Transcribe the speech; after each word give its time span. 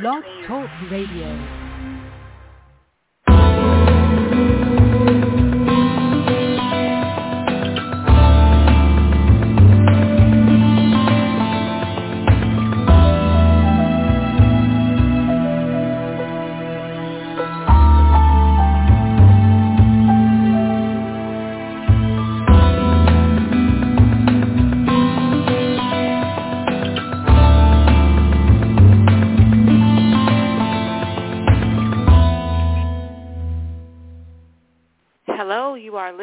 Blog 0.00 0.24
Talk 0.48 0.68
Radio. 0.90 1.63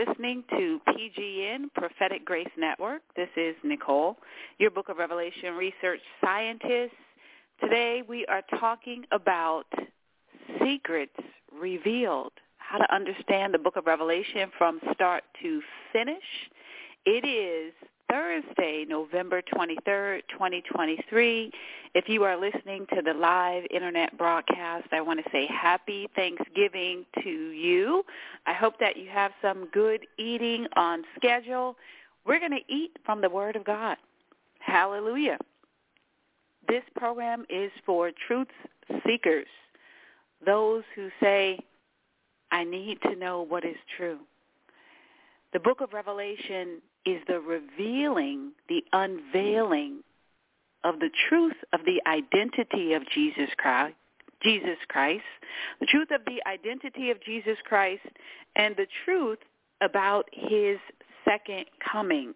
listening 0.07 0.43
to 0.49 0.79
PGN, 0.89 1.71
Prophetic 1.75 2.25
Grace 2.25 2.47
Network. 2.57 3.01
This 3.15 3.29
is 3.37 3.55
Nicole, 3.63 4.17
your 4.59 4.71
Book 4.71 4.89
of 4.89 4.97
Revelation 4.97 5.53
research 5.53 5.99
scientist. 6.23 6.93
Today 7.59 8.01
we 8.07 8.25
are 8.27 8.41
talking 8.59 9.03
about 9.11 9.65
secrets 10.63 11.15
revealed, 11.57 12.31
how 12.57 12.77
to 12.79 12.93
understand 12.95 13.53
the 13.53 13.59
Book 13.59 13.75
of 13.75 13.85
Revelation 13.85 14.51
from 14.57 14.79
start 14.93 15.23
to 15.43 15.61
finish. 15.93 16.17
It 17.05 17.25
is 17.25 17.73
Thursday, 18.11 18.85
November 18.89 19.41
23rd, 19.55 20.19
2023. 20.33 21.49
If 21.95 22.09
you 22.09 22.25
are 22.25 22.35
listening 22.38 22.85
to 22.93 23.02
the 23.02 23.13
live 23.13 23.63
internet 23.73 24.17
broadcast, 24.17 24.88
I 24.91 24.99
want 24.99 25.23
to 25.23 25.31
say 25.31 25.47
happy 25.47 26.09
Thanksgiving 26.13 27.05
to 27.23 27.30
you. 27.30 28.03
I 28.45 28.52
hope 28.52 28.73
that 28.81 28.97
you 28.97 29.08
have 29.11 29.31
some 29.41 29.69
good 29.71 30.02
eating 30.19 30.66
on 30.75 31.03
schedule. 31.16 31.77
We're 32.25 32.39
going 32.39 32.52
to 32.52 32.59
eat 32.73 32.91
from 33.05 33.21
the 33.21 33.30
Word 33.30 33.55
of 33.55 33.63
God. 33.63 33.95
Hallelujah. 34.59 35.38
This 36.67 36.83
program 36.97 37.45
is 37.49 37.71
for 37.86 38.11
truth 38.27 38.49
seekers, 39.08 39.47
those 40.45 40.83
who 40.95 41.08
say, 41.23 41.59
I 42.52 42.66
need 42.66 42.97
to 43.03 43.16
know 43.16 43.41
what 43.43 43.64
is 43.64 43.77
true. 43.95 44.19
The 45.53 45.61
book 45.61 45.80
of 45.80 45.93
Revelation 45.93 46.81
is 47.05 47.21
the 47.27 47.39
revealing, 47.39 48.52
the 48.69 48.83
unveiling 48.94 49.97
mm-hmm. 50.85 50.89
of 50.89 50.99
the 50.99 51.09
truth 51.30 51.55
of 51.73 51.81
the 51.85 52.02
identity 52.09 52.93
of 52.93 53.03
Jesus 53.09 53.49
Christ, 53.58 53.95
Jesus 54.43 54.77
Christ, 54.88 55.23
the 55.80 55.85
truth 55.85 56.09
of 56.11 56.21
the 56.25 56.41
identity 56.47 57.11
of 57.11 57.21
Jesus 57.21 57.58
Christ, 57.63 58.03
and 58.55 58.75
the 58.75 58.88
truth 59.05 59.39
about 59.81 60.27
his 60.31 60.77
second 61.25 61.66
coming. 61.91 62.33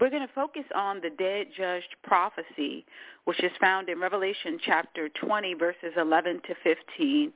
We're 0.00 0.10
going 0.10 0.26
to 0.26 0.34
focus 0.34 0.64
on 0.74 1.00
the 1.00 1.08
dead 1.10 1.46
judged 1.56 1.96
prophecy, 2.04 2.84
which 3.24 3.42
is 3.42 3.50
found 3.60 3.88
in 3.88 3.98
Revelation 3.98 4.58
chapter 4.62 5.08
20, 5.24 5.54
verses 5.54 5.92
11 5.96 6.42
to 6.48 6.54
15. 6.62 7.32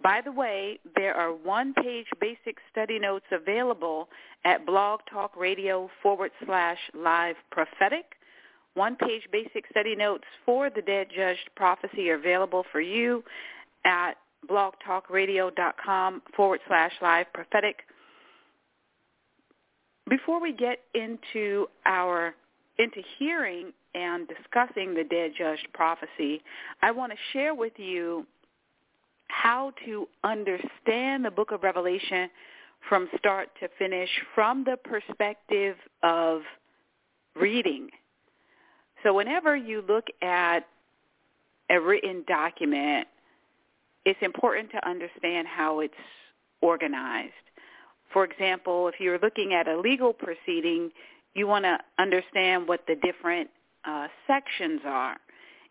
By 0.00 0.20
the 0.20 0.30
way, 0.30 0.78
there 0.94 1.14
are 1.14 1.32
one-page 1.34 2.06
basic 2.20 2.58
study 2.70 3.00
notes 3.00 3.24
available 3.32 4.08
at 4.44 4.64
Blog 4.64 5.00
Talk 5.10 5.36
Radio 5.36 5.90
forward 6.02 6.30
slash 6.44 6.78
live 6.94 7.36
prophetic. 7.50 8.04
One-page 8.74 9.22
basic 9.32 9.64
study 9.70 9.96
notes 9.96 10.24
for 10.46 10.70
the 10.70 10.82
dead 10.82 11.08
judged 11.14 11.50
prophecy 11.56 12.10
are 12.10 12.14
available 12.14 12.64
for 12.70 12.80
you 12.80 13.24
at 13.84 14.12
blogtalkradio.com 14.48 16.22
forward 16.36 16.60
slash 16.68 16.92
live 17.00 17.26
prophetic 17.32 17.76
before 20.08 20.38
we 20.40 20.52
get 20.52 20.80
into 20.94 21.66
our 21.86 22.34
into 22.78 22.98
hearing 23.18 23.72
and 23.94 24.26
discussing 24.28 24.94
the 24.94 25.04
dead 25.04 25.32
judged 25.38 25.66
prophecy, 25.72 26.42
I 26.82 26.90
want 26.90 27.12
to 27.12 27.18
share 27.32 27.54
with 27.54 27.72
you 27.78 28.26
how 29.28 29.72
to 29.86 30.06
understand 30.22 31.24
the 31.24 31.30
book 31.30 31.52
of 31.52 31.62
Revelation 31.62 32.28
from 32.88 33.08
start 33.16 33.48
to 33.60 33.68
finish 33.78 34.10
from 34.34 34.64
the 34.64 34.76
perspective 34.84 35.76
of 36.02 36.42
reading. 37.34 37.88
So 39.02 39.14
whenever 39.14 39.56
you 39.56 39.82
look 39.88 40.06
at 40.20 40.66
a 41.70 41.80
written 41.80 42.24
document, 42.28 43.06
it's 44.04 44.18
important 44.20 44.70
to 44.72 44.86
understand 44.88 45.46
how 45.48 45.80
it's 45.80 45.94
organized. 46.60 47.32
For 48.14 48.22
example, 48.24 48.86
if 48.86 49.00
you're 49.00 49.18
looking 49.18 49.54
at 49.54 49.66
a 49.66 49.76
legal 49.76 50.12
proceeding, 50.12 50.92
you 51.34 51.48
want 51.48 51.64
to 51.64 51.76
understand 51.98 52.68
what 52.68 52.80
the 52.86 52.94
different 52.94 53.50
uh, 53.84 54.06
sections 54.28 54.82
are. 54.86 55.16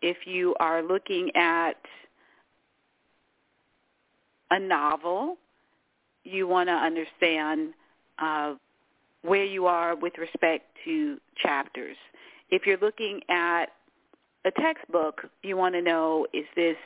If 0.02 0.26
you 0.26 0.54
are 0.60 0.82
looking 0.82 1.30
at 1.34 1.78
a 4.50 4.60
novel, 4.60 5.36
you 6.24 6.46
want 6.46 6.68
to 6.68 6.74
understand 6.74 7.70
uh, 8.18 8.56
where 9.22 9.44
you 9.44 9.66
are 9.66 9.96
with 9.96 10.12
respect 10.18 10.64
to 10.84 11.16
chapters. 11.42 11.96
If 12.50 12.66
you're 12.66 12.76
looking 12.78 13.22
at 13.30 13.70
a 14.44 14.50
textbook, 14.60 15.22
you 15.42 15.56
want 15.56 15.74
to 15.76 15.80
know 15.80 16.26
is 16.34 16.44
this 16.54 16.76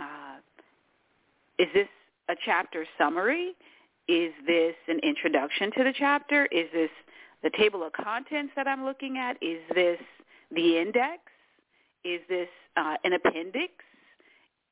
uh, 0.00 0.36
is 1.58 1.66
this 1.74 1.88
a 2.28 2.34
chapter 2.44 2.86
summary? 2.96 3.54
Is 4.08 4.32
this 4.46 4.74
an 4.88 4.98
introduction 5.02 5.70
to 5.78 5.84
the 5.84 5.92
chapter? 5.96 6.46
Is 6.50 6.66
this 6.72 6.90
the 7.42 7.50
table 7.50 7.84
of 7.84 7.92
contents 7.92 8.52
that 8.56 8.66
I'm 8.66 8.84
looking 8.84 9.16
at? 9.16 9.36
Is 9.42 9.60
this 9.74 10.00
the 10.52 10.78
index? 10.78 11.20
Is 12.04 12.20
this 12.28 12.48
uh, 12.76 12.96
an 13.04 13.12
appendix? 13.12 13.72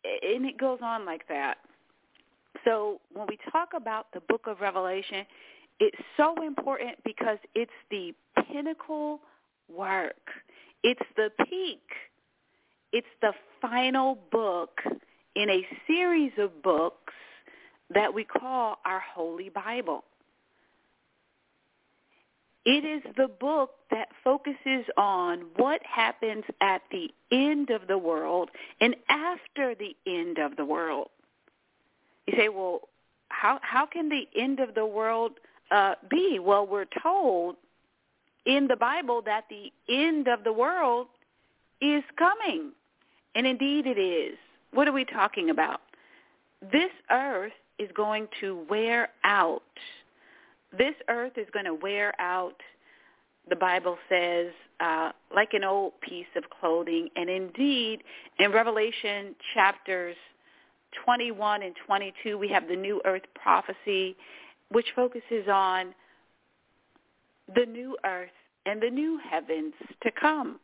And 0.02 0.44
it 0.46 0.58
goes 0.58 0.80
on 0.82 1.04
like 1.06 1.28
that. 1.28 1.58
So 2.64 3.00
when 3.12 3.26
we 3.28 3.38
talk 3.52 3.70
about 3.76 4.08
the 4.12 4.20
book 4.28 4.42
of 4.48 4.60
Revelation, 4.60 5.24
it's 5.78 5.96
so 6.16 6.34
important 6.44 6.96
because 7.04 7.38
it's 7.54 7.70
the 7.90 8.12
pinnacle 8.50 9.20
work. 9.72 10.16
It's 10.82 11.00
the 11.16 11.30
peak. 11.48 11.82
It's 12.92 13.06
the 13.20 13.32
final 13.62 14.18
book 14.32 14.80
in 15.36 15.48
a 15.48 15.64
series 15.86 16.32
of 16.38 16.62
books 16.62 17.12
that 17.92 18.12
we 18.14 18.24
call 18.24 18.78
our 18.84 19.00
Holy 19.00 19.48
Bible. 19.48 20.04
It 22.64 22.84
is 22.84 23.02
the 23.16 23.28
book 23.28 23.70
that 23.90 24.08
focuses 24.22 24.84
on 24.98 25.40
what 25.56 25.80
happens 25.82 26.44
at 26.60 26.82
the 26.90 27.08
end 27.32 27.70
of 27.70 27.86
the 27.88 27.98
world 27.98 28.50
and 28.80 28.94
after 29.08 29.74
the 29.74 29.96
end 30.06 30.38
of 30.38 30.56
the 30.56 30.64
world. 30.64 31.08
You 32.26 32.34
say, 32.36 32.48
well, 32.48 32.82
how, 33.30 33.58
how 33.62 33.86
can 33.86 34.10
the 34.10 34.28
end 34.38 34.60
of 34.60 34.74
the 34.74 34.84
world 34.86 35.32
uh, 35.70 35.94
be? 36.10 36.38
Well, 36.40 36.66
we're 36.66 36.84
told 37.02 37.56
in 38.44 38.68
the 38.68 38.76
Bible 38.76 39.22
that 39.24 39.44
the 39.48 39.72
end 39.92 40.28
of 40.28 40.44
the 40.44 40.52
world 40.52 41.06
is 41.80 42.02
coming. 42.18 42.72
And 43.34 43.46
indeed 43.46 43.86
it 43.86 43.98
is. 43.98 44.36
What 44.72 44.86
are 44.86 44.92
we 44.92 45.04
talking 45.06 45.48
about? 45.48 45.80
This 46.72 46.90
earth 47.10 47.52
is 47.80 47.88
going 47.96 48.28
to 48.40 48.64
wear 48.68 49.08
out. 49.24 49.62
This 50.76 50.94
earth 51.08 51.32
is 51.36 51.46
going 51.52 51.64
to 51.64 51.74
wear 51.74 52.12
out, 52.20 52.56
the 53.48 53.56
Bible 53.56 53.96
says, 54.08 54.52
uh, 54.80 55.10
like 55.34 55.52
an 55.54 55.64
old 55.64 55.94
piece 56.00 56.26
of 56.36 56.44
clothing. 56.60 57.08
And 57.16 57.28
indeed, 57.28 58.02
in 58.38 58.52
Revelation 58.52 59.34
chapters 59.54 60.16
21 61.04 61.62
and 61.62 61.74
22, 61.86 62.38
we 62.38 62.48
have 62.48 62.68
the 62.68 62.76
new 62.76 63.00
earth 63.06 63.22
prophecy, 63.34 64.14
which 64.70 64.86
focuses 64.94 65.48
on 65.50 65.94
the 67.54 67.66
new 67.66 67.96
earth 68.04 68.28
and 68.66 68.80
the 68.80 68.90
new 68.90 69.18
heavens 69.28 69.74
to 70.02 70.10
come. 70.20 70.60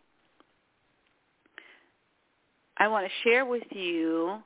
I 2.77 2.89
want 2.89 3.07
to 3.07 3.29
share 3.29 3.47
with 3.47 3.62
you 3.71 4.37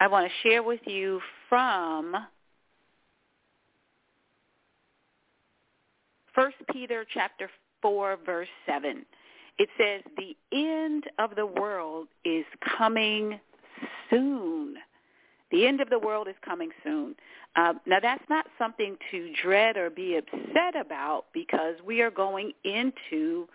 I 0.00 0.06
want 0.06 0.26
to 0.26 0.48
share 0.48 0.62
with 0.62 0.80
you 0.86 1.20
from 1.50 2.14
1 6.34 6.50
Peter 6.72 7.04
chapter 7.12 7.50
4 7.82 8.16
verse 8.24 8.48
7. 8.64 9.04
It 9.58 9.68
says, 9.76 10.02
"The 10.16 10.34
end 10.52 11.10
of 11.18 11.34
the 11.36 11.44
world 11.44 12.08
is 12.24 12.46
coming 12.60 13.38
soon." 14.08 14.82
The 15.50 15.66
end 15.66 15.82
of 15.82 15.90
the 15.90 15.98
world 15.98 16.28
is 16.28 16.36
coming 16.40 16.72
soon. 16.82 17.14
Uh, 17.54 17.74
now, 17.84 18.00
that's 18.00 18.26
not 18.30 18.46
something 18.56 18.96
to 19.10 19.30
dread 19.34 19.76
or 19.76 19.90
be 19.90 20.16
upset 20.16 20.76
about 20.76 21.30
because 21.34 21.82
we 21.82 22.00
are 22.00 22.10
going 22.10 22.54
into 22.64 23.46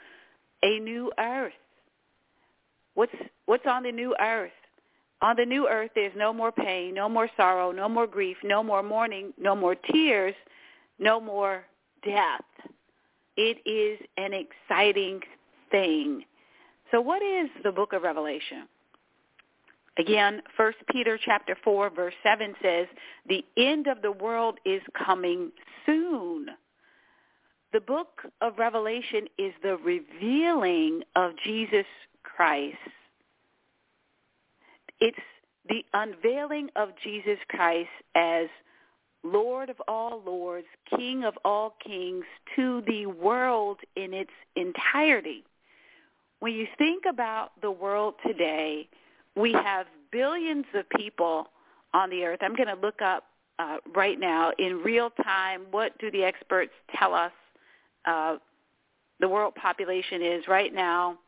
a 0.62 0.78
new 0.80 1.12
earth. 1.18 1.54
What's 2.94 3.16
what's 3.48 3.66
on 3.66 3.82
the 3.82 3.92
new 3.92 4.16
earth? 4.20 4.52
On 5.22 5.36
the 5.36 5.46
new 5.46 5.68
earth, 5.68 5.92
there's 5.96 6.14
no 6.16 6.34
more 6.34 6.52
pain, 6.52 6.94
no 6.94 7.08
more 7.08 7.30
sorrow, 7.38 7.72
no 7.72 7.88
more 7.88 8.06
grief, 8.08 8.38
no 8.44 8.62
more 8.64 8.84
mourning, 8.84 9.34
no 9.40 9.56
more 9.56 9.76
tears, 9.76 10.36
no 11.00 11.20
more 11.22 11.64
death. 12.04 12.44
It 13.38 13.58
is 13.66 14.00
an 14.18 14.32
exciting 14.34 15.22
thing. 15.72 16.26
So 16.92 17.02
what 17.02 17.22
is 17.22 17.48
the 17.64 17.72
book 17.72 17.94
of 17.94 18.04
Revelation? 18.04 18.68
Again, 19.98 20.42
1 20.58 20.74
Peter 20.92 21.18
chapter 21.24 21.56
4 21.64 21.90
verse 21.90 22.14
7 22.22 22.54
says, 22.62 22.88
"The 23.26 23.46
end 23.56 23.88
of 23.88 24.02
the 24.02 24.12
world 24.12 24.60
is 24.66 24.82
coming 24.94 25.54
soon." 25.86 26.54
The 27.72 27.80
book 27.80 28.26
of 28.42 28.60
Revelation 28.60 29.28
is 29.38 29.54
the 29.62 29.78
revealing 29.78 31.04
of 31.16 31.36
Jesus 31.38 31.88
Christ 32.24 32.78
it's 35.06 35.18
the 35.70 35.86
unveiling 35.94 36.70
of 36.76 36.90
Jesus 37.04 37.38
Christ 37.48 37.90
as 38.16 38.46
Lord 39.24 39.70
of 39.70 39.76
all 39.88 40.20
lords, 40.26 40.66
King 40.98 41.24
of 41.24 41.36
all 41.46 41.76
kings, 41.86 42.26
to 42.56 42.82
the 42.88 43.06
world 43.06 43.78
in 43.96 44.16
its 44.16 44.32
entirety. 44.56 45.44
When 46.40 46.54
you 46.54 46.66
think 46.80 47.04
about 47.08 47.52
the 47.62 47.70
world 47.70 48.16
today, 48.26 48.90
we 49.36 49.54
have 49.54 49.86
billions 50.12 50.66
of 50.74 50.90
people 50.90 51.52
on 51.94 52.10
the 52.10 52.24
earth. 52.26 52.40
I'm 52.42 52.56
going 52.56 52.68
to 52.76 52.82
look 52.82 53.04
up 53.04 53.26
uh, 53.60 53.78
right 53.96 54.20
now 54.20 54.54
in 54.58 54.80
real 54.82 55.12
time 55.24 55.66
what 55.70 55.96
do 56.00 56.10
the 56.10 56.24
experts 56.24 56.72
tell 56.98 57.14
us 57.14 57.32
uh, 58.06 58.38
the 59.20 59.28
world 59.30 59.54
population 59.54 60.24
is 60.24 60.48
right 60.48 60.74
now. 60.74 61.20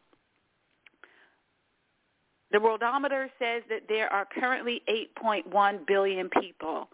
The 2.52 2.60
worldometer 2.60 3.28
says 3.40 3.64
that 3.70 3.84
there 3.90 4.12
are 4.12 4.26
currently 4.26 4.82
8.1 4.90 5.86
billion 5.86 6.30
people, 6.30 6.88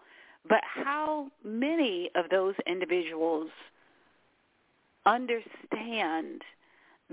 but 0.48 0.60
how 0.64 1.28
many 1.44 2.10
of 2.16 2.28
those 2.28 2.54
individuals 2.66 3.50
understand 5.06 6.42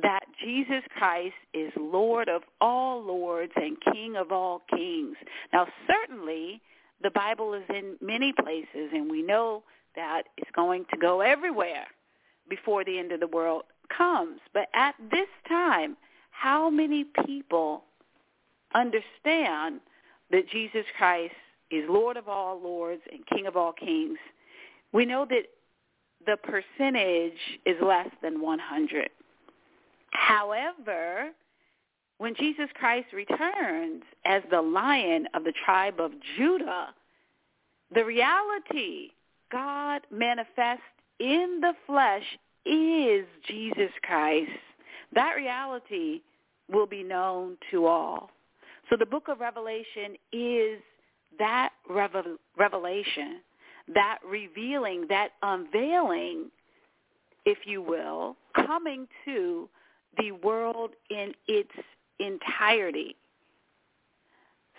that 0.01 0.21
Jesus 0.43 0.81
Christ 0.97 1.35
is 1.53 1.71
Lord 1.77 2.29
of 2.29 2.41
all 2.59 3.03
lords 3.03 3.51
and 3.55 3.77
King 3.93 4.15
of 4.15 4.31
all 4.31 4.61
kings? 4.75 5.17
Now, 5.53 5.67
certainly 5.85 6.61
the 7.03 7.11
Bible 7.11 7.53
is 7.53 7.63
in 7.69 7.95
many 8.01 8.33
places, 8.33 8.89
and 8.91 9.09
we 9.11 9.21
know 9.21 9.61
that 9.95 10.23
it's 10.37 10.49
going 10.55 10.85
to 10.91 10.97
go 10.97 11.21
everywhere 11.21 11.85
before 12.49 12.83
the 12.83 12.97
end 12.97 13.11
of 13.11 13.19
the 13.19 13.27
world 13.27 13.63
comes. 13.95 14.39
But 14.51 14.67
at 14.73 14.95
this 15.11 15.27
time, 15.47 15.95
how 16.31 16.69
many 16.71 17.03
people 17.25 17.83
understand 18.75 19.79
that 20.31 20.47
Jesus 20.51 20.85
Christ 20.97 21.33
is 21.71 21.83
Lord 21.89 22.17
of 22.17 22.27
all 22.27 22.59
lords 22.59 23.01
and 23.11 23.25
King 23.27 23.47
of 23.47 23.55
all 23.57 23.73
kings, 23.73 24.17
we 24.93 25.05
know 25.05 25.25
that 25.29 25.43
the 26.25 26.37
percentage 26.43 27.39
is 27.65 27.75
less 27.81 28.09
than 28.21 28.41
100. 28.41 29.09
However, 30.11 31.31
when 32.17 32.35
Jesus 32.35 32.67
Christ 32.75 33.07
returns 33.13 34.03
as 34.25 34.43
the 34.51 34.61
lion 34.61 35.27
of 35.33 35.43
the 35.43 35.53
tribe 35.65 35.99
of 35.99 36.11
Judah, 36.37 36.89
the 37.93 38.05
reality 38.05 39.09
God 39.51 40.01
manifests 40.11 40.83
in 41.19 41.59
the 41.61 41.73
flesh 41.87 42.23
is 42.65 43.25
Jesus 43.47 43.91
Christ. 44.03 44.51
That 45.13 45.33
reality 45.35 46.21
will 46.71 46.85
be 46.85 47.03
known 47.03 47.57
to 47.71 47.85
all. 47.85 48.29
So 48.91 48.97
the 48.97 49.05
book 49.05 49.29
of 49.29 49.39
Revelation 49.39 50.17
is 50.33 50.81
that 51.39 51.69
revel- 51.89 52.37
revelation, 52.57 53.37
that 53.93 54.17
revealing, 54.27 55.07
that 55.07 55.29
unveiling, 55.41 56.51
if 57.45 57.59
you 57.65 57.81
will, 57.81 58.35
coming 58.53 59.07
to 59.23 59.69
the 60.17 60.33
world 60.33 60.91
in 61.09 61.33
its 61.47 61.71
entirety. 62.19 63.15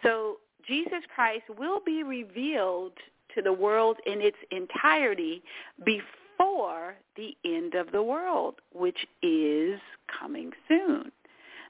So 0.02 0.36
Jesus 0.68 1.02
Christ 1.14 1.44
will 1.58 1.80
be 1.84 2.02
revealed 2.02 2.92
to 3.34 3.40
the 3.40 3.52
world 3.54 3.96
in 4.04 4.20
its 4.20 4.36
entirety 4.50 5.42
before 5.86 6.96
the 7.16 7.34
end 7.46 7.74
of 7.74 7.92
the 7.92 8.02
world, 8.02 8.56
which 8.74 9.06
is 9.22 9.80
coming 10.20 10.50
soon. 10.68 11.10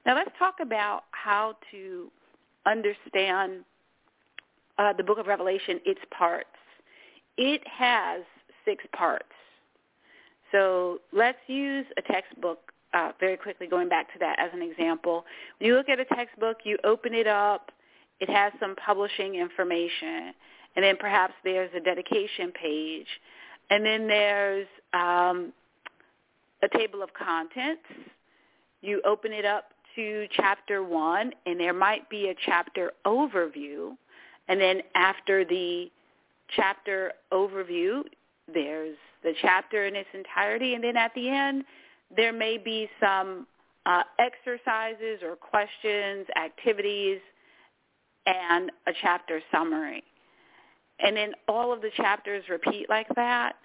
Now 0.05 0.15
let's 0.17 0.31
talk 0.37 0.55
about 0.59 1.03
how 1.11 1.55
to 1.71 2.11
understand 2.65 3.63
uh, 4.77 4.93
the 4.93 5.03
book 5.03 5.17
of 5.17 5.27
Revelation, 5.27 5.79
its 5.85 5.99
parts. 6.17 6.47
It 7.37 7.61
has 7.67 8.21
six 8.65 8.83
parts. 8.95 9.25
So 10.51 10.99
let's 11.11 11.37
use 11.47 11.85
a 11.97 12.01
textbook 12.01 12.59
uh, 12.93 13.11
very 13.19 13.37
quickly, 13.37 13.65
going 13.65 13.89
back 13.89 14.11
to 14.13 14.19
that 14.19 14.39
as 14.39 14.51
an 14.53 14.61
example. 14.61 15.25
When 15.57 15.67
you 15.67 15.75
look 15.75 15.89
at 15.89 15.99
a 15.99 16.05
textbook, 16.05 16.57
you 16.63 16.77
open 16.83 17.13
it 17.15 17.25
up, 17.25 17.71
it 18.19 18.29
has 18.29 18.53
some 18.59 18.75
publishing 18.75 19.33
information, 19.35 20.31
and 20.75 20.85
then 20.85 20.95
perhaps 20.99 21.33
there's 21.43 21.71
a 21.75 21.79
dedication 21.79 22.51
page, 22.51 23.07
and 23.71 23.83
then 23.83 24.07
there's 24.07 24.67
um, 24.93 25.53
a 26.61 26.77
table 26.77 27.01
of 27.01 27.09
contents. 27.15 27.81
You 28.81 29.01
open 29.05 29.33
it 29.33 29.43
up 29.45 29.72
to 29.95 30.27
chapter 30.35 30.83
one, 30.83 31.31
and 31.45 31.59
there 31.59 31.73
might 31.73 32.09
be 32.09 32.29
a 32.29 32.35
chapter 32.45 32.91
overview. 33.05 33.95
And 34.47 34.59
then 34.59 34.81
after 34.95 35.45
the 35.45 35.89
chapter 36.55 37.13
overview, 37.31 38.03
there's 38.53 38.97
the 39.23 39.33
chapter 39.41 39.85
in 39.85 39.95
its 39.95 40.09
entirety. 40.13 40.73
And 40.75 40.83
then 40.83 40.97
at 40.97 41.13
the 41.15 41.29
end, 41.29 41.63
there 42.15 42.33
may 42.33 42.57
be 42.57 42.89
some 42.99 43.47
uh, 43.85 44.03
exercises 44.19 45.21
or 45.23 45.35
questions, 45.35 46.25
activities, 46.35 47.19
and 48.25 48.71
a 48.87 48.91
chapter 49.01 49.41
summary. 49.51 50.03
And 50.99 51.15
then 51.17 51.31
all 51.47 51.73
of 51.73 51.81
the 51.81 51.89
chapters 51.97 52.43
repeat 52.49 52.87
like 52.89 53.07
that. 53.15 53.55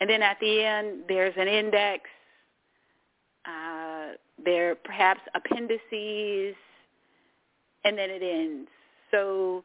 And 0.00 0.08
then 0.08 0.22
at 0.22 0.38
the 0.40 0.64
end, 0.64 1.00
there's 1.08 1.34
an 1.36 1.48
index. 1.48 2.02
Uh, 3.44 3.79
there 4.44 4.74
perhaps 4.74 5.20
appendices, 5.34 6.54
and 7.84 7.96
then 7.98 8.10
it 8.10 8.22
ends. 8.22 8.68
So 9.10 9.64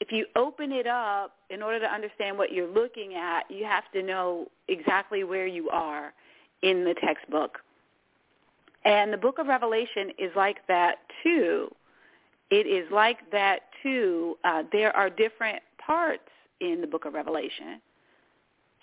if 0.00 0.10
you 0.10 0.26
open 0.36 0.72
it 0.72 0.86
up, 0.86 1.34
in 1.50 1.62
order 1.62 1.78
to 1.80 1.86
understand 1.90 2.38
what 2.38 2.52
you're 2.52 2.66
looking 2.70 3.14
at, 3.14 3.48
you 3.50 3.64
have 3.64 3.84
to 3.94 4.02
know 4.02 4.46
exactly 4.68 5.22
where 5.24 5.46
you 5.46 5.68
are 5.70 6.12
in 6.62 6.84
the 6.84 6.94
textbook. 7.02 7.58
And 8.84 9.12
the 9.12 9.16
book 9.18 9.38
of 9.38 9.46
Revelation 9.46 10.10
is 10.18 10.32
like 10.34 10.56
that 10.68 10.98
too. 11.22 11.68
It 12.50 12.66
is 12.66 12.90
like 12.90 13.18
that 13.30 13.60
too. 13.82 14.36
Uh, 14.44 14.64
there 14.72 14.94
are 14.96 15.08
different 15.10 15.62
parts 15.84 16.28
in 16.60 16.80
the 16.80 16.86
book 16.86 17.04
of 17.04 17.14
Revelation. 17.14 17.80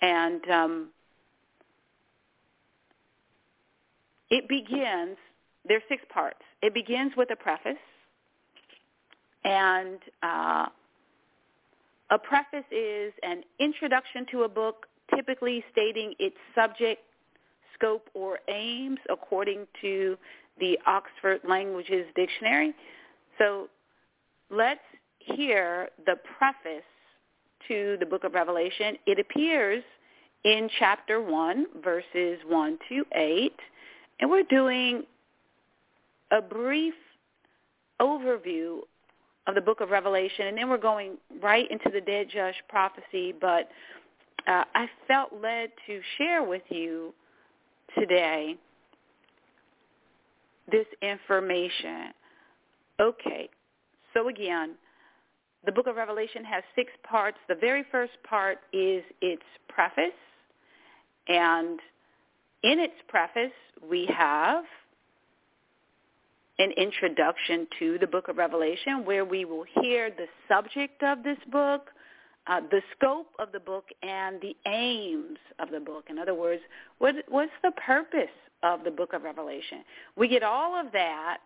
And 0.00 0.50
um, 0.50 0.88
It 4.30 4.48
begins, 4.48 5.16
There 5.66 5.76
are 5.76 5.82
six 5.88 6.02
parts. 6.12 6.38
It 6.62 6.72
begins 6.72 7.12
with 7.16 7.30
a 7.32 7.36
preface. 7.36 7.72
And 9.44 9.98
uh, 10.22 10.66
a 12.10 12.18
preface 12.18 12.64
is 12.70 13.12
an 13.22 13.42
introduction 13.58 14.26
to 14.32 14.42
a 14.42 14.48
book, 14.48 14.86
typically 15.14 15.64
stating 15.72 16.14
its 16.18 16.36
subject, 16.54 17.00
scope, 17.74 18.06
or 18.14 18.38
aims 18.48 18.98
according 19.10 19.66
to 19.80 20.16
the 20.60 20.78
Oxford 20.86 21.40
Languages 21.48 22.06
Dictionary. 22.14 22.74
So 23.38 23.68
let's 24.50 24.80
hear 25.18 25.88
the 26.04 26.16
preface 26.38 26.84
to 27.68 27.96
the 27.98 28.06
book 28.06 28.24
of 28.24 28.34
Revelation. 28.34 28.96
It 29.06 29.18
appears 29.18 29.82
in 30.44 30.68
chapter 30.78 31.20
1, 31.22 31.66
verses 31.82 32.38
1 32.46 32.78
to 32.90 33.04
8. 33.14 33.52
And 34.20 34.30
we're 34.30 34.42
doing 34.44 35.02
a 36.30 36.42
brief 36.42 36.94
overview 38.00 38.80
of 39.46 39.54
the 39.54 39.60
book 39.62 39.80
of 39.80 39.88
Revelation, 39.90 40.46
and 40.46 40.58
then 40.58 40.68
we're 40.68 40.76
going 40.76 41.16
right 41.42 41.68
into 41.70 41.88
the 41.90 42.02
dead 42.02 42.28
judge 42.32 42.54
prophecy. 42.68 43.34
But 43.38 43.68
uh, 44.46 44.64
I 44.74 44.88
felt 45.08 45.30
led 45.42 45.70
to 45.86 46.00
share 46.18 46.42
with 46.44 46.62
you 46.68 47.14
today 47.98 48.56
this 50.70 50.86
information. 51.00 52.12
Okay, 53.00 53.48
so 54.12 54.28
again, 54.28 54.72
the 55.64 55.72
book 55.72 55.86
of 55.86 55.96
Revelation 55.96 56.44
has 56.44 56.62
six 56.76 56.90
parts. 57.08 57.38
The 57.48 57.54
very 57.54 57.84
first 57.90 58.12
part 58.28 58.58
is 58.74 59.02
its 59.22 59.42
preface, 59.68 60.12
and 61.26 61.80
in 62.62 62.78
its 62.78 62.94
preface, 63.08 63.52
we 63.88 64.06
have 64.06 64.64
an 66.58 66.72
introduction 66.72 67.66
to 67.78 67.96
the 67.98 68.06
book 68.06 68.28
of 68.28 68.36
Revelation 68.36 69.04
where 69.06 69.24
we 69.24 69.46
will 69.46 69.64
hear 69.80 70.10
the 70.10 70.26
subject 70.46 71.02
of 71.02 71.22
this 71.22 71.38
book, 71.50 71.86
uh, 72.46 72.60
the 72.70 72.82
scope 72.94 73.28
of 73.38 73.50
the 73.52 73.60
book, 73.60 73.84
and 74.02 74.40
the 74.42 74.54
aims 74.66 75.38
of 75.58 75.70
the 75.70 75.80
book. 75.80 76.04
In 76.10 76.18
other 76.18 76.34
words, 76.34 76.60
what, 76.98 77.14
what's 77.28 77.52
the 77.62 77.70
purpose 77.86 78.28
of 78.62 78.84
the 78.84 78.90
book 78.90 79.14
of 79.14 79.22
Revelation? 79.22 79.82
We 80.16 80.28
get 80.28 80.42
all 80.42 80.74
of 80.78 80.92
that 80.92 81.38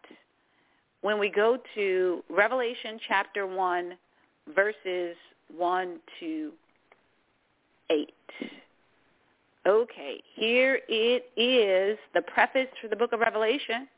when 1.02 1.20
we 1.20 1.28
go 1.30 1.58
to 1.76 2.24
Revelation 2.28 2.98
chapter 3.06 3.46
1, 3.46 3.96
verses 4.52 5.14
1 5.56 6.00
to 6.18 6.50
8. 7.90 8.06
Okay, 9.66 10.22
here 10.34 10.78
it 10.88 11.30
is, 11.40 11.98
the 12.12 12.20
preface 12.20 12.66
for 12.82 12.88
the 12.88 12.96
book 12.96 13.14
of 13.14 13.20
Revelation, 13.20 13.88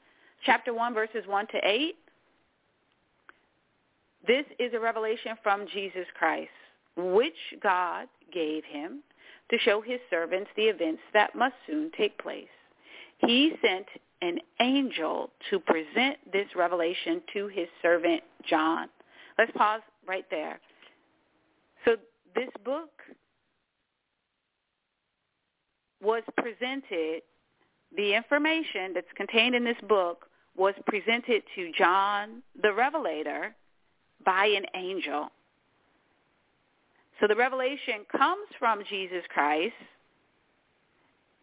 chapter 0.44 0.72
1, 0.72 0.94
verses 0.94 1.24
1 1.26 1.46
to 1.48 1.58
8. 1.60 1.94
This 4.28 4.44
is 4.60 4.72
a 4.74 4.78
revelation 4.78 5.32
from 5.42 5.66
Jesus 5.72 6.06
Christ, 6.16 6.52
which 6.94 7.34
God 7.64 8.06
gave 8.32 8.62
him 8.64 9.00
to 9.50 9.58
show 9.58 9.80
his 9.80 9.98
servants 10.08 10.48
the 10.56 10.66
events 10.66 11.02
that 11.12 11.34
must 11.34 11.56
soon 11.66 11.90
take 11.96 12.16
place. 12.18 12.46
He 13.26 13.52
sent 13.60 13.86
an 14.22 14.38
angel 14.60 15.30
to 15.50 15.58
present 15.58 16.16
this 16.32 16.46
revelation 16.54 17.20
to 17.32 17.48
his 17.48 17.66
servant 17.82 18.22
John. 18.48 18.88
Let's 19.36 19.50
pause 19.56 19.80
right 20.06 20.26
there. 20.30 20.60
So 21.84 21.96
this 22.36 22.50
book 22.64 22.90
was 26.06 26.22
presented, 26.38 27.20
the 27.96 28.14
information 28.14 28.92
that's 28.94 29.12
contained 29.16 29.54
in 29.54 29.64
this 29.64 29.76
book 29.88 30.26
was 30.56 30.74
presented 30.86 31.42
to 31.54 31.70
John 31.76 32.42
the 32.62 32.72
Revelator 32.72 33.54
by 34.24 34.46
an 34.46 34.64
angel. 34.74 35.28
So 37.20 37.26
the 37.26 37.34
revelation 37.36 38.04
comes 38.16 38.46
from 38.58 38.82
Jesus 38.88 39.24
Christ 39.28 39.74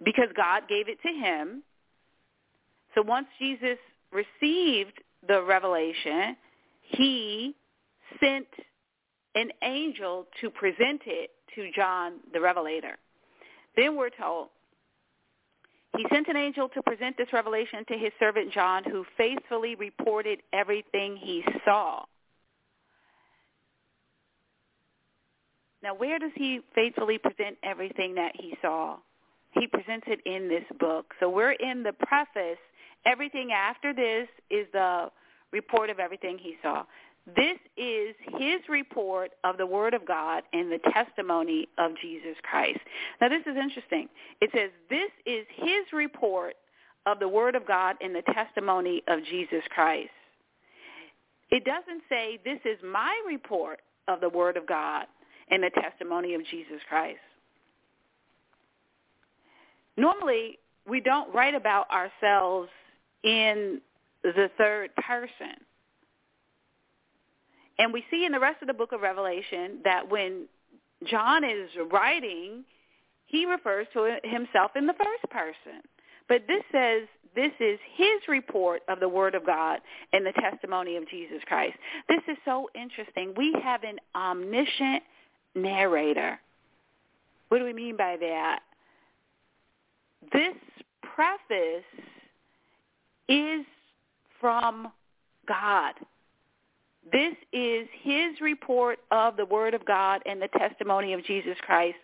because 0.03 0.29
God 0.35 0.63
gave 0.69 0.87
it 0.87 0.97
to 1.05 1.09
him. 1.11 1.61
So 2.95 3.01
once 3.01 3.27
Jesus 3.39 3.77
received 4.11 4.93
the 5.27 5.41
revelation, 5.43 6.35
he 6.83 7.55
sent 8.23 8.47
an 9.35 9.49
angel 9.63 10.27
to 10.41 10.49
present 10.51 11.01
it 11.05 11.31
to 11.55 11.69
John 11.75 12.13
the 12.33 12.39
Revelator. 12.39 12.97
Then 13.75 13.95
we're 13.95 14.09
told, 14.09 14.49
he 15.95 16.05
sent 16.11 16.27
an 16.27 16.35
angel 16.35 16.69
to 16.69 16.81
present 16.81 17.17
this 17.17 17.31
revelation 17.33 17.85
to 17.87 17.97
his 17.97 18.11
servant 18.19 18.51
John, 18.51 18.83
who 18.83 19.05
faithfully 19.17 19.75
reported 19.75 20.39
everything 20.51 21.15
he 21.17 21.43
saw. 21.65 22.03
Now, 25.83 25.93
where 25.93 26.17
does 26.17 26.31
he 26.35 26.61
faithfully 26.73 27.17
present 27.17 27.57
everything 27.61 28.15
that 28.15 28.31
he 28.35 28.55
saw? 28.61 28.97
He 29.51 29.67
presents 29.67 30.07
it 30.07 30.19
in 30.25 30.47
this 30.47 30.63
book. 30.79 31.13
So 31.19 31.29
we're 31.29 31.51
in 31.51 31.83
the 31.83 31.93
preface. 31.93 32.57
Everything 33.05 33.51
after 33.51 33.93
this 33.93 34.27
is 34.49 34.65
the 34.71 35.11
report 35.51 35.89
of 35.89 35.99
everything 35.99 36.37
he 36.39 36.55
saw. 36.63 36.83
This 37.25 37.57
is 37.77 38.15
his 38.37 38.59
report 38.67 39.31
of 39.45 39.57
the 39.57 39.65
Word 39.65 39.93
of 39.93 40.05
God 40.05 40.43
and 40.51 40.69
the 40.69 40.77
testimony 40.91 41.67
of 41.77 41.91
Jesus 42.01 42.35
Christ. 42.43 42.79
Now 43.21 43.29
this 43.29 43.41
is 43.45 43.55
interesting. 43.55 44.09
It 44.41 44.49
says, 44.53 44.71
this 44.89 45.09
is 45.25 45.45
his 45.55 45.85
report 45.93 46.55
of 47.05 47.19
the 47.19 47.27
Word 47.27 47.55
of 47.55 47.65
God 47.65 47.95
and 48.01 48.13
the 48.13 48.23
testimony 48.33 49.03
of 49.07 49.23
Jesus 49.25 49.63
Christ. 49.73 50.09
It 51.49 51.63
doesn't 51.63 52.03
say, 52.09 52.39
this 52.43 52.59
is 52.65 52.77
my 52.83 53.15
report 53.25 53.79
of 54.09 54.19
the 54.19 54.29
Word 54.29 54.57
of 54.57 54.67
God 54.67 55.05
and 55.49 55.63
the 55.63 55.69
testimony 55.81 56.33
of 56.33 56.41
Jesus 56.47 56.81
Christ. 56.89 57.19
Normally, 59.95 60.57
we 60.89 60.99
don't 60.99 61.33
write 61.33 61.55
about 61.55 61.85
ourselves 61.89 62.69
in 63.23 63.79
the 64.23 64.49
third 64.57 64.89
person 64.95 65.55
and 67.79 67.91
we 67.91 68.03
see 68.11 68.25
in 68.25 68.31
the 68.31 68.39
rest 68.39 68.61
of 68.61 68.67
the 68.67 68.73
book 68.73 68.91
of 68.91 69.01
Revelation 69.01 69.79
that 69.83 70.09
when 70.09 70.45
John 71.07 71.43
is 71.43 71.69
writing, 71.91 72.63
he 73.25 73.45
refers 73.45 73.87
to 73.93 74.17
himself 74.23 74.71
in 74.75 74.85
the 74.85 74.93
first 74.93 75.31
person. 75.31 75.81
But 76.29 76.43
this 76.47 76.61
says 76.71 77.07
this 77.35 77.51
is 77.59 77.79
his 77.95 78.27
report 78.27 78.83
of 78.87 78.99
the 78.99 79.09
Word 79.09 79.33
of 79.33 79.45
God 79.45 79.79
and 80.13 80.23
the 80.25 80.31
testimony 80.33 80.97
of 80.97 81.07
Jesus 81.09 81.39
Christ. 81.47 81.75
This 82.07 82.21
is 82.29 82.37
so 82.45 82.69
interesting. 82.79 83.33
We 83.35 83.53
have 83.63 83.81
an 83.83 83.97
omniscient 84.15 85.01
narrator. 85.55 86.39
What 87.49 87.57
do 87.59 87.65
we 87.65 87.73
mean 87.73 87.97
by 87.97 88.17
that? 88.17 88.59
This 90.31 90.53
preface 91.01 91.83
is 93.27 93.65
from 94.39 94.91
God. 95.47 95.93
This 97.11 97.33
is 97.51 97.87
his 98.01 98.39
report 98.39 98.99
of 99.11 99.35
the 99.35 99.45
Word 99.45 99.73
of 99.73 99.85
God 99.85 100.21
and 100.25 100.41
the 100.41 100.47
testimony 100.57 101.13
of 101.13 101.23
Jesus 101.25 101.57
Christ. 101.61 101.97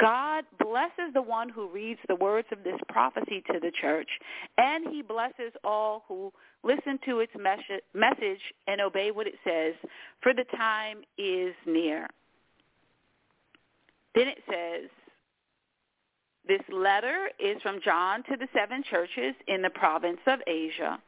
God 0.00 0.44
blesses 0.58 1.12
the 1.14 1.22
one 1.22 1.48
who 1.48 1.68
reads 1.68 2.00
the 2.08 2.16
words 2.16 2.48
of 2.50 2.64
this 2.64 2.80
prophecy 2.88 3.42
to 3.52 3.60
the 3.60 3.70
church, 3.80 4.08
and 4.58 4.86
he 4.90 5.02
blesses 5.02 5.52
all 5.62 6.04
who 6.08 6.32
listen 6.64 6.98
to 7.06 7.20
its 7.20 7.32
message 7.38 8.40
and 8.66 8.80
obey 8.80 9.10
what 9.10 9.26
it 9.26 9.34
says, 9.44 9.74
for 10.22 10.32
the 10.34 10.44
time 10.56 11.02
is 11.18 11.54
near. 11.66 12.08
Then 14.14 14.28
it 14.28 14.42
says, 14.50 14.90
this 16.48 16.62
letter 16.72 17.30
is 17.38 17.62
from 17.62 17.80
John 17.84 18.24
to 18.24 18.36
the 18.36 18.48
seven 18.54 18.82
churches 18.90 19.34
in 19.46 19.62
the 19.62 19.70
province 19.70 20.18
of 20.26 20.40
Asia. 20.46 20.98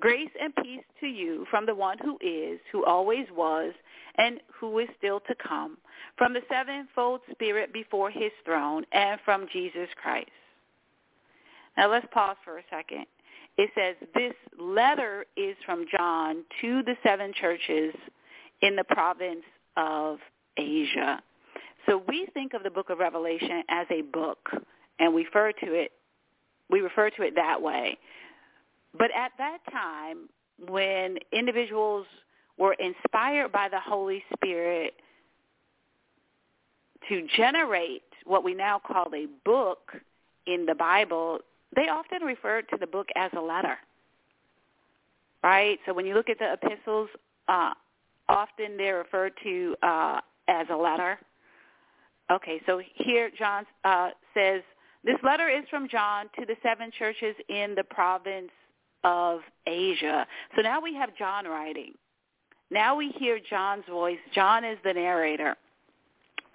Grace 0.00 0.30
and 0.40 0.56
peace 0.56 0.82
to 1.00 1.06
you 1.06 1.44
from 1.50 1.66
the 1.66 1.74
one 1.74 1.98
who 1.98 2.16
is, 2.22 2.58
who 2.72 2.86
always 2.86 3.26
was, 3.36 3.72
and 4.16 4.40
who 4.58 4.78
is 4.78 4.88
still 4.98 5.20
to 5.20 5.34
come, 5.46 5.76
from 6.16 6.32
the 6.32 6.40
sevenfold 6.48 7.20
Spirit 7.30 7.72
before 7.72 8.10
his 8.10 8.32
throne, 8.44 8.84
and 8.92 9.20
from 9.26 9.46
Jesus 9.52 9.88
Christ. 10.02 10.30
Now 11.76 11.88
let's 11.90 12.06
pause 12.12 12.36
for 12.44 12.58
a 12.58 12.62
second. 12.70 13.04
It 13.58 13.70
says, 13.76 13.94
this 14.14 14.32
letter 14.58 15.26
is 15.36 15.54
from 15.66 15.84
John 15.94 16.44
to 16.62 16.82
the 16.82 16.96
seven 17.02 17.32
churches 17.38 17.94
in 18.62 18.76
the 18.76 18.84
province 18.88 19.44
of 19.76 20.18
Asia. 20.56 21.22
So 21.86 22.02
we 22.08 22.26
think 22.32 22.54
of 22.54 22.62
the 22.62 22.70
book 22.70 22.88
of 22.88 22.98
Revelation 22.98 23.62
as 23.68 23.86
a 23.90 24.00
book, 24.00 24.38
and 24.98 25.14
we 25.14 25.24
refer 25.26 25.52
to 25.60 25.74
it, 25.74 25.92
we 26.70 26.80
refer 26.80 27.10
to 27.10 27.22
it 27.22 27.34
that 27.34 27.60
way. 27.60 27.98
But 28.98 29.10
at 29.14 29.32
that 29.38 29.58
time, 29.70 30.28
when 30.68 31.16
individuals 31.32 32.06
were 32.58 32.74
inspired 32.74 33.52
by 33.52 33.68
the 33.68 33.80
Holy 33.80 34.22
Spirit 34.34 34.94
to 37.08 37.26
generate 37.36 38.02
what 38.24 38.44
we 38.44 38.54
now 38.54 38.78
call 38.78 39.06
a 39.14 39.26
book 39.44 39.92
in 40.46 40.66
the 40.66 40.74
Bible, 40.74 41.38
they 41.74 41.88
often 41.88 42.22
referred 42.22 42.68
to 42.70 42.76
the 42.78 42.86
book 42.86 43.06
as 43.14 43.30
a 43.36 43.40
letter. 43.40 43.76
Right? 45.42 45.78
So 45.86 45.94
when 45.94 46.04
you 46.04 46.14
look 46.14 46.28
at 46.28 46.38
the 46.38 46.52
epistles, 46.52 47.08
uh, 47.48 47.72
often 48.28 48.76
they're 48.76 48.98
referred 48.98 49.32
to 49.42 49.76
uh, 49.82 50.20
as 50.48 50.66
a 50.70 50.76
letter. 50.76 51.18
Okay, 52.30 52.60
so 52.66 52.80
here 52.94 53.30
John 53.36 53.64
uh, 53.84 54.10
says, 54.34 54.62
this 55.02 55.16
letter 55.24 55.48
is 55.48 55.64
from 55.70 55.88
John 55.88 56.26
to 56.38 56.44
the 56.44 56.54
seven 56.62 56.90
churches 56.96 57.34
in 57.48 57.74
the 57.74 57.84
province 57.84 58.50
of 59.04 59.40
Asia. 59.66 60.26
So 60.56 60.62
now 60.62 60.80
we 60.80 60.94
have 60.94 61.16
John 61.16 61.46
writing. 61.46 61.92
Now 62.70 62.94
we 62.96 63.10
hear 63.18 63.38
John's 63.50 63.84
voice. 63.88 64.18
John 64.34 64.64
is 64.64 64.78
the 64.84 64.92
narrator. 64.94 65.56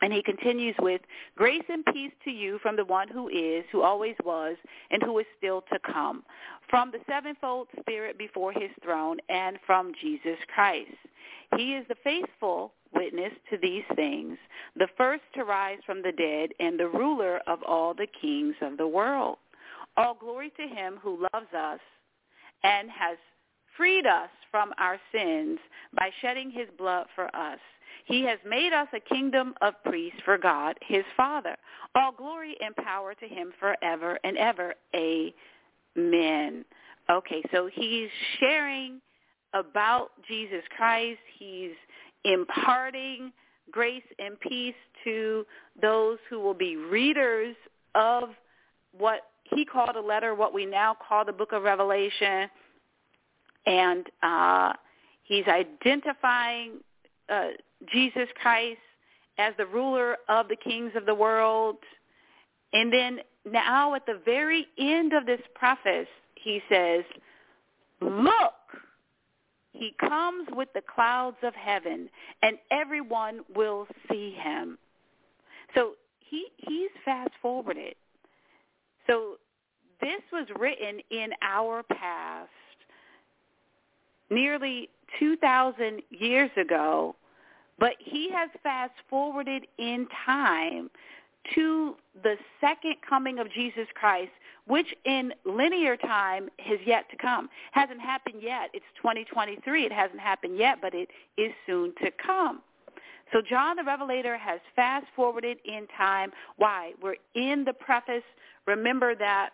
And 0.01 0.11
he 0.11 0.21
continues 0.23 0.75
with, 0.79 1.01
Grace 1.37 1.63
and 1.69 1.83
peace 1.85 2.11
to 2.25 2.31
you 2.31 2.59
from 2.61 2.75
the 2.75 2.85
one 2.85 3.07
who 3.07 3.29
is, 3.29 3.63
who 3.71 3.81
always 3.81 4.15
was, 4.25 4.57
and 4.91 5.01
who 5.01 5.17
is 5.19 5.25
still 5.37 5.61
to 5.71 5.79
come, 5.89 6.23
from 6.69 6.91
the 6.91 6.99
sevenfold 7.09 7.67
Spirit 7.79 8.17
before 8.17 8.51
his 8.51 8.69
throne, 8.83 9.17
and 9.29 9.57
from 9.65 9.93
Jesus 10.01 10.37
Christ. 10.53 10.89
He 11.57 11.75
is 11.75 11.85
the 11.87 11.95
faithful 12.03 12.73
witness 12.93 13.31
to 13.49 13.57
these 13.61 13.83
things, 13.95 14.37
the 14.75 14.87
first 14.97 15.21
to 15.35 15.43
rise 15.45 15.79
from 15.85 16.01
the 16.01 16.11
dead, 16.11 16.49
and 16.59 16.77
the 16.77 16.89
ruler 16.89 17.39
of 17.47 17.59
all 17.63 17.93
the 17.93 18.07
kings 18.21 18.55
of 18.61 18.77
the 18.77 18.87
world. 18.87 19.37
All 19.95 20.13
glory 20.19 20.51
to 20.57 20.67
him 20.75 20.97
who 21.01 21.25
loves 21.33 21.53
us 21.57 21.79
and 22.65 22.89
has 22.89 23.17
freed 23.77 24.05
us 24.07 24.29
from 24.49 24.71
our 24.79 24.97
sins 25.11 25.59
by 25.93 26.09
shedding 26.21 26.49
his 26.49 26.67
blood 26.77 27.05
for 27.13 27.33
us. 27.35 27.59
He 28.05 28.23
has 28.23 28.39
made 28.47 28.71
us 28.73 28.87
a 28.93 28.99
kingdom 28.99 29.53
of 29.61 29.73
priests 29.83 30.19
for 30.25 30.37
God, 30.37 30.75
his 30.81 31.03
Father. 31.17 31.55
All 31.95 32.11
glory 32.11 32.55
and 32.61 32.75
power 32.75 33.13
to 33.15 33.27
him 33.27 33.51
forever 33.59 34.17
and 34.23 34.37
ever. 34.37 34.75
Amen. 34.95 36.65
Okay, 37.09 37.43
so 37.51 37.69
he's 37.71 38.09
sharing 38.39 38.99
about 39.53 40.09
Jesus 40.27 40.63
Christ. 40.75 41.19
He's 41.39 41.71
imparting 42.23 43.31
grace 43.71 44.03
and 44.19 44.39
peace 44.39 44.75
to 45.03 45.45
those 45.81 46.17
who 46.29 46.39
will 46.39 46.53
be 46.53 46.75
readers 46.77 47.55
of 47.95 48.29
what 48.97 49.21
he 49.53 49.65
called 49.65 49.95
a 49.95 50.01
letter 50.01 50.33
what 50.33 50.53
we 50.53 50.65
now 50.65 50.95
call 51.07 51.23
the 51.25 51.33
book 51.33 51.51
of 51.51 51.63
Revelation. 51.63 52.49
And 53.65 54.05
uh, 54.23 54.73
he's 55.23 55.45
identifying 55.47 56.73
uh, 57.31 57.49
Jesus 57.91 58.27
Christ 58.41 58.79
as 59.37 59.53
the 59.57 59.65
ruler 59.65 60.17
of 60.29 60.47
the 60.47 60.55
kings 60.55 60.91
of 60.95 61.05
the 61.05 61.13
world. 61.15 61.77
And 62.73 62.91
then 62.91 63.19
now 63.49 63.93
at 63.95 64.05
the 64.05 64.19
very 64.23 64.67
end 64.79 65.13
of 65.13 65.25
this 65.25 65.41
preface, 65.53 66.07
he 66.35 66.61
says, 66.69 67.03
look, 68.01 68.53
he 69.73 69.93
comes 69.99 70.47
with 70.53 70.69
the 70.73 70.81
clouds 70.93 71.35
of 71.43 71.53
heaven, 71.53 72.09
and 72.41 72.57
everyone 72.71 73.41
will 73.55 73.87
see 74.09 74.31
him. 74.39 74.77
So 75.73 75.93
he 76.19 76.45
he's 76.59 76.89
fast 77.03 77.31
forwarded 77.41 77.95
so 79.07 79.37
this 80.01 80.21
was 80.31 80.47
written 80.59 80.99
in 81.11 81.29
our 81.41 81.83
past 81.83 82.49
nearly 84.29 84.89
2,000 85.19 86.01
years 86.09 86.49
ago, 86.57 87.15
but 87.79 87.93
he 87.99 88.29
has 88.31 88.49
fast-forwarded 88.63 89.67
in 89.77 90.07
time 90.25 90.89
to 91.53 91.95
the 92.23 92.35
second 92.59 92.95
coming 93.07 93.37
of 93.37 93.51
Jesus 93.51 93.87
Christ, 93.93 94.31
which 94.65 94.87
in 95.05 95.31
linear 95.45 95.95
time 95.95 96.49
has 96.57 96.79
yet 96.85 97.05
to 97.11 97.17
come. 97.17 97.49
Hasn't 97.71 98.01
happened 98.01 98.41
yet. 98.41 98.71
It's 98.73 98.85
2023. 98.99 99.85
It 99.85 99.91
hasn't 99.91 100.19
happened 100.19 100.57
yet, 100.57 100.79
but 100.81 100.95
it 100.95 101.09
is 101.37 101.51
soon 101.67 101.93
to 102.03 102.09
come. 102.23 102.61
So 103.35 103.41
John 103.41 103.75
the 103.75 103.83
Revelator 103.83 104.37
has 104.37 104.61
fast 104.77 105.05
forwarded 105.13 105.57
in 105.65 105.87
time. 105.97 106.31
Why? 106.55 106.93
We're 107.03 107.17
in 107.35 107.65
the 107.65 107.73
preface. 107.73 108.23
Remember 108.65 109.13
that 109.13 109.49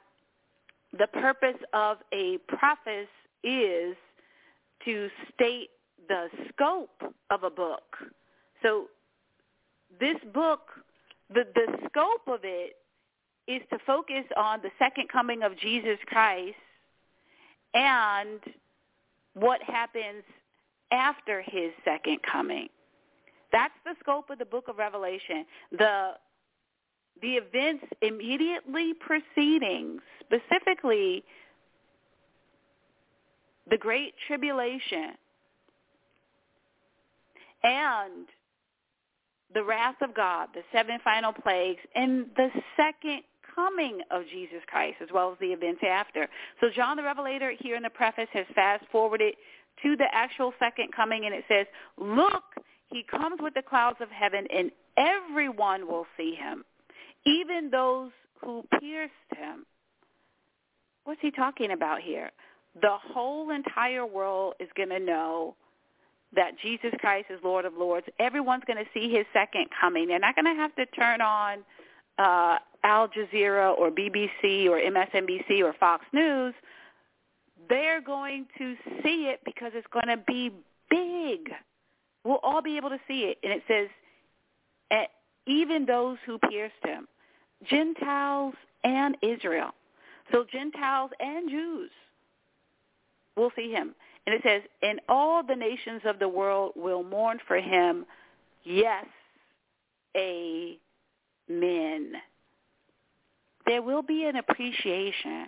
the 0.95 1.07
purpose 1.07 1.57
of 1.73 1.97
a 2.13 2.37
preface 2.47 3.07
is 3.43 3.95
to 4.85 5.07
state 5.33 5.71
the 6.07 6.27
scope 6.49 6.91
of 7.31 7.41
a 7.41 7.49
book. 7.49 7.81
So 8.61 8.85
this 9.99 10.17
book, 10.31 10.59
the, 11.33 11.45
the 11.55 11.75
scope 11.89 12.27
of 12.27 12.41
it 12.43 12.75
is 13.47 13.63
to 13.71 13.79
focus 13.87 14.25
on 14.37 14.59
the 14.61 14.69
second 14.77 15.09
coming 15.11 15.41
of 15.41 15.57
Jesus 15.57 15.97
Christ 16.05 16.53
and 17.73 18.41
what 19.33 19.59
happens 19.63 20.23
after 20.91 21.41
his 21.41 21.71
second 21.83 22.19
coming. 22.31 22.69
That's 23.51 23.73
the 23.83 23.95
scope 23.99 24.29
of 24.29 24.39
the 24.39 24.45
book 24.45 24.65
of 24.67 24.77
Revelation. 24.77 25.45
The 25.77 26.11
the 27.21 27.33
events 27.33 27.85
immediately 28.01 28.93
preceding, 28.99 29.99
specifically 30.21 31.23
the 33.69 33.77
great 33.77 34.13
tribulation 34.27 35.11
and 37.63 38.25
the 39.53 39.63
wrath 39.63 39.97
of 40.01 40.15
God, 40.15 40.47
the 40.55 40.61
seven 40.71 40.97
final 41.03 41.31
plagues, 41.33 41.81
and 41.93 42.25
the 42.37 42.49
second 42.75 43.21
coming 43.55 43.99
of 44.09 44.23
Jesus 44.31 44.61
Christ, 44.67 44.97
as 45.03 45.09
well 45.13 45.31
as 45.31 45.37
the 45.39 45.47
events 45.51 45.81
after. 45.87 46.27
So 46.59 46.69
John 46.75 46.97
the 46.97 47.03
Revelator 47.03 47.51
here 47.59 47.75
in 47.75 47.83
the 47.83 47.89
preface 47.91 48.29
has 48.33 48.45
fast 48.55 48.83
forwarded 48.91 49.35
to 49.83 49.95
the 49.95 50.07
actual 50.11 50.53
second 50.57 50.87
coming, 50.95 51.25
and 51.25 51.35
it 51.35 51.43
says, 51.47 51.67
look 51.99 52.43
he 52.91 53.03
comes 53.03 53.39
with 53.41 53.53
the 53.53 53.61
clouds 53.61 53.97
of 54.01 54.09
heaven 54.09 54.45
and 54.55 54.69
everyone 54.97 55.87
will 55.87 56.05
see 56.17 56.35
him, 56.35 56.65
even 57.25 57.69
those 57.71 58.11
who 58.43 58.63
pierced 58.79 59.13
him. 59.35 59.65
What's 61.05 61.21
he 61.21 61.31
talking 61.31 61.71
about 61.71 62.01
here? 62.01 62.31
The 62.81 62.97
whole 63.13 63.49
entire 63.51 64.05
world 64.05 64.55
is 64.59 64.67
going 64.75 64.89
to 64.89 64.99
know 64.99 65.55
that 66.35 66.51
Jesus 66.61 66.91
Christ 66.99 67.27
is 67.29 67.39
Lord 67.43 67.65
of 67.65 67.73
Lords. 67.77 68.05
Everyone's 68.19 68.63
going 68.67 68.77
to 68.77 68.89
see 68.93 69.09
his 69.09 69.25
second 69.33 69.65
coming. 69.79 70.07
They're 70.07 70.19
not 70.19 70.35
going 70.35 70.53
to 70.53 70.59
have 70.61 70.75
to 70.75 70.85
turn 70.87 71.21
on 71.21 71.59
uh, 72.17 72.57
Al 72.83 73.07
Jazeera 73.07 73.77
or 73.77 73.89
BBC 73.91 74.67
or 74.69 74.79
MSNBC 74.79 75.63
or 75.63 75.73
Fox 75.79 76.05
News. 76.13 76.53
They're 77.69 78.01
going 78.01 78.45
to 78.57 78.75
see 79.03 79.25
it 79.29 79.41
because 79.45 79.71
it's 79.75 79.87
going 79.93 80.07
to 80.07 80.21
be 80.27 80.51
big. 80.89 81.51
We'll 82.23 82.39
all 82.43 82.61
be 82.61 82.77
able 82.77 82.89
to 82.89 82.99
see 83.07 83.21
it. 83.23 83.37
And 83.43 83.51
it 83.51 83.63
says, 83.67 83.89
even 85.47 85.85
those 85.85 86.17
who 86.25 86.37
pierced 86.49 86.75
him, 86.85 87.07
Gentiles 87.67 88.53
and 88.83 89.17
Israel. 89.21 89.71
So 90.31 90.45
Gentiles 90.51 91.11
and 91.19 91.49
Jews 91.49 91.89
will 93.35 93.51
see 93.55 93.71
him. 93.71 93.95
And 94.25 94.35
it 94.35 94.41
says, 94.43 94.61
and 94.83 95.01
all 95.09 95.41
the 95.43 95.55
nations 95.55 96.01
of 96.05 96.19
the 96.19 96.27
world 96.29 96.73
will 96.75 97.03
mourn 97.03 97.39
for 97.47 97.57
him. 97.57 98.05
Yes, 98.63 99.05
amen. 100.15 100.77
There 103.65 103.81
will 103.81 104.03
be 104.03 104.25
an 104.25 104.35
appreciation 104.35 105.47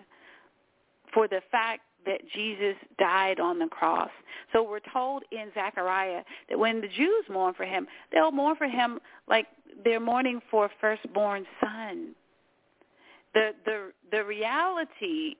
for 1.13 1.27
the 1.27 1.41
fact 1.51 1.81
that 2.05 2.21
Jesus 2.33 2.75
died 2.99 3.39
on 3.39 3.59
the 3.59 3.67
cross. 3.67 4.09
So 4.51 4.63
we're 4.63 4.79
told 4.93 5.23
in 5.31 5.47
Zechariah 5.53 6.21
that 6.49 6.57
when 6.59 6.81
the 6.81 6.87
Jews 6.87 7.25
mourn 7.29 7.53
for 7.53 7.65
him, 7.65 7.87
they'll 8.11 8.31
mourn 8.31 8.55
for 8.55 8.67
him 8.67 8.99
like 9.27 9.47
they're 9.83 9.99
mourning 9.99 10.39
for 10.51 10.65
a 10.65 10.69
firstborn 10.79 11.45
son. 11.61 12.09
The 13.33 13.51
the 13.65 13.91
the 14.11 14.23
reality 14.23 15.35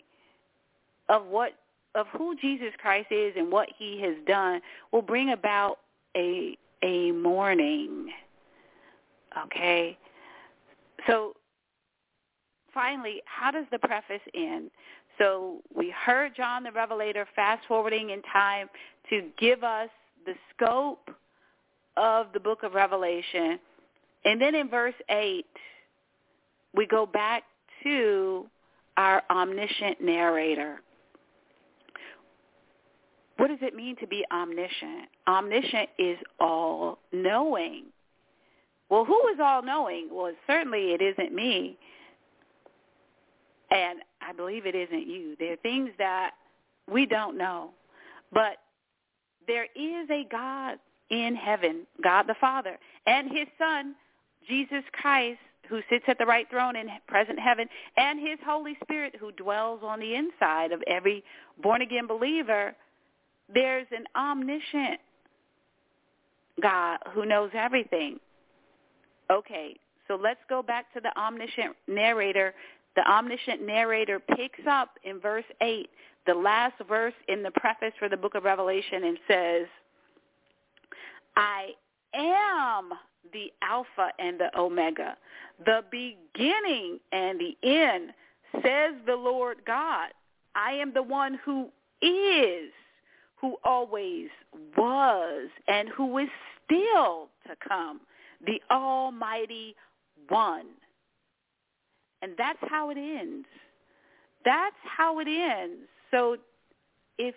of 1.10 1.26
what 1.28 1.52
of 1.96 2.08
who 2.18 2.36
Jesus 2.38 2.70
Christ 2.80 3.08
is 3.12 3.34
and 3.38 3.52
what 3.52 3.70
he 3.78 4.02
has 4.02 4.16
done 4.26 4.62
will 4.92 5.04
bring 5.04 5.32
about 5.32 5.78
a 6.18 6.58
a 6.84 7.12
mourning. 7.12 8.10
Okay? 9.46 9.98
So 11.08 11.34
finally, 12.74 13.22
how 13.26 13.52
does 13.52 13.66
the 13.72 13.78
preface 13.80 14.22
end? 14.34 14.72
So 15.18 15.60
we 15.76 15.90
heard 15.92 16.36
John 16.36 16.64
the 16.64 16.72
Revelator 16.72 17.26
fast 17.36 17.66
forwarding 17.68 18.10
in 18.10 18.22
time 18.24 18.68
to 19.10 19.28
give 19.38 19.64
us 19.64 19.90
the 20.26 20.34
scope 20.54 21.10
of 21.98 22.28
the 22.34 22.40
book 22.40 22.64
of 22.64 22.74
Revelation. 22.74 23.60
And 24.26 24.42
then 24.42 24.56
in 24.56 24.70
verse 24.70 24.96
8, 25.10 25.46
we 26.74 26.88
go 26.88 27.06
back 27.06 27.44
to 27.84 28.48
our 28.98 29.22
omniscient 29.30 30.02
narrator. 30.02 30.82
What 33.38 33.48
does 33.50 33.60
it 33.62 33.76
mean 33.76 33.96
to 33.98 34.08
be 34.08 34.24
omniscient? 34.32 35.10
Omniscient 35.28 35.90
is 36.00 36.18
all-knowing. 36.40 37.86
Well, 38.90 39.06
who 39.06 39.20
is 39.34 39.40
all-knowing? 39.44 40.10
Well, 40.12 40.32
certainly 40.48 40.94
it 40.94 41.02
isn't 41.02 41.34
me. 41.34 41.78
And 43.72 44.00
I 44.28 44.32
believe 44.34 44.66
it 44.66 44.76
isn't 44.76 45.08
you. 45.08 45.36
There 45.40 45.54
are 45.54 45.56
things 45.58 45.90
that 45.98 46.32
we 46.92 47.06
don't 47.06 47.38
know. 47.38 47.72
But 48.32 48.58
there 49.48 49.66
is 49.76 50.10
a 50.10 50.26
God 50.32 50.80
in 51.10 51.36
heaven, 51.36 51.82
God 52.04 52.24
the 52.28 52.36
Father, 52.40 52.78
and 53.06 53.30
his 53.32 53.48
Son, 53.58 53.96
Jesus 54.48 54.84
Christ, 54.94 55.40
who 55.70 55.82
sits 55.90 56.06
at 56.08 56.18
the 56.18 56.26
right 56.26 56.50
throne 56.50 56.76
in 56.76 56.90
present 57.08 57.40
heaven, 57.40 57.68
and 57.98 58.20
his 58.20 58.38
Holy 58.46 58.76
Spirit 58.84 59.16
who 59.20 59.32
dwells 59.32 59.80
on 59.84 60.00
the 60.00 60.16
inside 60.16 60.72
of 60.72 60.82
every 60.88 61.24
born-again 61.62 62.06
believer, 62.08 62.76
there's 63.54 63.88
an 63.92 64.04
omniscient 64.16 65.00
God 66.62 66.98
who 67.14 67.26
knows 67.26 67.52
everything. 67.54 68.20
Okay, 69.32 69.78
so 70.08 70.16
let's 70.22 70.40
go 70.50 70.62
back 70.62 70.94
to 70.94 71.00
the 71.00 71.18
omniscient 71.20 71.76
narrator 71.88 72.54
the 72.96 73.10
omniscient 73.10 73.62
narrator 73.66 74.20
picks 74.20 74.60
up 74.70 74.98
in 75.04 75.20
verse 75.20 75.46
8, 75.62 75.90
the 76.28 76.34
last 76.36 76.76
verse 76.88 77.14
in 77.28 77.42
the 77.42 77.52
preface 77.52 77.94
for 77.98 78.08
the 78.08 78.18
book 78.18 78.36
of 78.36 78.44
Revelation, 78.44 79.04
and 79.04 79.18
says, 79.28 79.68
I 81.36 81.68
am 82.14 82.90
the 83.32 83.52
Alpha 83.64 84.12
and 84.20 84.40
the 84.40 84.56
Omega, 84.58 85.18
the 85.66 85.82
beginning 85.90 87.00
and 87.12 87.40
the 87.40 87.58
end, 87.68 88.12
says 88.64 88.94
the 89.08 89.16
Lord 89.16 89.58
God. 89.66 90.10
I 90.56 90.74
am 90.74 90.94
the 90.94 91.02
one 91.02 91.40
who 91.44 91.70
is, 92.04 92.70
who 93.38 93.58
always 93.64 94.28
was, 94.78 95.50
and 95.68 95.90
who 95.90 96.20
is 96.20 96.30
still 96.64 97.30
to 97.48 97.56
come, 97.68 98.02
the 98.46 98.62
Almighty 98.70 99.76
One. 100.30 100.68
And 102.24 102.32
that's 102.38 102.60
how 102.62 102.90
it 102.90 102.98
ends. 102.98 103.46
That's 104.46 104.76
how 104.84 105.20
it 105.20 105.28
ends. 105.28 105.76
So 106.10 106.38
if 107.18 107.36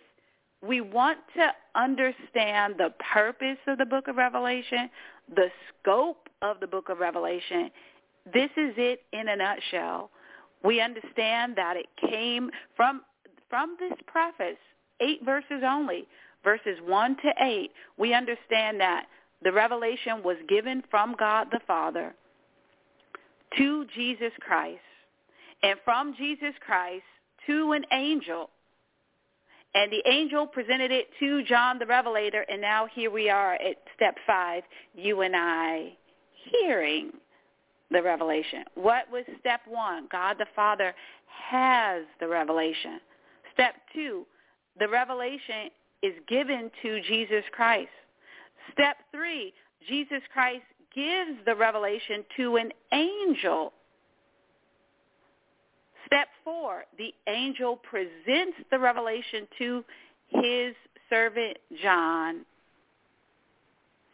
we 0.65 0.81
want 0.81 1.19
to 1.37 1.51
understand 1.75 2.77
the 2.79 2.95
purpose 3.13 3.59
of 3.67 3.79
the 3.79 3.85
book 3.85 4.07
of 4.07 4.15
Revelation, 4.17 4.89
the 5.35 5.49
scope 5.83 6.29
of 6.41 6.61
the 6.61 6.69
book 6.69 6.89
of 6.89 6.99
Revelation, 7.01 7.69
this 8.33 8.49
is 8.57 8.75
it 8.77 9.03
in 9.13 9.27
a 9.29 9.35
nutshell. 9.35 10.09
We 10.65 10.81
understand 10.81 11.57
that 11.57 11.77
it 11.77 11.87
came 12.09 12.51
from 12.77 13.03
from 13.51 13.77
this 13.79 13.93
preface, 14.07 14.57
eight 15.01 15.23
verses 15.25 15.63
only, 15.65 16.07
verses 16.43 16.79
1 16.85 17.17
to 17.23 17.33
8, 17.41 17.71
we 17.97 18.13
understand 18.13 18.81
that 18.81 19.07
the 19.41 19.53
revelation 19.53 20.21
was 20.25 20.37
given 20.49 20.83
from 20.91 21.15
God 21.17 21.47
the 21.53 21.61
Father 21.65 22.13
to 23.57 23.87
Jesus 23.95 24.33
Christ 24.41 24.79
and 25.63 25.79
from 25.85 26.15
Jesus 26.17 26.55
Christ 26.65 27.05
to 27.47 27.73
an 27.73 27.85
angel. 27.93 28.51
And 29.75 29.93
the 29.93 30.03
angel 30.11 30.47
presented 30.47 30.91
it 30.91 31.09
to 31.21 31.43
John 31.45 31.79
the 31.79 31.87
Revelator, 31.87 32.45
and 32.51 32.61
now 32.61 32.87
here 32.87 33.11
we 33.11 33.29
are 33.29 33.55
at 33.55 33.77
step 33.95 34.15
five, 34.27 34.63
you 34.95 35.21
and 35.21 35.35
I 35.37 35.93
hearing 36.51 37.13
the 37.91 38.03
revelation. 38.03 38.65
What 38.75 39.05
was 39.13 39.25
step 39.41 39.61
one? 39.69 40.09
God 40.11 40.39
the 40.39 40.47
Father 40.57 40.95
has 41.29 42.03
the 42.21 42.27
revelation. 42.29 43.01
Step 43.55 43.75
two, 43.95 44.27
the 44.79 44.89
revelation 44.89 45.71
is 46.03 46.15
given 46.29 46.71
to 46.83 47.01
Jesus 47.03 47.45
Christ. 47.53 47.91
Step 48.73 48.97
three, 49.13 49.53
Jesus 49.89 50.21
Christ 50.33 50.63
gives 50.97 51.37
the 51.45 51.55
revelation 51.55 52.25
to 52.39 52.57
an 52.57 52.71
angel. 52.93 53.73
Step 56.07 56.29
four, 56.43 56.85
the 56.99 57.13
angel 57.29 57.77
presents 57.77 58.57
the 58.71 58.79
revelation 58.79 59.47
to 59.59 59.85
his 60.29 60.75
servant 61.11 61.59
John. 61.83 62.47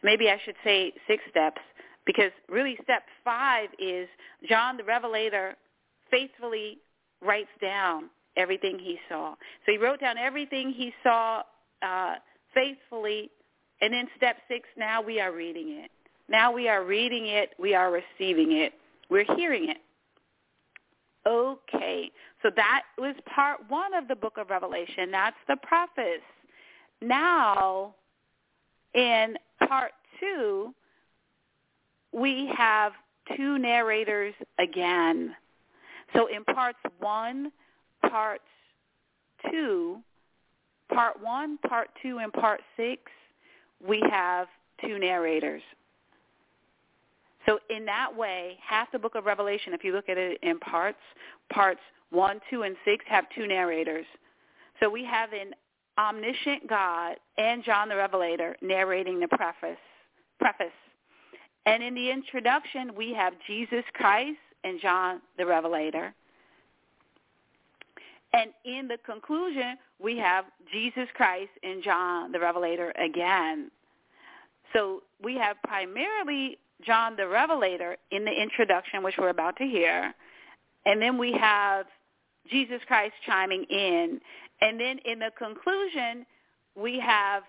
Maybe 0.03 0.29
I 0.29 0.37
should 0.43 0.55
say 0.63 0.91
six 1.07 1.23
steps 1.31 1.61
because 2.05 2.31
really 2.49 2.77
step 2.83 3.03
five 3.23 3.69
is 3.79 4.09
John 4.49 4.75
the 4.75 4.83
Revelator 4.83 5.55
faithfully 6.11 6.77
writes 7.21 7.47
down 7.61 8.09
everything 8.35 8.77
he 8.77 8.99
saw. 9.07 9.31
So 9.65 9.71
he 9.71 9.77
wrote 9.77 10.01
down 10.01 10.17
everything 10.17 10.71
he 10.73 10.91
saw 11.01 11.43
uh, 11.81 12.15
faithfully. 12.53 13.29
And 13.79 13.93
then 13.93 14.07
step 14.17 14.35
six, 14.49 14.67
now 14.77 15.01
we 15.01 15.21
are 15.21 15.31
reading 15.31 15.69
it. 15.83 15.89
Now 16.29 16.51
we 16.51 16.67
are 16.69 16.83
reading 16.83 17.27
it. 17.27 17.51
We 17.59 17.75
are 17.75 17.91
receiving 17.91 18.51
it. 18.53 18.73
We're 19.09 19.25
hearing 19.35 19.69
it. 19.69 19.77
Okay. 21.27 22.11
So 22.41 22.49
that 22.55 22.83
was 22.97 23.15
part 23.33 23.59
one 23.69 23.93
of 23.93 24.07
the 24.07 24.15
book 24.15 24.33
of 24.37 24.49
Revelation. 24.49 25.11
That's 25.11 25.35
the 25.47 25.57
preface. 25.61 26.23
Now, 27.01 27.95
in 28.93 29.35
part 29.67 29.91
two, 30.19 30.73
we 32.13 32.51
have 32.57 32.93
two 33.35 33.57
narrators 33.57 34.33
again. 34.59 35.35
So 36.15 36.27
in 36.27 36.43
parts 36.53 36.79
one, 36.99 37.51
parts 38.09 38.43
two, 39.49 39.97
part 40.93 41.21
one, 41.21 41.57
part 41.69 41.89
two, 42.01 42.19
and 42.19 42.31
part 42.31 42.61
six, 42.77 43.01
we 43.85 44.01
have 44.09 44.47
two 44.81 44.99
narrators. 44.99 45.61
So 47.45 47.59
in 47.69 47.85
that 47.85 48.15
way, 48.15 48.57
half 48.61 48.91
the 48.91 48.99
book 48.99 49.15
of 49.15 49.25
Revelation, 49.25 49.73
if 49.73 49.83
you 49.83 49.91
look 49.93 50.09
at 50.09 50.17
it 50.17 50.39
in 50.43 50.59
parts, 50.59 50.99
parts 51.51 51.81
1, 52.11 52.39
2, 52.49 52.63
and 52.63 52.75
6 52.85 53.05
have 53.07 53.25
two 53.35 53.47
narrators. 53.47 54.05
So 54.79 54.89
we 54.89 55.03
have 55.05 55.31
an 55.33 55.51
omniscient 55.97 56.67
God 56.69 57.15
and 57.37 57.63
John 57.63 57.89
the 57.89 57.95
Revelator 57.95 58.55
narrating 58.61 59.19
the 59.19 59.27
preface. 59.27 59.77
preface. 60.39 60.67
And 61.65 61.83
in 61.83 61.93
the 61.93 62.09
introduction, 62.11 62.95
we 62.95 63.13
have 63.13 63.33
Jesus 63.47 63.83
Christ 63.93 64.37
and 64.63 64.79
John 64.81 65.21
the 65.37 65.45
Revelator. 65.45 66.13
And 68.33 68.51
in 68.65 68.87
the 68.87 68.97
conclusion, 69.05 69.77
we 70.01 70.17
have 70.17 70.45
Jesus 70.71 71.07
Christ 71.13 71.51
and 71.61 71.83
John 71.83 72.31
the 72.31 72.39
Revelator 72.39 72.91
again. 73.03 73.69
So 74.73 75.03
we 75.23 75.35
have 75.35 75.57
primarily 75.67 76.57
John 76.81 77.15
the 77.15 77.27
Revelator 77.27 77.97
in 78.11 78.25
the 78.25 78.31
introduction, 78.31 79.03
which 79.03 79.15
we're 79.17 79.29
about 79.29 79.55
to 79.57 79.63
hear, 79.65 80.13
and 80.85 81.01
then 81.01 81.17
we 81.17 81.31
have 81.33 81.85
Jesus 82.49 82.81
Christ 82.87 83.13
chiming 83.25 83.63
in, 83.69 84.19
and 84.61 84.79
then 84.79 84.97
in 85.05 85.19
the 85.19 85.31
conclusion, 85.37 86.25
we 86.75 86.99
have 86.99 87.43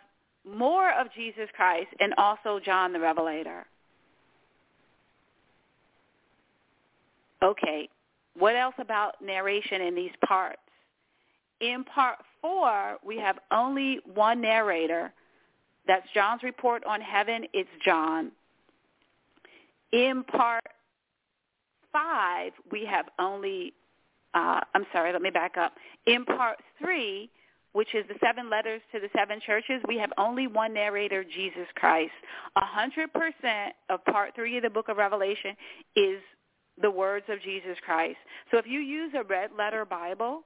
more 0.46 0.90
of 0.92 1.08
Jesus 1.16 1.48
Christ 1.56 1.88
and 1.98 2.12
also 2.18 2.60
John 2.64 2.92
the 2.92 3.00
Revelator. 3.00 3.64
Okay, 7.42 7.88
what 8.38 8.56
else 8.56 8.74
about 8.78 9.14
narration 9.22 9.80
in 9.82 9.94
these 9.94 10.12
parts? 10.24 10.60
In 11.60 11.82
part 11.84 12.18
four, 12.40 12.96
we 13.04 13.18
have 13.18 13.38
only 13.50 14.00
one 14.14 14.40
narrator. 14.40 15.12
That's 15.86 16.06
John's 16.14 16.42
report 16.42 16.84
on 16.84 17.00
heaven. 17.00 17.46
It's 17.52 17.68
John. 17.84 18.30
In 19.94 20.24
part 20.24 20.64
five, 21.92 22.50
we 22.72 22.84
have 22.84 23.06
only, 23.20 23.72
uh, 24.34 24.60
I'm 24.74 24.86
sorry, 24.92 25.12
let 25.12 25.22
me 25.22 25.30
back 25.30 25.56
up. 25.56 25.72
In 26.08 26.24
part 26.24 26.58
three, 26.82 27.30
which 27.74 27.94
is 27.94 28.04
the 28.08 28.16
seven 28.24 28.50
letters 28.50 28.82
to 28.92 28.98
the 28.98 29.08
seven 29.16 29.38
churches, 29.46 29.80
we 29.86 29.96
have 29.98 30.10
only 30.18 30.48
one 30.48 30.72
narrator, 30.74 31.22
Jesus 31.22 31.68
Christ. 31.76 32.10
100% 32.58 33.12
of 33.88 34.04
part 34.06 34.34
three 34.34 34.56
of 34.56 34.64
the 34.64 34.70
book 34.70 34.88
of 34.88 34.96
Revelation 34.96 35.54
is 35.94 36.20
the 36.82 36.90
words 36.90 37.26
of 37.28 37.40
Jesus 37.42 37.76
Christ. 37.84 38.18
So 38.50 38.58
if 38.58 38.66
you 38.66 38.80
use 38.80 39.12
a 39.14 39.22
red 39.22 39.50
letter 39.56 39.84
Bible 39.84 40.40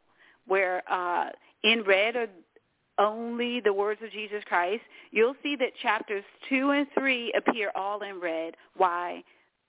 where 0.47 0.83
uh, 0.93 1.31
in 1.65 1.85
red 1.85 2.17
are 2.17 2.27
only 2.99 3.61
the 3.61 3.73
words 3.73 4.03
of 4.05 4.11
Jesus 4.11 4.45
Christ, 4.45 4.83
you'll 5.11 5.37
see 5.43 5.57
that 5.57 5.71
chapters 5.81 6.25
2 6.51 6.71
and 6.73 6.87
3 6.99 7.33
appear 7.39 7.71
all 7.75 8.03
in 8.03 8.21
red. 8.21 8.55
Why? 8.77 9.23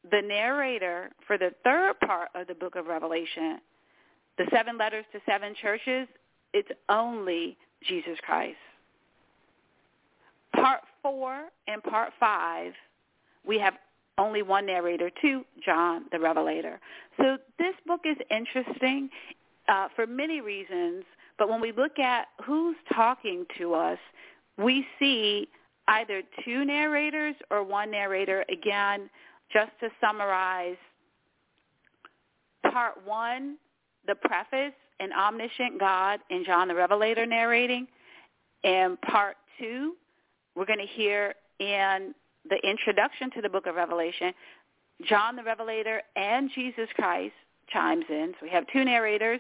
the 0.09 0.21
narrator 0.21 1.11
for 1.27 1.37
the 1.37 1.51
third 1.63 1.99
part 2.05 2.29
of 2.35 2.47
the 2.47 2.55
book 2.55 2.75
of 2.75 2.87
Revelation, 2.87 3.59
the 4.37 4.45
seven 4.51 4.77
letters 4.77 5.05
to 5.11 5.19
seven 5.25 5.53
churches, 5.61 6.07
it's 6.53 6.69
only 6.89 7.57
Jesus 7.87 8.17
Christ. 8.23 8.57
Part 10.55 10.81
four 11.03 11.45
and 11.67 11.83
part 11.83 12.11
five, 12.19 12.73
we 13.45 13.59
have 13.59 13.73
only 14.17 14.41
one 14.41 14.65
narrator 14.65 15.11
too, 15.21 15.45
John 15.65 16.05
the 16.11 16.19
Revelator. 16.19 16.79
So 17.17 17.37
this 17.57 17.75
book 17.85 18.01
is 18.05 18.17
interesting 18.31 19.09
uh, 19.67 19.87
for 19.95 20.07
many 20.07 20.41
reasons, 20.41 21.03
but 21.37 21.47
when 21.49 21.61
we 21.61 21.71
look 21.71 21.99
at 21.99 22.27
who's 22.45 22.75
talking 22.93 23.45
to 23.57 23.73
us, 23.73 23.99
we 24.57 24.85
see 24.97 25.47
either 25.87 26.21
two 26.43 26.65
narrators 26.65 27.35
or 27.49 27.63
one 27.63 27.91
narrator. 27.91 28.43
Again, 28.51 29.09
just 29.51 29.71
to 29.81 29.89
summarize 30.01 30.77
part 32.71 32.95
one, 33.05 33.57
the 34.07 34.15
preface, 34.15 34.73
an 34.99 35.11
omniscient 35.13 35.79
God 35.79 36.19
and 36.29 36.45
John 36.45 36.67
the 36.67 36.75
Revelator 36.75 37.25
narrating. 37.25 37.87
And 38.63 38.99
part 39.01 39.37
two, 39.57 39.93
we're 40.55 40.65
going 40.65 40.79
to 40.79 40.85
hear 40.85 41.33
in 41.59 42.13
the 42.49 42.57
introduction 42.63 43.31
to 43.31 43.41
the 43.41 43.49
book 43.49 43.65
of 43.65 43.75
Revelation, 43.75 44.33
John 45.07 45.35
the 45.35 45.43
Revelator 45.43 46.01
and 46.15 46.49
Jesus 46.53 46.89
Christ 46.95 47.33
chimes 47.71 48.05
in. 48.09 48.31
So 48.39 48.45
we 48.45 48.49
have 48.49 48.65
two 48.73 48.83
narrators. 48.83 49.39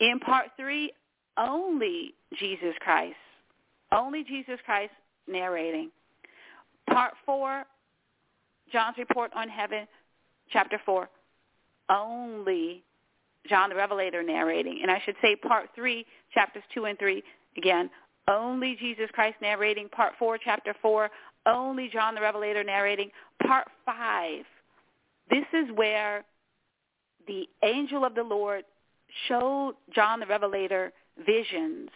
In 0.00 0.18
part 0.18 0.46
three, 0.56 0.92
only 1.38 2.14
Jesus 2.38 2.74
Christ. 2.80 3.14
Only 3.92 4.24
Jesus 4.24 4.58
Christ 4.64 4.92
narrating. 5.28 5.90
Part 6.90 7.14
four, 7.24 7.64
John's 8.72 8.98
report 8.98 9.32
on 9.34 9.48
heaven, 9.48 9.86
chapter 10.50 10.80
4, 10.84 11.08
only 11.90 12.82
John 13.48 13.70
the 13.70 13.76
Revelator 13.76 14.22
narrating. 14.22 14.78
And 14.82 14.90
I 14.90 15.00
should 15.04 15.16
say 15.22 15.36
part 15.36 15.70
3, 15.74 16.04
chapters 16.32 16.62
2 16.74 16.86
and 16.86 16.98
3, 16.98 17.22
again, 17.56 17.90
only 18.28 18.76
Jesus 18.80 19.10
Christ 19.12 19.36
narrating. 19.42 19.88
Part 19.90 20.14
4, 20.18 20.38
chapter 20.42 20.74
4, 20.80 21.10
only 21.46 21.88
John 21.92 22.14
the 22.14 22.20
Revelator 22.22 22.64
narrating. 22.64 23.10
Part 23.46 23.66
5, 23.84 24.44
this 25.30 25.44
is 25.52 25.66
where 25.74 26.24
the 27.26 27.46
angel 27.62 28.04
of 28.04 28.14
the 28.14 28.22
Lord 28.22 28.64
showed 29.28 29.74
John 29.94 30.20
the 30.20 30.26
Revelator 30.26 30.92
visions, 31.24 31.90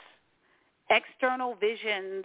external 0.91 1.55
visions, 1.57 2.25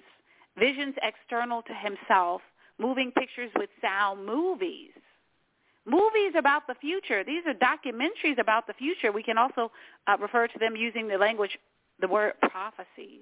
visions 0.58 0.96
external 1.02 1.62
to 1.64 1.74
himself 1.74 2.42
moving 2.80 3.12
pictures 3.12 3.52
with 3.56 3.70
sound 3.82 4.26
movies. 4.26 4.90
Movies 5.86 6.34
about 6.38 6.66
the 6.68 6.76
future. 6.76 7.24
These 7.24 7.44
are 7.46 7.54
documentaries 7.54 8.40
about 8.40 8.68
the 8.68 8.74
future. 8.74 9.12
We 9.12 9.24
can 9.24 9.38
also 9.38 9.72
uh, 10.08 10.18
refer 10.20 10.48
to 10.48 10.60
them 10.60 10.76
using 10.76 11.08
the 11.08 11.18
language, 11.18 11.58
the 12.00 12.08
word 12.08 12.34
prophecies. 12.50 13.20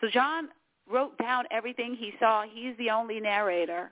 So 0.00 0.08
John 0.12 0.48
wrote 0.90 1.16
down 1.18 1.44
everything 1.50 1.94
he 1.94 2.12
saw. 2.18 2.44
He's 2.50 2.74
the 2.78 2.90
only 2.90 3.20
narrator 3.20 3.90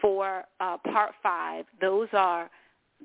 for 0.00 0.44
uh, 0.60 0.78
part 0.92 1.12
five. 1.22 1.64
Those 1.80 2.08
are 2.12 2.50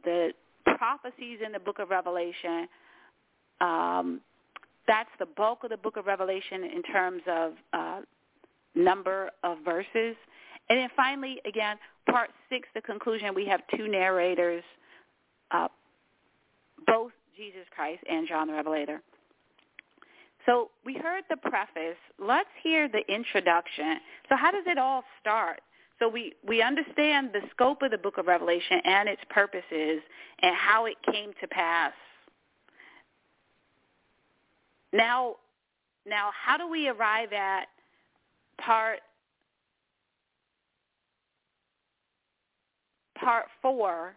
the 0.04 0.32
prophecies 0.78 1.39
in 1.45 1.51
the 1.51 1.60
book 1.60 1.78
of 1.80 1.89
Revelation. 1.91 2.67
Um, 3.62 4.19
that's 4.88 5.10
the 5.19 5.28
bulk 5.28 5.63
of 5.63 5.69
the 5.69 5.78
book 5.78 5.95
of 5.95 6.06
Revelation 6.08 6.63
in 6.63 6.82
terms 6.84 7.21
of 7.28 7.54
uh, 7.71 7.99
number 8.75 9.31
of 9.43 9.57
verses. 9.63 10.15
And 10.69 10.79
then 10.79 10.89
finally, 10.95 11.41
again, 11.45 11.77
part 12.09 12.29
six, 12.49 12.67
the 12.75 12.81
conclusion, 12.81 13.33
we 13.33 13.45
have 13.47 13.61
two 13.75 13.88
narrators, 13.88 14.63
uh, 15.51 15.67
both 16.85 17.11
Jesus 17.38 17.65
Christ 17.73 18.03
and 18.09 18.27
John 18.27 18.47
the 18.47 18.53
Revelator. 18.53 19.01
So 20.45 20.69
we 20.85 20.93
heard 20.93 21.23
the 21.29 21.38
preface. 21.38 21.97
Let's 22.19 22.49
hear 22.61 22.88
the 22.88 23.01
introduction. 23.13 23.97
So 24.29 24.35
how 24.35 24.51
does 24.51 24.63
it 24.67 24.77
all 24.77 25.03
start? 25.19 25.61
So 25.97 26.09
we, 26.09 26.33
we 26.47 26.61
understand 26.61 27.29
the 27.33 27.39
scope 27.53 27.81
of 27.81 27.89
the 27.89 27.97
book 27.97 28.17
of 28.17 28.27
Revelation 28.27 28.79
and 28.83 29.07
its 29.09 29.21
purposes 29.29 30.01
and 30.41 30.55
how 30.55 30.85
it 30.85 30.97
came 31.09 31.31
to 31.41 31.47
pass. 31.47 31.93
Now, 34.93 35.35
now 36.05 36.29
how 36.39 36.57
do 36.57 36.69
we 36.69 36.89
arrive 36.89 37.31
at 37.33 37.67
part 38.62 39.00
part 43.18 43.46
4 43.62 44.15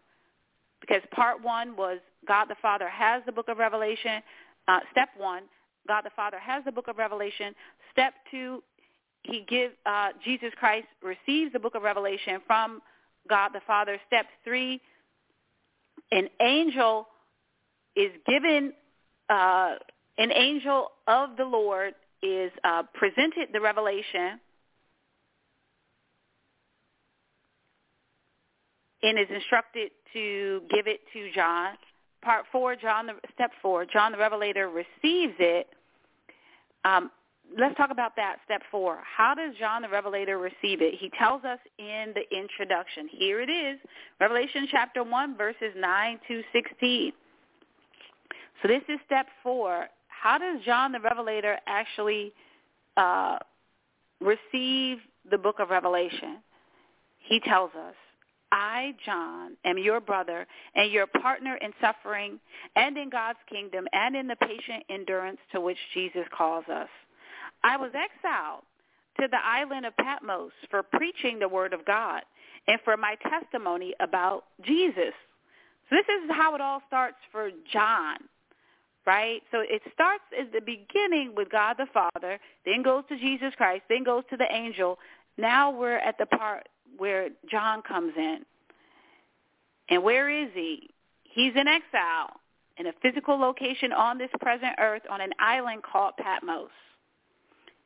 because 0.81 1.03
part 1.15 1.43
1 1.43 1.77
was 1.77 1.99
God 2.27 2.47
the 2.47 2.57
Father 2.61 2.89
has 2.89 3.23
the 3.27 3.33
book 3.33 3.47
of 3.49 3.59
Revelation, 3.59 4.23
uh, 4.67 4.81
step 4.91 5.11
1, 5.17 5.43
God 5.87 6.03
the 6.03 6.11
Father 6.17 6.39
has 6.39 6.65
the 6.65 6.73
book 6.73 6.89
of 6.89 6.99
Revelation, 6.99 7.55
step 7.93 8.15
2 8.31 8.63
he 9.25 9.45
gives 9.49 9.75
uh, 9.87 10.09
Jesus 10.25 10.51
Christ 10.59 10.87
receives 11.03 11.53
the 11.53 11.59
book 11.59 11.75
of 11.75 11.83
Revelation 11.83 12.41
from 12.47 12.81
God 13.29 13.49
the 13.53 13.61
Father. 13.67 14.01
Step 14.07 14.27
3 14.45 14.81
an 16.13 16.29
angel 16.41 17.09
is 17.97 18.13
given 18.27 18.73
uh, 19.29 19.75
an 20.19 20.33
angel 20.33 20.93
of 21.09 21.31
the 21.37 21.45
Lord 21.45 21.95
is 22.23 22.51
uh, 22.65 22.83
presented 22.95 23.49
the 23.53 23.61
revelation 23.61 24.41
and 29.03 29.19
is 29.19 29.29
instructed 29.33 29.91
to 30.13 30.63
give 30.75 30.87
it 30.87 31.01
to 31.13 31.31
John. 31.33 31.75
Part 32.23 32.45
four, 32.51 32.75
John 32.75 33.07
the 33.07 33.13
step 33.35 33.51
four, 33.63 33.85
John 33.87 34.11
the 34.13 34.19
Revelator 34.19 34.69
receives 34.69 35.35
it. 35.39 35.69
Um, 36.85 37.13
let's 37.57 37.77
talk 37.77 37.91
about 37.93 38.17
that 38.17 38.39
step 38.45 38.63
four. 38.73 38.99
How 39.05 39.35
does 39.37 39.55
John 39.61 39.83
the 39.83 39.89
Revelator 39.89 40.37
receive 40.39 40.83
it? 40.83 40.95
He 40.99 41.11
tells 41.17 41.45
us 41.45 41.61
in 41.79 42.13
the 42.17 42.25
introduction. 42.37 43.09
Here 43.13 43.41
it 43.41 43.49
is, 43.49 43.79
Revelation 44.19 44.67
chapter 44.71 45.05
one, 45.05 45.37
verses 45.37 45.73
nine 45.77 46.19
to 46.27 46.43
sixteen. 46.53 47.13
So 48.63 48.67
this 48.69 48.83
is 48.89 48.99
step 49.07 49.27
four 49.45 49.87
how 50.21 50.37
does 50.39 50.61
John 50.65 50.91
the 50.93 51.01
Revelator 51.01 51.59
actually 51.67 52.33
uh, 52.97 53.39
receive 54.21 54.99
the 55.31 55.39
book 55.39 55.57
of 55.61 55.71
Revelation? 55.71 56.39
He 57.21 57.39
tells 57.41 57.71
us, 57.75 57.95
I, 58.51 58.95
John, 59.07 59.57
am 59.65 59.77
your 59.79 60.01
brother 60.01 60.47
and 60.75 60.91
your 60.91 61.07
partner 61.07 61.57
in 61.61 61.73
suffering 61.81 62.41
and 62.75 62.97
in 62.97 63.11
God's 63.11 63.39
kingdom 63.49 63.85
and 63.93 64.17
in 64.17 64.27
the 64.27 64.37
patient 64.37 64.83
endurance 64.91 65.39
to 65.53 65.61
which 65.61 65.77
Jesus 65.95 66.25
calls 66.37 66.65
us. 66.73 66.89
I 67.63 67.77
was 67.77 67.91
exiled 67.95 68.63
to 69.21 69.29
the 69.31 69.39
island 69.45 69.85
of 69.87 69.97
Patmos 69.99 70.53
for 70.71 70.83
preaching 70.83 71.39
the 71.39 71.49
word 71.49 71.73
of 71.75 71.85
God 71.85 72.23
and 72.67 72.79
for 72.85 72.97
my 72.97 73.17
testimony 73.29 73.95
about 74.01 74.45
Jesus. 74.63 75.13
So 75.91 75.97
this 75.97 76.07
is 76.25 76.31
how 76.31 76.55
it 76.55 76.61
all 76.61 76.81
starts 76.89 77.17
for 77.31 77.51
John 77.73 78.17
right? 79.09 79.43
So 79.51 79.61
it 79.61 79.81
starts 79.95 80.23
at 80.39 80.53
the 80.53 80.61
beginning 80.61 81.33
with 81.35 81.49
God 81.51 81.77
the 81.79 81.87
Father, 81.95 82.39
then 82.67 82.83
goes 82.83 83.05
to 83.09 83.17
Jesus 83.17 83.55
Christ, 83.57 83.85
then 83.89 84.05
goes 84.05 84.23
to 84.29 84.37
the 84.37 84.45
angel. 84.55 84.99
Now 85.39 85.71
we're 85.71 85.97
at 85.97 86.17
the 86.19 86.27
part 86.27 86.67
where 86.99 87.31
John 87.51 87.81
comes 87.89 88.13
in. 88.19 88.41
And 89.89 90.03
where 90.03 90.29
is 90.29 90.51
he? 90.55 90.91
He's 91.25 91.55
in 91.57 91.67
exile 91.67 92.37
in 92.77 92.87
a 92.89 92.93
physical 93.01 93.39
location 93.41 93.95
on 93.95 94.19
this 94.19 94.29
present 94.41 94.73
earth 94.79 95.03
on 95.11 95.23
an 95.23 95.33
island 95.41 95.83
called 95.91 96.13
Patmos. 96.19 96.69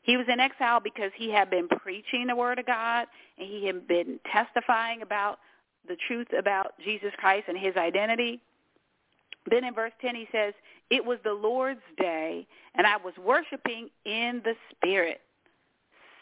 He 0.03 0.17
was 0.17 0.27
in 0.31 0.41
exile 0.41 0.81
because 0.83 1.13
he 1.17 1.31
had 1.33 1.49
been 1.51 1.69
preaching 1.69 2.27
the 2.27 2.35
word 2.35 2.59
of 2.59 2.67
God 2.67 3.07
and 3.39 3.47
he 3.49 3.65
had 3.65 3.87
been 3.87 4.19
testifying 4.33 5.03
about 5.03 5.39
the 5.87 5.97
truth 6.09 6.27
about 6.37 6.73
Jesus 6.85 7.13
Christ 7.19 7.45
and 7.47 7.57
his 7.57 7.77
identity. 7.77 8.41
Then 9.49 9.65
in 9.65 9.75
verse 9.75 9.93
10 10.01 10.15
he 10.15 10.29
says, 10.31 10.55
it 10.91 11.05
was 11.05 11.19
the 11.25 11.33
Lord's 11.33 11.81
day, 11.99 12.47
and 12.75 12.87
I 12.87 12.97
was 12.99 13.15
worshiping 13.17 13.89
in 14.05 14.41
the 14.45 14.55
Spirit. 14.75 15.21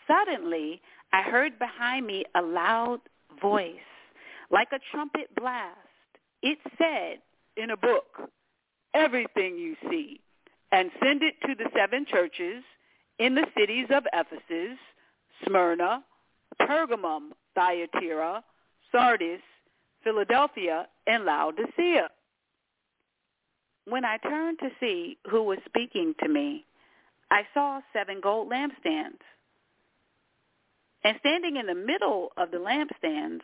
Suddenly, 0.06 0.80
I 1.12 1.22
heard 1.22 1.58
behind 1.58 2.06
me 2.06 2.24
a 2.34 2.42
loud 2.42 3.00
voice, 3.40 3.74
like 4.50 4.68
a 4.72 4.78
trumpet 4.92 5.28
blast. 5.36 5.76
It 6.42 6.58
said 6.78 7.18
in 7.62 7.70
a 7.70 7.76
book, 7.76 8.30
everything 8.94 9.56
you 9.58 9.76
see, 9.90 10.20
and 10.72 10.90
send 11.02 11.22
it 11.22 11.34
to 11.46 11.54
the 11.56 11.68
seven 11.74 12.06
churches 12.08 12.62
in 13.18 13.34
the 13.34 13.46
cities 13.58 13.88
of 13.90 14.04
Ephesus, 14.12 14.78
Smyrna, 15.44 16.02
Pergamum, 16.60 17.30
Thyatira, 17.54 18.42
Sardis, 18.92 19.40
Philadelphia, 20.04 20.86
and 21.06 21.24
Laodicea. 21.24 22.08
When 23.90 24.04
I 24.04 24.18
turned 24.18 24.60
to 24.60 24.70
see 24.78 25.18
who 25.28 25.42
was 25.42 25.58
speaking 25.66 26.14
to 26.22 26.28
me, 26.28 26.64
I 27.32 27.42
saw 27.52 27.80
seven 27.92 28.20
gold 28.22 28.48
lampstands. 28.48 29.18
And 31.02 31.16
standing 31.18 31.56
in 31.56 31.66
the 31.66 31.74
middle 31.74 32.28
of 32.36 32.52
the 32.52 32.58
lampstands 32.58 33.40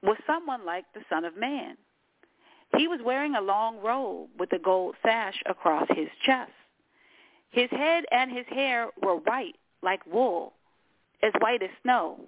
was 0.00 0.16
someone 0.28 0.64
like 0.64 0.84
the 0.94 1.00
Son 1.10 1.24
of 1.24 1.36
Man. 1.36 1.76
He 2.76 2.86
was 2.86 3.00
wearing 3.04 3.34
a 3.34 3.40
long 3.40 3.80
robe 3.82 4.28
with 4.38 4.52
a 4.52 4.60
gold 4.60 4.94
sash 5.04 5.42
across 5.44 5.88
his 5.90 6.08
chest. 6.24 6.52
His 7.50 7.68
head 7.72 8.04
and 8.12 8.30
his 8.30 8.46
hair 8.48 8.90
were 9.02 9.16
white 9.16 9.56
like 9.82 10.06
wool, 10.06 10.52
as 11.20 11.32
white 11.40 11.64
as 11.64 11.70
snow, 11.82 12.20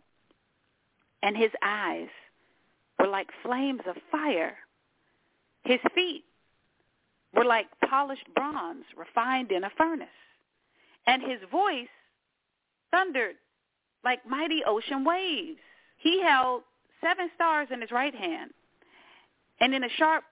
and 1.22 1.36
his 1.36 1.52
eyes 1.64 2.08
were 2.98 3.06
like 3.06 3.28
flames 3.44 3.82
of 3.88 3.94
fire. 4.10 4.56
His 5.62 5.78
feet 5.94 6.24
were 7.36 7.44
like 7.44 7.66
polished 7.88 8.26
bronze 8.34 8.84
refined 8.96 9.50
in 9.50 9.64
a 9.64 9.70
furnace, 9.76 10.06
and 11.06 11.22
his 11.22 11.38
voice 11.50 11.88
thundered 12.90 13.34
like 14.04 14.20
mighty 14.28 14.60
ocean 14.66 15.04
waves. 15.04 15.58
He 15.98 16.22
held 16.22 16.62
seven 17.00 17.28
stars 17.34 17.68
in 17.72 17.80
his 17.80 17.90
right 17.90 18.14
hand, 18.14 18.50
and 19.60 19.74
in 19.74 19.82
a 19.84 19.88
sharp 19.96 20.24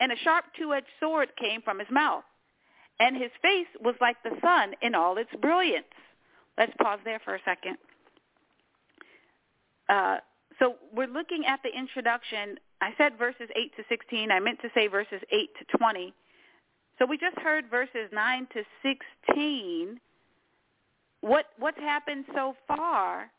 and 0.00 0.10
a 0.10 0.16
sharp 0.18 0.46
two-edged 0.58 0.86
sword 1.00 1.28
came 1.40 1.62
from 1.62 1.78
his 1.78 1.88
mouth, 1.90 2.24
and 2.98 3.16
his 3.16 3.30
face 3.42 3.68
was 3.80 3.94
like 4.00 4.16
the 4.24 4.36
sun 4.42 4.74
in 4.82 4.94
all 4.94 5.16
its 5.18 5.30
brilliance. 5.40 5.86
Let's 6.58 6.72
pause 6.80 6.98
there 7.04 7.20
for 7.24 7.34
a 7.34 7.40
second. 7.44 7.76
Uh, 9.88 10.18
so 10.58 10.76
we're 10.94 11.08
looking 11.08 11.44
at 11.46 11.60
the 11.62 11.76
introduction 11.76 12.58
I 12.80 12.90
said 12.98 13.18
verses 13.18 13.48
8 13.54 13.72
to 13.76 13.82
16. 13.88 14.30
I 14.30 14.40
meant 14.40 14.60
to 14.62 14.68
say 14.74 14.86
verses 14.88 15.20
8 15.30 15.48
to 15.70 15.78
20. 15.78 16.12
So 16.98 17.06
we 17.06 17.18
just 17.18 17.36
heard 17.38 17.70
verses 17.70 18.08
9 18.12 18.46
to 18.54 18.62
16. 19.26 20.00
What 21.20 21.46
what's 21.58 21.78
happened 21.80 22.24
so 22.34 22.54
far? 22.68 23.30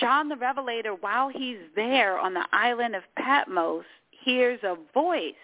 John 0.00 0.28
the 0.28 0.36
Revelator, 0.36 0.94
while 0.94 1.28
he's 1.28 1.58
there 1.76 2.18
on 2.18 2.34
the 2.34 2.46
island 2.52 2.96
of 2.96 3.02
Patmos, 3.16 3.84
hears 4.10 4.58
a 4.64 4.74
voice, 4.94 5.34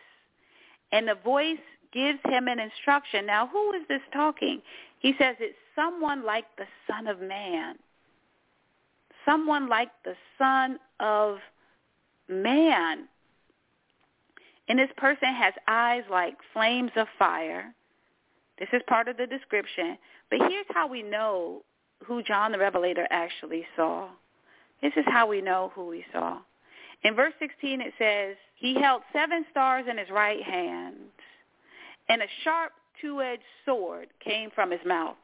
and 0.90 1.06
the 1.06 1.16
voice 1.22 1.58
gives 1.92 2.18
him 2.24 2.48
an 2.48 2.58
instruction. 2.58 3.26
Now, 3.26 3.46
who 3.46 3.72
is 3.74 3.82
this 3.88 4.00
talking? 4.12 4.62
He 5.00 5.12
says 5.18 5.36
it's 5.38 5.54
someone 5.76 6.24
like 6.24 6.46
the 6.56 6.64
Son 6.90 7.06
of 7.06 7.20
Man 7.20 7.76
someone 9.28 9.68
like 9.68 9.90
the 10.04 10.14
Son 10.38 10.78
of 11.00 11.36
Man. 12.28 13.04
And 14.68 14.78
this 14.78 14.90
person 14.96 15.32
has 15.34 15.52
eyes 15.66 16.02
like 16.10 16.34
flames 16.52 16.90
of 16.96 17.06
fire. 17.18 17.74
This 18.58 18.68
is 18.72 18.82
part 18.88 19.08
of 19.08 19.16
the 19.16 19.26
description. 19.26 19.98
But 20.30 20.40
here's 20.48 20.66
how 20.70 20.88
we 20.88 21.02
know 21.02 21.62
who 22.04 22.22
John 22.22 22.52
the 22.52 22.58
Revelator 22.58 23.06
actually 23.10 23.66
saw. 23.76 24.08
This 24.82 24.92
is 24.96 25.04
how 25.08 25.26
we 25.26 25.40
know 25.40 25.72
who 25.74 25.90
he 25.92 26.04
saw. 26.12 26.38
In 27.02 27.14
verse 27.14 27.32
16 27.38 27.80
it 27.80 27.92
says, 27.98 28.36
He 28.56 28.74
held 28.80 29.02
seven 29.12 29.44
stars 29.50 29.86
in 29.88 29.98
his 29.98 30.10
right 30.10 30.42
hand, 30.42 30.96
and 32.08 32.22
a 32.22 32.26
sharp 32.44 32.72
two-edged 33.00 33.42
sword 33.64 34.08
came 34.24 34.50
from 34.54 34.70
his 34.70 34.80
mouth. 34.84 35.16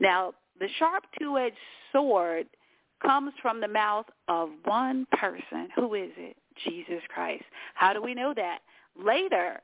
Now, 0.00 0.34
the 0.58 0.68
sharp 0.78 1.04
two-edged 1.18 1.56
sword– 1.92 2.46
comes 3.02 3.32
from 3.42 3.60
the 3.60 3.68
mouth 3.68 4.06
of 4.28 4.50
one 4.64 5.06
person. 5.12 5.68
Who 5.76 5.94
is 5.94 6.10
it? 6.16 6.36
Jesus 6.66 7.02
Christ. 7.08 7.44
How 7.74 7.92
do 7.92 8.02
we 8.02 8.14
know 8.14 8.32
that? 8.36 8.60
Later 8.98 9.60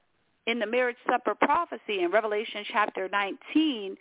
in 0.46 0.58
the 0.58 0.66
marriage 0.66 0.96
supper 1.08 1.34
prophecy 1.34 2.00
in 2.02 2.10
Revelation 2.10 2.64
chapter 2.72 3.08
19, 3.12 3.96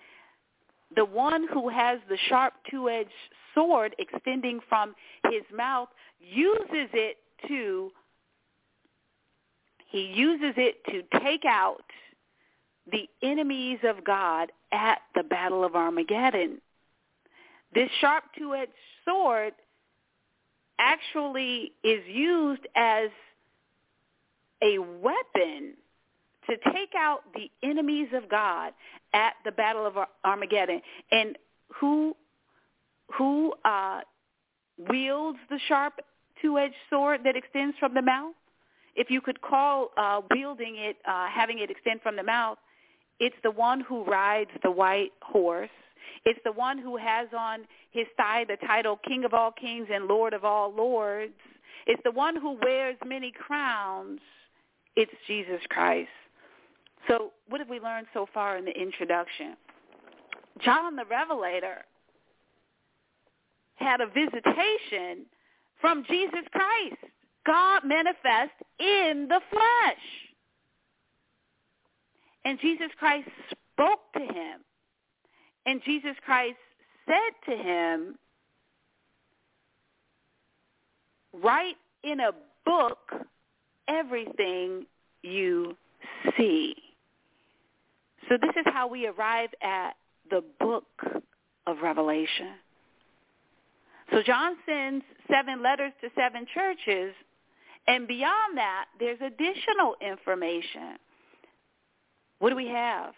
the 0.96 1.06
one 1.06 1.48
who 1.54 1.70
has 1.70 2.00
the 2.10 2.18
sharp 2.30 2.54
two-edged 2.72 3.10
sword 3.54 3.96
extending 4.00 4.60
from 4.68 4.96
his 5.32 5.44
mouth 5.56 5.90
uses 6.20 6.90
it 6.94 7.18
to 7.48 7.92
he 9.92 10.02
uses 10.02 10.54
it 10.58 10.84
to 10.90 11.20
take 11.20 11.44
out 11.46 11.82
the 12.92 13.08
enemies 13.24 13.80
of 13.84 14.04
God 14.06 14.52
at 14.72 15.00
the 15.16 15.24
battle 15.24 15.64
of 15.64 15.74
Armageddon. 15.76 16.62
This 17.74 17.90
sharp 18.00 18.24
two-edged 18.38 18.70
sword 19.10 19.54
actually 20.78 21.74
is 21.84 22.02
used 22.08 22.66
as 22.76 23.10
a 24.64 24.78
weapon 24.80 25.74
to 26.50 26.56
take 26.74 26.94
out 26.98 27.20
the 27.36 27.50
enemies 27.68 28.08
of 28.14 28.30
God 28.30 28.74
at 29.14 29.34
the 29.46 29.52
Battle 29.52 29.86
of 29.86 29.94
Armageddon. 30.24 30.82
And 31.12 31.38
who 31.76 32.16
who 33.14 33.54
uh, 33.66 34.02
wields 34.90 35.40
the 35.50 35.60
sharp 35.68 35.94
two-edged 36.42 36.76
sword 36.92 37.22
that 37.24 37.36
extends 37.36 37.76
from 37.80 37.94
the 37.96 38.02
mouth? 38.04 38.34
If 38.96 39.10
you 39.10 39.20
could 39.22 39.42
call 39.42 39.90
uh, 39.98 40.22
wielding 40.32 40.76
it, 40.78 40.98
uh, 41.08 41.28
having 41.28 41.58
it 41.60 41.72
extend 41.72 42.02
from 42.02 42.16
the 42.16 42.22
mouth, 42.24 42.60
it's 43.20 43.36
the 43.44 43.50
one 43.52 43.82
who 43.82 44.04
rides 44.04 44.52
the 44.64 44.70
white 44.70 45.12
horse 45.24 45.70
it's 46.26 46.40
the 46.44 46.52
one 46.52 46.78
who 46.78 46.98
has 46.98 47.28
on 47.38 47.62
his 47.92 48.06
thigh 48.18 48.46
the 48.46 48.58
title 48.66 48.98
King 49.08 49.24
of 49.26 49.34
all 49.34 49.52
kings 49.52 49.88
and 49.92 50.08
Lord 50.08 50.34
of 50.34 50.44
all 50.46 50.72
lords. 50.74 51.34
It's 51.88 52.02
the 52.04 52.12
one 52.12 52.36
who 52.36 52.58
wears 52.62 52.96
many 53.06 53.32
crowns. 53.32 54.20
It's 54.96 55.12
Jesus 55.28 55.62
Christ. 55.70 56.10
So 57.08 57.32
what 57.48 57.60
have 57.60 57.70
we 57.70 57.80
learned 57.80 58.08
so 58.14 58.28
far 58.34 58.58
in 58.58 58.66
the 58.66 58.78
introduction? 58.80 59.56
John 60.62 60.96
the 60.96 61.06
Revelator 61.06 61.86
had 63.76 64.02
a 64.02 64.08
visitation 64.08 65.26
from 65.80 66.04
Jesus 66.10 66.44
Christ, 66.52 66.98
God 67.46 67.84
manifest 67.86 68.52
in 68.80 69.30
the 69.30 69.40
flesh. 69.50 70.06
And 72.44 72.60
Jesus 72.60 72.90
Christ 73.00 73.30
spoke 73.50 74.02
to 74.16 74.20
him 74.22 74.60
and 75.66 75.82
Jesus 75.86 76.16
Christ 76.26 76.58
said 77.06 77.52
to 77.52 77.58
him, 77.58 78.16
write 81.42 81.76
in 82.04 82.20
a 82.22 82.32
book 82.66 83.12
everything 83.88 84.86
you 85.22 85.76
see. 86.38 86.76
So 88.28 88.38
this 88.40 88.54
is 88.58 88.66
how 88.68 88.88
we 88.88 89.08
arrive 89.08 89.50
at 89.62 89.96
the 90.30 90.44
book 90.60 90.86
of 91.66 91.78
Revelation. 91.84 92.54
So 94.12 94.22
John 94.24 94.56
sends 94.66 95.04
seven 95.30 95.62
letters 95.62 95.92
to 96.02 96.10
seven 96.16 96.46
churches, 96.54 97.14
and 97.88 98.08
beyond 98.08 98.56
that, 98.58 98.86
there's 99.00 99.20
additional 99.22 99.96
information. 100.02 100.98
What 102.40 102.50
do 102.50 102.56
we 102.56 102.68
have? 102.68 103.14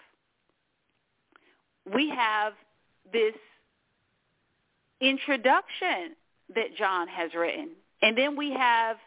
we 1.93 2.09
have 2.09 2.53
this 3.11 3.33
introduction 5.01 6.15
that 6.55 6.75
John 6.77 7.07
has 7.07 7.33
written. 7.33 7.69
And 8.01 8.17
then 8.17 8.35
we 8.35 8.51
have 8.51 8.97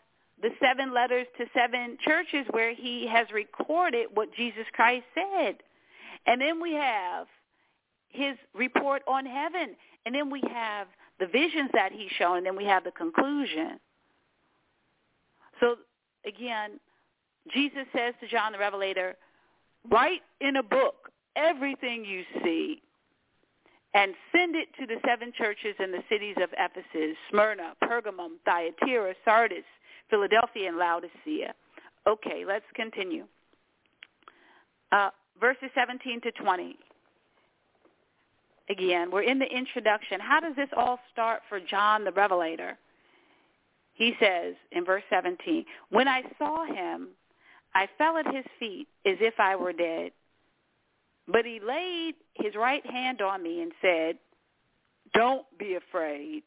the 0.43 0.51
seven 0.61 0.93
letters 0.95 1.27
to 1.39 1.45
seven 1.55 1.97
churches 2.05 2.47
where 2.51 2.75
he 2.75 3.07
has 3.07 3.27
recorded 3.33 4.09
what 4.15 4.33
Jesus 4.37 4.67
Christ 4.73 5.05
said. 5.15 5.57
And 6.27 6.41
then 6.41 6.61
we 6.61 6.73
have 6.75 7.27
his 8.09 8.37
report 8.55 9.03
on 9.07 9.27
heaven. 9.27 9.71
And 10.07 10.15
then 10.15 10.31
we 10.31 10.43
have 10.51 10.87
the 11.21 11.27
visions 11.27 11.71
that 11.75 11.93
he's 11.93 12.11
shown. 12.19 12.39
And 12.39 12.47
then 12.47 12.57
we 12.57 12.65
have 12.65 12.85
the 12.85 12.91
conclusion. 12.91 13.79
So 15.61 15.77
again, 16.27 16.73
Jesus 17.53 17.87
says 17.95 18.15
to 18.21 18.29
John 18.29 18.53
the 18.53 18.59
Revelator, 18.59 19.15
write 19.91 20.23
in 20.41 20.57
a 20.57 20.63
book 20.63 21.13
everything 21.37 22.05
you 22.05 22.23
see 22.43 22.81
and 23.95 24.13
send 24.33 24.57
it 24.57 24.69
to 24.79 24.87
the 24.87 24.97
seven 25.07 25.33
churches 25.37 25.75
in 25.79 25.93
the 25.93 26.03
cities 26.11 26.35
of 26.43 26.49
Ephesus, 26.59 27.17
Smyrna, 27.31 27.75
Pergamum, 27.85 28.37
Thyatira, 28.45 29.15
Sardis, 29.25 29.65
Philadelphia, 30.11 30.69
and 30.69 30.79
Laodicea. 30.79 31.55
Okay, 32.07 32.45
let's 32.47 32.65
continue. 32.75 33.25
Uh, 34.93 35.11
verses 35.41 35.71
17 35.75 36.21
to 36.23 36.33
20. 36.33 36.77
Again, 38.69 39.11
we're 39.11 39.23
in 39.23 39.39
the 39.39 39.47
introduction. 39.47 40.19
How 40.21 40.41
does 40.41 40.57
this 40.57 40.69
all 40.77 40.99
start 41.13 41.43
for 41.49 41.61
John 41.61 42.05
the 42.05 42.13
Revelator? 42.13 42.77
He 43.95 44.15
says 44.19 44.55
in 44.73 44.85
verse 44.85 45.05
17, 45.09 45.65
When 45.91 46.09
I 46.09 46.23
saw 46.39 46.65
him, 46.67 47.09
I 47.75 47.89
fell 47.97 48.17
at 48.17 48.27
his 48.35 48.45
feet 48.59 48.89
as 49.07 49.17
if 49.21 49.35
I 49.39 49.55
were 49.55 49.73
dead. 49.73 50.11
But 51.27 51.45
he 51.47 51.61
laid 51.61 52.15
his 52.35 52.55
right 52.55 52.85
hand 52.87 53.23
on 53.23 53.43
me 53.43 53.63
and 53.63 53.73
said, 53.81 54.17
Don't 55.15 55.47
be 55.59 55.75
afraid. 55.77 56.43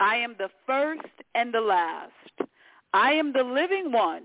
I 0.00 0.16
am 0.16 0.34
the 0.38 0.50
first 0.66 1.04
and 1.34 1.54
the 1.54 1.60
last. 1.60 2.10
I 2.92 3.12
am 3.12 3.32
the 3.32 3.44
living 3.44 3.92
one. 3.92 4.24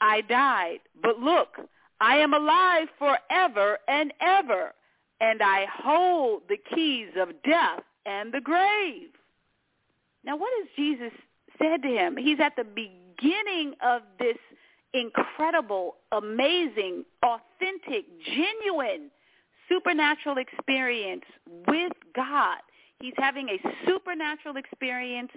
I 0.00 0.20
died, 0.22 0.80
but 1.00 1.18
look, 1.20 1.54
I 2.00 2.16
am 2.16 2.34
alive 2.34 2.88
forever 2.98 3.78
and 3.86 4.12
ever, 4.20 4.72
and 5.20 5.40
I 5.40 5.66
hold 5.72 6.42
the 6.48 6.56
keys 6.74 7.10
of 7.16 7.28
death 7.44 7.82
and 8.04 8.32
the 8.34 8.40
grave. 8.40 9.10
Now 10.24 10.36
what 10.36 10.50
has 10.58 10.68
Jesus 10.74 11.12
said 11.56 11.82
to 11.82 11.88
him? 11.88 12.16
He's 12.16 12.40
at 12.40 12.56
the 12.56 12.64
beginning 12.64 13.74
of 13.80 14.02
this 14.18 14.36
incredible, 14.94 15.96
amazing, 16.12 17.04
authentic, 17.22 18.04
genuine 18.26 19.10
supernatural 19.68 20.36
experience 20.38 21.22
with 21.68 21.92
God. 22.14 22.58
He's 23.00 23.14
having 23.16 23.48
a 23.48 23.58
supernatural 23.86 24.56
experience 24.56 25.30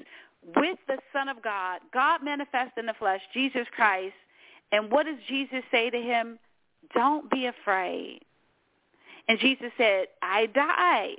with 0.55 0.77
the 0.87 0.97
Son 1.13 1.29
of 1.29 1.41
God, 1.41 1.79
God 1.93 2.23
manifest 2.23 2.73
in 2.77 2.85
the 2.85 2.93
flesh, 2.99 3.21
Jesus 3.33 3.65
Christ. 3.75 4.13
And 4.71 4.91
what 4.91 5.05
does 5.07 5.15
Jesus 5.27 5.63
say 5.71 5.89
to 5.89 5.97
him? 5.97 6.37
Don't 6.93 7.31
be 7.31 7.47
afraid. 7.47 8.19
And 9.27 9.39
Jesus 9.39 9.71
said, 9.77 10.07
I 10.21 10.45
died, 10.47 11.15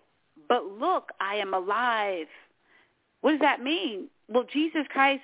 but 0.49 0.65
look, 0.79 1.09
I 1.21 1.37
am 1.37 1.55
alive. 1.55 2.27
What 3.23 3.33
does 3.33 3.41
that 3.41 3.61
mean? 3.63 4.09
Well, 4.29 4.45
Jesus 4.53 4.85
Christ 4.91 5.23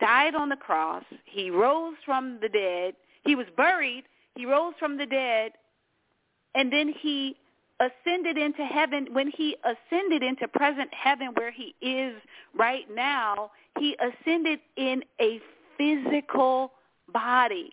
died 0.00 0.34
on 0.34 0.48
the 0.48 0.56
cross. 0.56 1.04
He 1.24 1.50
rose 1.50 1.94
from 2.04 2.38
the 2.40 2.48
dead. 2.48 2.94
He 3.24 3.34
was 3.34 3.46
buried. 3.56 4.04
He 4.34 4.46
rose 4.46 4.74
from 4.78 4.96
the 4.98 5.06
dead. 5.06 5.52
And 6.54 6.72
then 6.72 6.88
he 7.00 7.36
ascended 7.80 8.38
into 8.38 8.64
heaven. 8.64 9.08
When 9.12 9.30
he 9.30 9.56
ascended 9.64 10.22
into 10.22 10.48
present 10.48 10.90
heaven 10.92 11.28
where 11.34 11.50
he 11.52 11.74
is 11.86 12.14
right 12.58 12.84
now, 12.94 13.50
he 13.78 13.96
ascended 14.00 14.60
in 14.76 15.02
a 15.20 15.40
physical 15.78 16.72
body, 17.12 17.72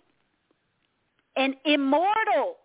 an 1.36 1.54
immortal 1.64 2.56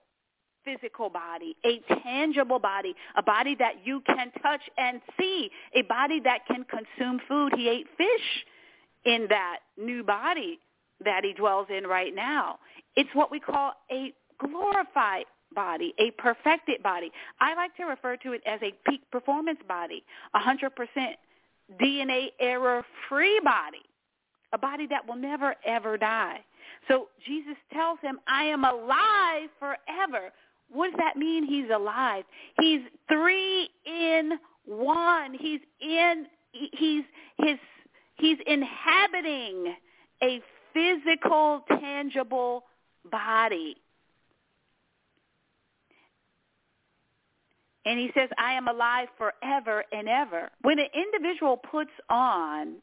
physical 0.66 1.10
body, 1.10 1.56
a 1.66 1.80
tangible 2.04 2.60
body, 2.60 2.94
a 3.18 3.24
body 3.24 3.56
that 3.56 3.76
you 3.86 4.02
can 4.06 4.30
touch 4.44 4.62
and 4.78 5.00
see, 5.20 5.50
a 5.74 5.82
body 5.84 6.20
that 6.22 6.46
can 6.48 6.66
consume 6.66 7.20
food. 7.28 7.54
He 7.56 7.70
ate 7.70 7.88
fish 7.98 8.44
in 9.10 9.28
that 9.30 9.58
new 9.82 10.04
body 10.04 10.60
that 11.04 11.22
he 11.24 11.34
dwells 11.34 11.68
in 11.76 11.88
right 11.88 12.14
now. 12.14 12.60
It's 12.96 13.10
what 13.14 13.32
we 13.32 13.40
call 13.40 13.74
a 13.92 14.14
glorified 14.44 15.26
body, 15.54 15.94
a 16.00 16.12
perfected 16.12 16.84
body. 16.84 17.12
I 17.42 17.56
like 17.56 17.76
to 17.78 17.86
refer 17.86 18.16
to 18.18 18.34
it 18.34 18.42
as 18.46 18.60
a 18.62 18.74
peak 18.90 19.02
performance 19.12 19.60
body, 19.68 20.04
100% 20.36 20.66
DNA 21.82 22.28
error-free 22.40 23.42
body, 23.44 23.82
a 24.54 24.58
body 24.58 24.88
that 24.88 25.08
will 25.08 25.16
never, 25.16 25.56
ever 25.66 25.98
die. 25.98 26.40
So 26.88 27.08
Jesus 27.26 27.56
tells 27.74 28.00
him, 28.02 28.20
I 28.28 28.44
am 28.44 28.64
alive 28.64 29.50
forever. 29.60 30.32
What 30.72 30.92
does 30.92 30.98
that 31.00 31.18
mean 31.18 31.44
he's 31.46 31.70
alive? 31.74 32.24
He's 32.60 32.82
three 33.12 33.70
in 33.86 34.34
one. 34.66 35.34
He's 35.34 35.60
in, 35.82 36.26
he's, 36.52 37.04
his 37.38 37.58
He's 38.20 38.38
inhabiting 38.46 39.76
a 40.22 40.42
physical, 40.74 41.62
tangible 41.80 42.66
body. 43.10 43.78
And 47.86 47.98
he 47.98 48.12
says, 48.14 48.30
I 48.38 48.54
am 48.54 48.68
alive 48.68 49.08
forever 49.18 49.86
and 49.94 50.10
ever. 50.10 50.50
When 50.62 50.80
an 50.80 50.90
individual 50.94 51.58
puts 51.58 51.92
on 52.10 52.76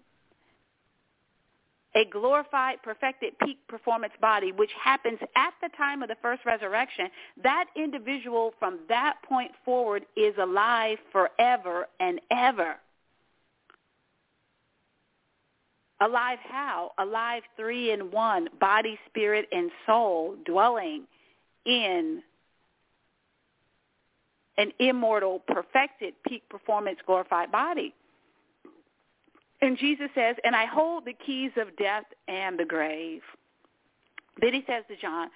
a 1.94 2.04
glorified, 2.10 2.82
perfected 2.82 3.34
peak 3.40 3.58
performance 3.68 4.14
body, 4.22 4.52
which 4.52 4.70
happens 4.82 5.18
at 5.36 5.52
the 5.62 5.68
time 5.76 6.02
of 6.02 6.08
the 6.08 6.16
first 6.22 6.44
resurrection, 6.46 7.08
that 7.42 7.66
individual 7.76 8.52
from 8.58 8.78
that 8.88 9.16
point 9.28 9.50
forward 9.66 10.06
is 10.16 10.34
alive 10.38 10.96
forever 11.12 11.86
and 12.00 12.20
ever. 12.30 12.76
Alive 16.00 16.38
how? 16.50 16.92
Alive 16.98 17.42
three 17.56 17.90
in 17.90 18.10
one, 18.10 18.48
body, 18.60 18.98
spirit, 19.08 19.46
and 19.50 19.70
soul 19.86 20.34
dwelling 20.44 21.04
in 21.64 22.22
an 24.58 24.72
immortal, 24.78 25.40
perfected, 25.46 26.14
peak 26.28 26.42
performance, 26.50 26.98
glorified 27.06 27.50
body. 27.50 27.94
And 29.62 29.78
Jesus 29.78 30.08
says, 30.14 30.36
and 30.44 30.54
I 30.54 30.66
hold 30.66 31.06
the 31.06 31.14
keys 31.14 31.52
of 31.56 31.74
death 31.78 32.04
and 32.28 32.58
the 32.58 32.64
grave. 32.66 33.22
Then 34.40 34.52
he 34.52 34.64
says 34.66 34.84
to 34.88 34.96
John, 34.96 35.28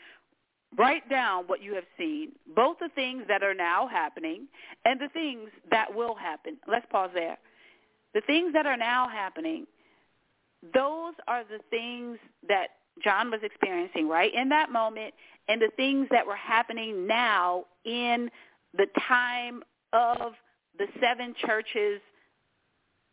write 0.77 1.09
down 1.09 1.45
what 1.47 1.63
you 1.63 1.75
have 1.75 1.85
seen, 1.99 2.33
both 2.55 2.77
the 2.79 2.91
things 2.95 3.23
that 3.29 3.43
are 3.43 3.55
now 3.55 3.87
happening 3.87 4.47
and 4.85 5.01
the 5.01 5.09
things 5.09 5.49
that 5.71 5.95
will 5.95 6.15
happen. 6.15 6.59
Let's 6.69 6.87
pause 6.91 7.11
there. 7.15 7.39
The 8.15 8.21
things 8.27 8.53
that 8.53 8.67
are 8.67 8.77
now 8.77 9.09
happening 9.09 9.67
those 10.75 11.15
are 11.27 11.43
the 11.45 11.59
things 11.71 12.19
that 12.49 12.69
John 13.03 13.31
was 13.31 13.41
experiencing 13.43 14.09
right 14.09 14.35
in 14.35 14.49
that 14.51 14.71
moment 14.71 15.15
and 15.49 15.61
the 15.61 15.71
things 15.77 16.07
that 16.11 16.27
were 16.27 16.37
happening 16.37 17.07
now 17.07 17.65
in 17.85 18.31
the 18.77 18.87
time 19.09 19.63
of 19.93 20.33
the 20.79 20.87
seven 21.01 21.35
churches 21.47 22.01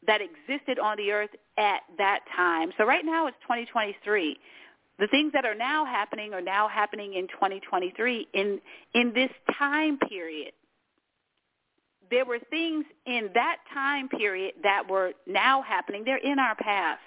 that 0.06 0.20
existed 0.22 0.78
on 0.78 0.98
the 0.98 1.12
earth 1.12 1.30
at 1.58 1.82
that 1.98 2.20
time. 2.36 2.72
So 2.78 2.86
right 2.86 3.04
now 3.04 3.28
it's 3.28 3.38
2023. 3.44 4.38
The 5.00 5.08
things 5.08 5.32
that 5.34 5.46
are 5.46 5.56
now 5.56 5.86
happening 5.86 6.34
are 6.34 6.42
now 6.42 6.68
happening 6.68 7.14
in 7.14 7.28
2023 7.28 8.28
in 8.34 8.60
in 8.94 9.14
this 9.14 9.30
time 9.58 9.98
period. 9.98 10.54
There 12.10 12.26
were 12.26 12.40
things 12.50 12.86
in 13.06 13.30
that 13.34 13.58
time 13.74 14.10
period 14.10 14.54
that 14.64 14.90
were 14.90 15.12
now 15.28 15.62
happening. 15.62 16.04
They're 16.06 16.18
in 16.18 16.40
our 16.40 16.56
past. 16.56 17.02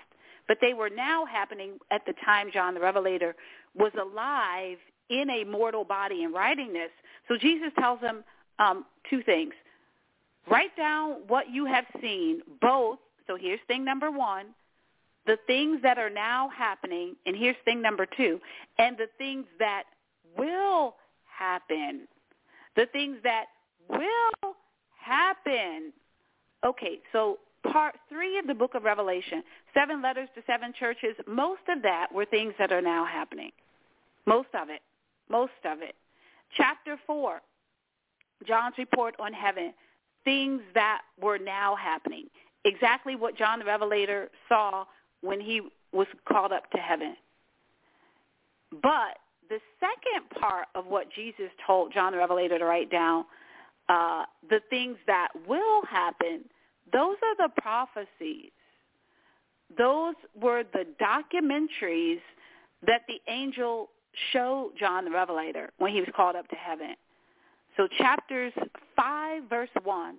But 0.50 0.58
they 0.60 0.74
were 0.74 0.90
now 0.90 1.24
happening 1.26 1.78
at 1.92 2.04
the 2.06 2.12
time 2.24 2.50
John 2.52 2.74
the 2.74 2.80
Revelator 2.80 3.36
was 3.76 3.92
alive 3.94 4.78
in 5.08 5.30
a 5.30 5.44
mortal 5.44 5.84
body 5.84 6.24
and 6.24 6.34
writing 6.34 6.72
this. 6.72 6.90
So 7.28 7.36
Jesus 7.38 7.70
tells 7.78 8.00
them 8.00 8.24
um, 8.58 8.84
two 9.08 9.22
things. 9.22 9.52
Write 10.50 10.76
down 10.76 11.18
what 11.28 11.50
you 11.52 11.66
have 11.66 11.84
seen, 12.02 12.40
both. 12.60 12.98
So 13.28 13.36
here's 13.36 13.60
thing 13.68 13.84
number 13.84 14.10
one, 14.10 14.46
the 15.24 15.36
things 15.46 15.80
that 15.84 15.98
are 15.98 16.10
now 16.10 16.48
happening, 16.48 17.14
and 17.26 17.36
here's 17.36 17.54
thing 17.64 17.80
number 17.80 18.04
two, 18.16 18.40
and 18.80 18.96
the 18.98 19.06
things 19.18 19.44
that 19.60 19.84
will 20.36 20.96
happen. 21.32 22.08
The 22.74 22.86
things 22.86 23.18
that 23.22 23.44
will 23.88 24.56
happen. 24.98 25.92
Okay, 26.66 26.98
so 27.12 27.38
part 27.64 27.94
three 28.08 28.38
of 28.38 28.46
the 28.46 28.54
book 28.54 28.74
of 28.74 28.84
Revelation, 28.84 29.42
seven 29.74 30.00
letters 30.02 30.28
to 30.34 30.42
seven 30.46 30.72
churches, 30.78 31.14
most 31.26 31.62
of 31.68 31.82
that 31.82 32.12
were 32.12 32.24
things 32.24 32.54
that 32.58 32.72
are 32.72 32.80
now 32.82 33.04
happening. 33.04 33.50
Most 34.26 34.48
of 34.60 34.68
it. 34.70 34.80
Most 35.30 35.52
of 35.64 35.82
it. 35.82 35.94
Chapter 36.56 36.96
four, 37.06 37.40
John's 38.46 38.74
report 38.78 39.14
on 39.20 39.32
heaven, 39.32 39.72
things 40.24 40.60
that 40.74 41.02
were 41.20 41.38
now 41.38 41.76
happening. 41.76 42.26
Exactly 42.64 43.14
what 43.14 43.36
John 43.36 43.58
the 43.60 43.64
Revelator 43.64 44.28
saw 44.48 44.84
when 45.22 45.40
he 45.40 45.60
was 45.92 46.06
called 46.30 46.52
up 46.52 46.68
to 46.72 46.78
heaven. 46.78 47.14
But 48.82 49.18
the 49.48 49.58
second 49.80 50.30
part 50.40 50.66
of 50.74 50.86
what 50.86 51.08
Jesus 51.12 51.50
told 51.66 51.92
John 51.92 52.12
the 52.12 52.18
Revelator 52.18 52.58
to 52.58 52.64
write 52.64 52.90
down, 52.90 53.24
uh, 53.88 54.24
the 54.48 54.60
things 54.70 54.96
that 55.06 55.28
will 55.46 55.82
happen– 55.86 56.40
those 56.92 57.16
are 57.22 57.48
the 57.48 57.60
prophecies. 57.60 58.50
Those 59.76 60.14
were 60.40 60.64
the 60.72 60.84
documentaries 61.00 62.18
that 62.86 63.02
the 63.08 63.20
angel 63.28 63.90
showed 64.32 64.72
John 64.78 65.04
the 65.04 65.10
Revelator 65.10 65.70
when 65.78 65.92
he 65.92 66.00
was 66.00 66.08
called 66.16 66.34
up 66.34 66.48
to 66.48 66.56
heaven. 66.56 66.94
So 67.76 67.86
chapters 67.98 68.52
5, 68.96 69.42
verse 69.48 69.68
1 69.84 70.14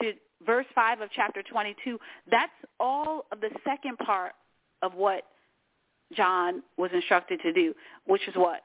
to 0.00 0.12
verse 0.46 0.66
5 0.76 1.00
of 1.00 1.08
chapter 1.14 1.42
22, 1.42 1.98
that's 2.30 2.52
all 2.78 3.24
of 3.32 3.40
the 3.40 3.50
second 3.64 3.98
part 3.98 4.32
of 4.82 4.94
what 4.94 5.24
John 6.14 6.62
was 6.76 6.90
instructed 6.94 7.40
to 7.42 7.52
do, 7.52 7.74
which 8.06 8.26
is 8.28 8.34
what? 8.36 8.60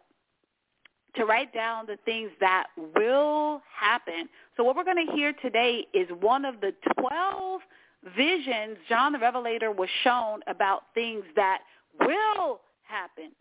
to 1.16 1.26
write 1.26 1.54
down 1.54 1.86
the 1.86 1.98
things 2.06 2.32
that 2.40 2.68
will 2.96 3.62
happen. 3.78 4.28
So 4.58 4.64
what 4.64 4.76
we're 4.76 4.84
going 4.84 5.06
to 5.06 5.14
hear 5.14 5.34
today 5.42 5.86
is 5.94 6.08
one 6.22 6.44
of 6.46 6.60
the 6.62 6.74
12 7.00 7.62
visions 8.18 8.78
John 8.90 9.14
the 9.14 9.20
Revelator 9.20 9.72
was 9.72 9.90
shown 10.04 10.42
about 10.48 10.84
things 10.94 11.24
that 11.36 11.60
will 12.02 12.62
happen. 12.84 13.32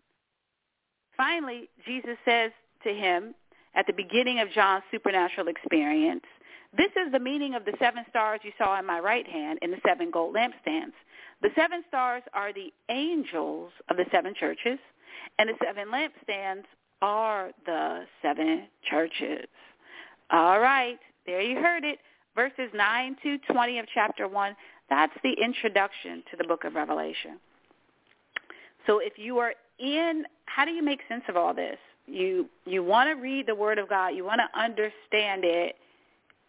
Finally, 1.16 1.68
Jesus 1.86 2.16
says 2.24 2.52
to 2.84 2.92
him 2.92 3.34
at 3.74 3.86
the 3.86 3.92
beginning 3.92 4.40
of 4.40 4.50
John's 4.50 4.84
supernatural 4.90 5.48
experience, 5.48 6.22
this 6.76 6.88
is 7.04 7.12
the 7.12 7.18
meaning 7.18 7.54
of 7.54 7.64
the 7.64 7.72
seven 7.78 8.04
stars 8.08 8.40
you 8.44 8.50
saw 8.56 8.78
in 8.78 8.86
my 8.86 8.98
right 8.98 9.26
hand 9.26 9.58
and 9.62 9.72
the 9.72 9.80
seven 9.86 10.10
gold 10.10 10.34
lampstands. 10.34 10.94
The 11.42 11.50
seven 11.54 11.84
stars 11.88 12.22
are 12.34 12.52
the 12.52 12.72
angels 12.90 13.72
of 13.90 13.96
the 13.96 14.06
seven 14.10 14.32
churches, 14.38 14.78
and 15.38 15.48
the 15.48 15.54
seven 15.62 15.88
lampstands 15.88 16.64
are 17.02 17.50
the 17.66 18.04
seven 18.22 18.66
churches. 18.88 19.44
All 20.30 20.60
right, 20.60 20.98
there 21.26 21.42
you 21.42 21.56
heard 21.58 21.84
it. 21.84 21.98
Verses 22.34 22.70
9 22.72 23.16
to 23.24 23.38
20 23.52 23.78
of 23.80 23.86
chapter 23.92 24.26
1. 24.26 24.56
That's 24.88 25.12
the 25.22 25.36
introduction 25.42 26.22
to 26.30 26.36
the 26.38 26.44
book 26.44 26.64
of 26.64 26.74
Revelation. 26.74 27.38
So 28.86 29.00
if 29.00 29.14
you 29.16 29.38
are 29.38 29.52
in, 29.78 30.24
how 30.46 30.64
do 30.64 30.70
you 30.70 30.82
make 30.82 31.00
sense 31.08 31.24
of 31.28 31.36
all 31.36 31.52
this? 31.52 31.76
You, 32.06 32.46
you 32.64 32.82
want 32.82 33.08
to 33.10 33.20
read 33.22 33.46
the 33.46 33.54
Word 33.54 33.78
of 33.78 33.88
God. 33.88 34.08
You 34.14 34.24
want 34.24 34.40
to 34.40 34.58
understand 34.58 35.44
it. 35.44 35.76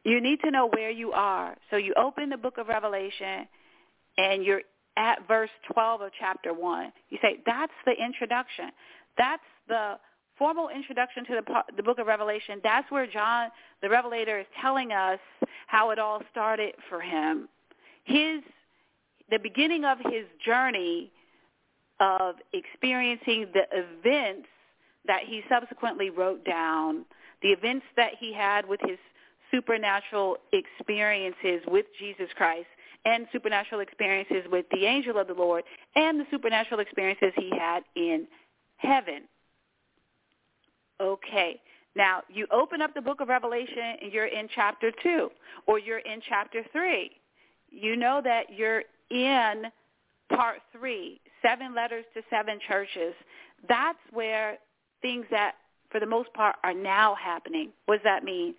You 0.06 0.22
need 0.22 0.40
to 0.44 0.52
know 0.52 0.68
where 0.70 0.90
you 0.90 1.12
are. 1.12 1.56
So 1.70 1.78
you 1.78 1.94
open 2.00 2.30
the 2.30 2.38
book 2.38 2.58
of 2.58 2.68
Revelation 2.68 3.48
and 4.18 4.44
you're 4.44 4.62
at 4.98 5.28
verse 5.28 5.50
12 5.74 6.02
of 6.02 6.12
chapter 6.20 6.54
1. 6.54 6.94
You 7.10 7.18
say, 7.22 7.40
that's 7.46 7.72
the 7.86 7.94
introduction. 7.94 8.70
That's 9.18 9.42
the 9.68 9.98
formal 10.38 10.70
introduction 10.70 11.26
to 11.26 11.36
the, 11.36 11.64
the 11.78 11.84
book 11.84 12.00
of 12.00 12.08
Revelation, 12.08 12.60
that's 12.64 12.90
where 12.92 13.08
John 13.08 13.50
the 13.82 13.90
Revelator 13.90 14.40
is 14.40 14.46
telling 14.62 14.92
us 14.92 15.20
how 15.68 15.92
it 15.92 16.00
all 16.00 16.22
started 16.32 16.74
for 16.90 17.02
him. 17.02 17.48
His 18.06 18.42
the 19.30 19.40
beginning 19.42 19.86
of 19.86 19.98
his 20.12 20.26
journey 20.46 21.10
of 22.00 22.36
experiencing 22.54 23.48
the 23.54 23.62
events 23.72 24.48
that 25.06 25.22
he 25.26 25.42
subsequently 25.50 26.10
wrote 26.10 26.44
down, 26.46 27.06
the 27.42 27.48
events 27.50 27.86
that 27.96 28.12
he 28.20 28.34
had 28.34 28.68
with 28.68 28.80
his 28.86 28.98
supernatural 29.52 30.36
experiences 30.52 31.62
with 31.68 31.86
Jesus 32.00 32.28
Christ 32.36 32.68
and 33.06 33.26
supernatural 33.32 33.82
experiences 33.82 34.44
with 34.52 34.66
the 34.72 34.86
angel 34.86 35.18
of 35.18 35.28
the 35.28 35.34
Lord 35.34 35.64
and 35.96 36.20
the 36.20 36.26
supernatural 36.30 36.80
experiences 36.82 37.32
he 37.38 37.50
had 37.58 37.82
in 37.96 38.28
heaven. 38.78 39.24
Okay. 41.02 41.60
Now, 41.96 42.22
you 42.30 42.48
open 42.52 42.82
up 42.82 42.94
the 42.94 43.02
book 43.02 43.22
of 43.22 43.28
Revelation 43.28 43.98
and 44.02 44.12
you're 44.12 44.26
in 44.26 44.48
chapter 44.54 44.92
2 45.04 45.30
or 45.68 45.80
you're 45.80 46.00
in 46.00 46.22
chapter 46.28 46.64
3. 46.72 47.12
You 47.70 47.96
know 47.96 48.22
that 48.24 48.46
you're 48.56 48.84
in 49.12 49.64
part 50.34 50.58
3, 50.78 51.20
seven 51.42 51.76
letters 51.76 52.06
to 52.16 52.22
seven 52.30 52.60
churches. 52.68 53.14
That's 53.70 54.00
where 54.12 54.58
things 55.02 55.26
that, 55.30 55.56
for 55.92 56.00
the 56.00 56.06
most 56.06 56.34
part, 56.34 56.56
are 56.64 56.74
now 56.74 57.16
happening. 57.16 57.70
What 57.86 57.98
does 57.98 58.04
that 58.06 58.24
mean? 58.24 58.56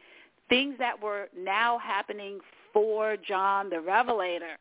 Things 0.49 0.75
that 0.79 1.01
were 1.01 1.29
now 1.37 1.79
happening 1.79 2.39
for 2.73 3.17
John 3.27 3.71
the 3.71 3.81
Revelator 3.81 4.57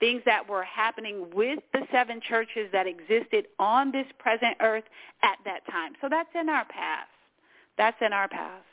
things 0.00 0.22
that 0.26 0.48
were 0.48 0.62
happening 0.62 1.26
with 1.34 1.58
the 1.72 1.80
seven 1.92 2.20
churches 2.28 2.68
that 2.72 2.86
existed 2.86 3.46
on 3.58 3.90
this 3.90 4.06
present 4.18 4.56
earth 4.60 4.84
at 5.22 5.38
that 5.44 5.60
time. 5.70 5.92
So 6.00 6.08
that's 6.08 6.28
in 6.40 6.48
our 6.48 6.64
past. 6.64 7.08
That's 7.76 7.96
in 8.04 8.12
our 8.12 8.28
past. 8.28 8.64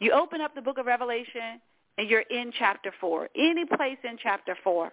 You 0.00 0.12
open 0.12 0.40
up 0.40 0.54
the 0.54 0.62
book 0.62 0.78
of 0.78 0.86
Revelation 0.86 1.60
and 1.96 2.10
you're 2.10 2.22
in 2.30 2.52
chapter 2.58 2.92
4, 3.00 3.28
any 3.38 3.64
place 3.64 3.98
in 4.02 4.18
chapter 4.22 4.56
4. 4.64 4.92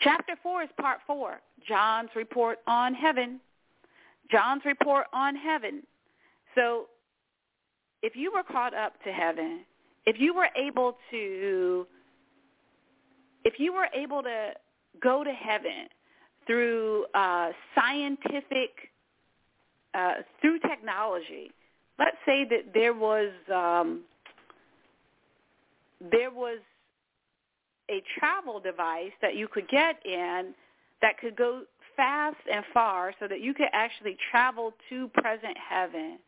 Chapter 0.00 0.32
4 0.42 0.62
is 0.64 0.68
part 0.80 1.00
4, 1.06 1.38
John's 1.68 2.08
report 2.16 2.58
on 2.66 2.94
heaven. 2.94 3.38
John's 4.30 4.62
report 4.64 5.06
on 5.12 5.36
heaven. 5.36 5.82
So 6.54 6.86
if 8.02 8.16
you 8.16 8.32
were 8.34 8.42
caught 8.42 8.74
up 8.74 8.94
to 9.04 9.12
heaven, 9.12 9.60
if 10.06 10.18
you 10.18 10.34
were 10.34 10.48
able 10.56 10.96
to 11.10 11.86
if 13.44 13.54
you 13.58 13.72
were 13.72 13.88
able 13.94 14.22
to 14.22 14.50
go 15.02 15.24
to 15.24 15.32
heaven 15.32 15.88
through 16.46 17.06
uh, 17.14 17.50
scientific, 17.74 18.70
uh, 19.94 20.14
through 20.40 20.58
technology, 20.60 21.50
let's 21.98 22.16
say 22.26 22.44
that 22.48 22.72
there 22.74 22.94
was 22.94 23.30
um, 23.52 24.00
there 26.10 26.30
was 26.30 26.58
a 27.90 28.02
travel 28.18 28.58
device 28.58 29.12
that 29.20 29.36
you 29.36 29.48
could 29.48 29.68
get 29.68 30.04
in 30.04 30.54
that 31.00 31.18
could 31.18 31.36
go 31.36 31.62
fast 31.96 32.36
and 32.52 32.64
far 32.72 33.12
so 33.20 33.28
that 33.28 33.40
you 33.40 33.52
could 33.54 33.68
actually 33.72 34.16
travel 34.30 34.72
to 34.88 35.08
present 35.14 35.56
heaven. 35.56 36.18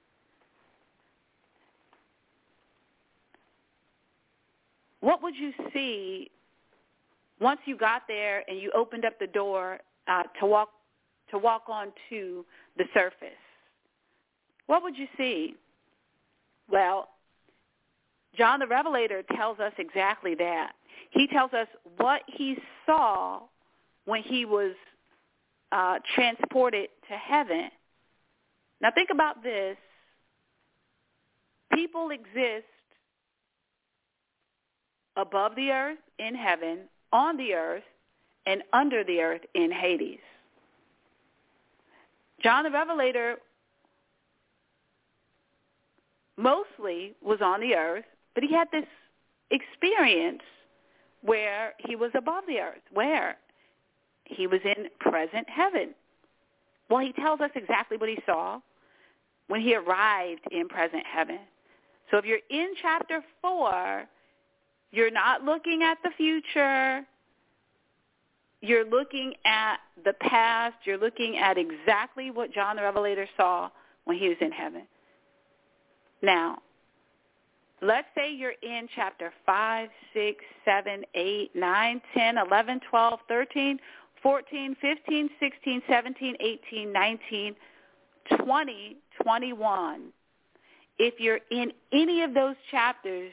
What 5.01 5.23
would 5.23 5.35
you 5.35 5.53
see 5.73 6.31
once 7.41 7.61
you 7.65 7.77
got 7.77 8.03
there 8.09 8.43
and 8.49 8.59
you 8.59 8.71
opened 8.75 9.05
up 9.05 9.19
the 9.19 9.27
door 9.27 9.79
uh, 10.09 10.23
to 10.41 10.47
walk 10.47 10.69
to 11.31 11.39
walk 11.39 11.63
onto 11.69 12.45
the 12.77 12.85
surface, 12.93 13.39
what 14.67 14.83
would 14.83 14.97
you 14.97 15.07
see? 15.17 15.55
Well, 16.71 17.09
John 18.37 18.61
the 18.61 18.67
Revelator 18.67 19.23
tells 19.35 19.59
us 19.59 19.73
exactly 19.79 20.35
that. 20.37 20.73
He 21.11 21.27
tells 21.29 21.53
us 21.53 21.67
what 21.97 22.23
he 22.27 22.57
saw 22.87 23.41
when 24.05 24.23
he 24.23 24.45
was 24.45 24.73
uh, 25.73 25.99
transported 26.15 26.89
to 27.11 27.17
heaven. 27.17 27.71
Now 28.81 28.91
think 28.95 29.09
about 29.13 29.43
this. 29.43 29.77
People 31.73 32.11
exist 32.11 32.67
above 35.17 35.57
the 35.57 35.71
earth 35.71 35.99
in 36.19 36.35
heaven 36.35 36.81
on 37.15 37.37
the 37.39 37.55
earth 37.55 37.85
and 38.45 38.61
under 38.75 39.03
the 39.05 39.21
earth 39.21 39.41
in 39.55 39.73
Hades. 39.73 40.19
John 42.43 42.65
the 42.65 42.71
Revelator 42.71 43.37
mostly 46.37 47.15
was 47.23 47.39
on 47.41 47.61
the 47.61 47.75
earth, 47.75 48.05
but 48.35 48.43
he 48.45 48.53
had 48.53 48.69
this 48.73 48.85
experience 49.51 50.43
where 51.23 51.73
he 51.79 51.97
was 51.97 52.11
above 52.15 52.45
the 52.49 52.59
earth, 52.59 52.83
where 52.93 53.37
he 54.25 54.47
was 54.47 54.61
in 54.65 54.89
present 55.01 55.49
heaven. 55.49 55.95
Well, 56.91 57.01
he 57.01 57.13
tells 57.13 57.41
us 57.41 57.51
exactly 57.55 57.97
what 57.97 58.11
he 58.11 58.19
saw 58.27 58.61
when 59.47 59.61
he 59.61 59.75
arrived 59.77 60.43
in 60.51 60.69
present 60.69 61.05
heaven. 61.07 61.39
So 62.11 62.19
if 62.19 62.25
you're 62.27 62.39
in 62.51 62.75
chapter 62.83 63.23
4, 63.41 64.05
you're 64.95 65.11
not 65.11 65.43
looking 65.45 65.83
at 65.83 65.99
the 66.05 66.11
future. 66.17 67.05
You're 68.61 68.85
looking 68.89 69.35
at 69.45 69.79
the 70.05 70.13
past. 70.21 70.77
You're 70.85 70.99
looking 70.99 71.37
at 71.37 71.59
exactly 71.59 72.31
what 72.31 72.53
John 72.53 72.77
the 72.77 72.83
Revelator 72.83 73.29
saw 73.37 73.71
when 74.05 74.19
he 74.19 74.29
was 74.29 74.37
in 74.41 74.53
heaven. 74.53 74.83
Now, 76.23 76.59
let's 77.83 78.07
say 78.17 78.31
you're 78.33 78.55
in 78.63 78.87
chapter 78.95 79.33
5, 79.45 79.89
6, 80.15 80.45
7, 80.65 81.03
8, 81.13 81.51
9, 81.57 82.03
10, 82.17 82.39
11, 82.39 82.81
12, 82.89 83.21
13, 83.27 83.79
14, 84.23 84.77
15, 84.81 85.31
16, 85.41 85.83
17, 85.89 86.37
18, 86.71 86.93
19, 86.93 87.57
20, 88.41 88.97
21. 89.25 90.03
If 91.01 91.15
you're 91.19 91.41
in 91.51 91.73
any 91.93 92.23
of 92.23 92.33
those 92.33 92.55
chapters, 92.71 93.33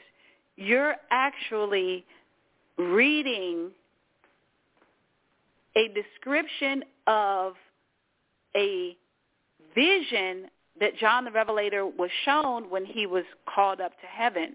you're 0.56 0.94
actually 1.10 2.04
reading 2.76 3.70
a 5.76 5.88
description 5.94 6.84
of 7.06 7.54
a 8.56 8.96
vision 9.74 10.50
that 10.80 10.96
John 10.98 11.24
the 11.24 11.30
Revelator 11.30 11.86
was 11.86 12.10
shown 12.24 12.68
when 12.68 12.84
he 12.84 13.06
was 13.06 13.24
called 13.52 13.80
up 13.80 13.92
to 14.00 14.06
heaven. 14.06 14.54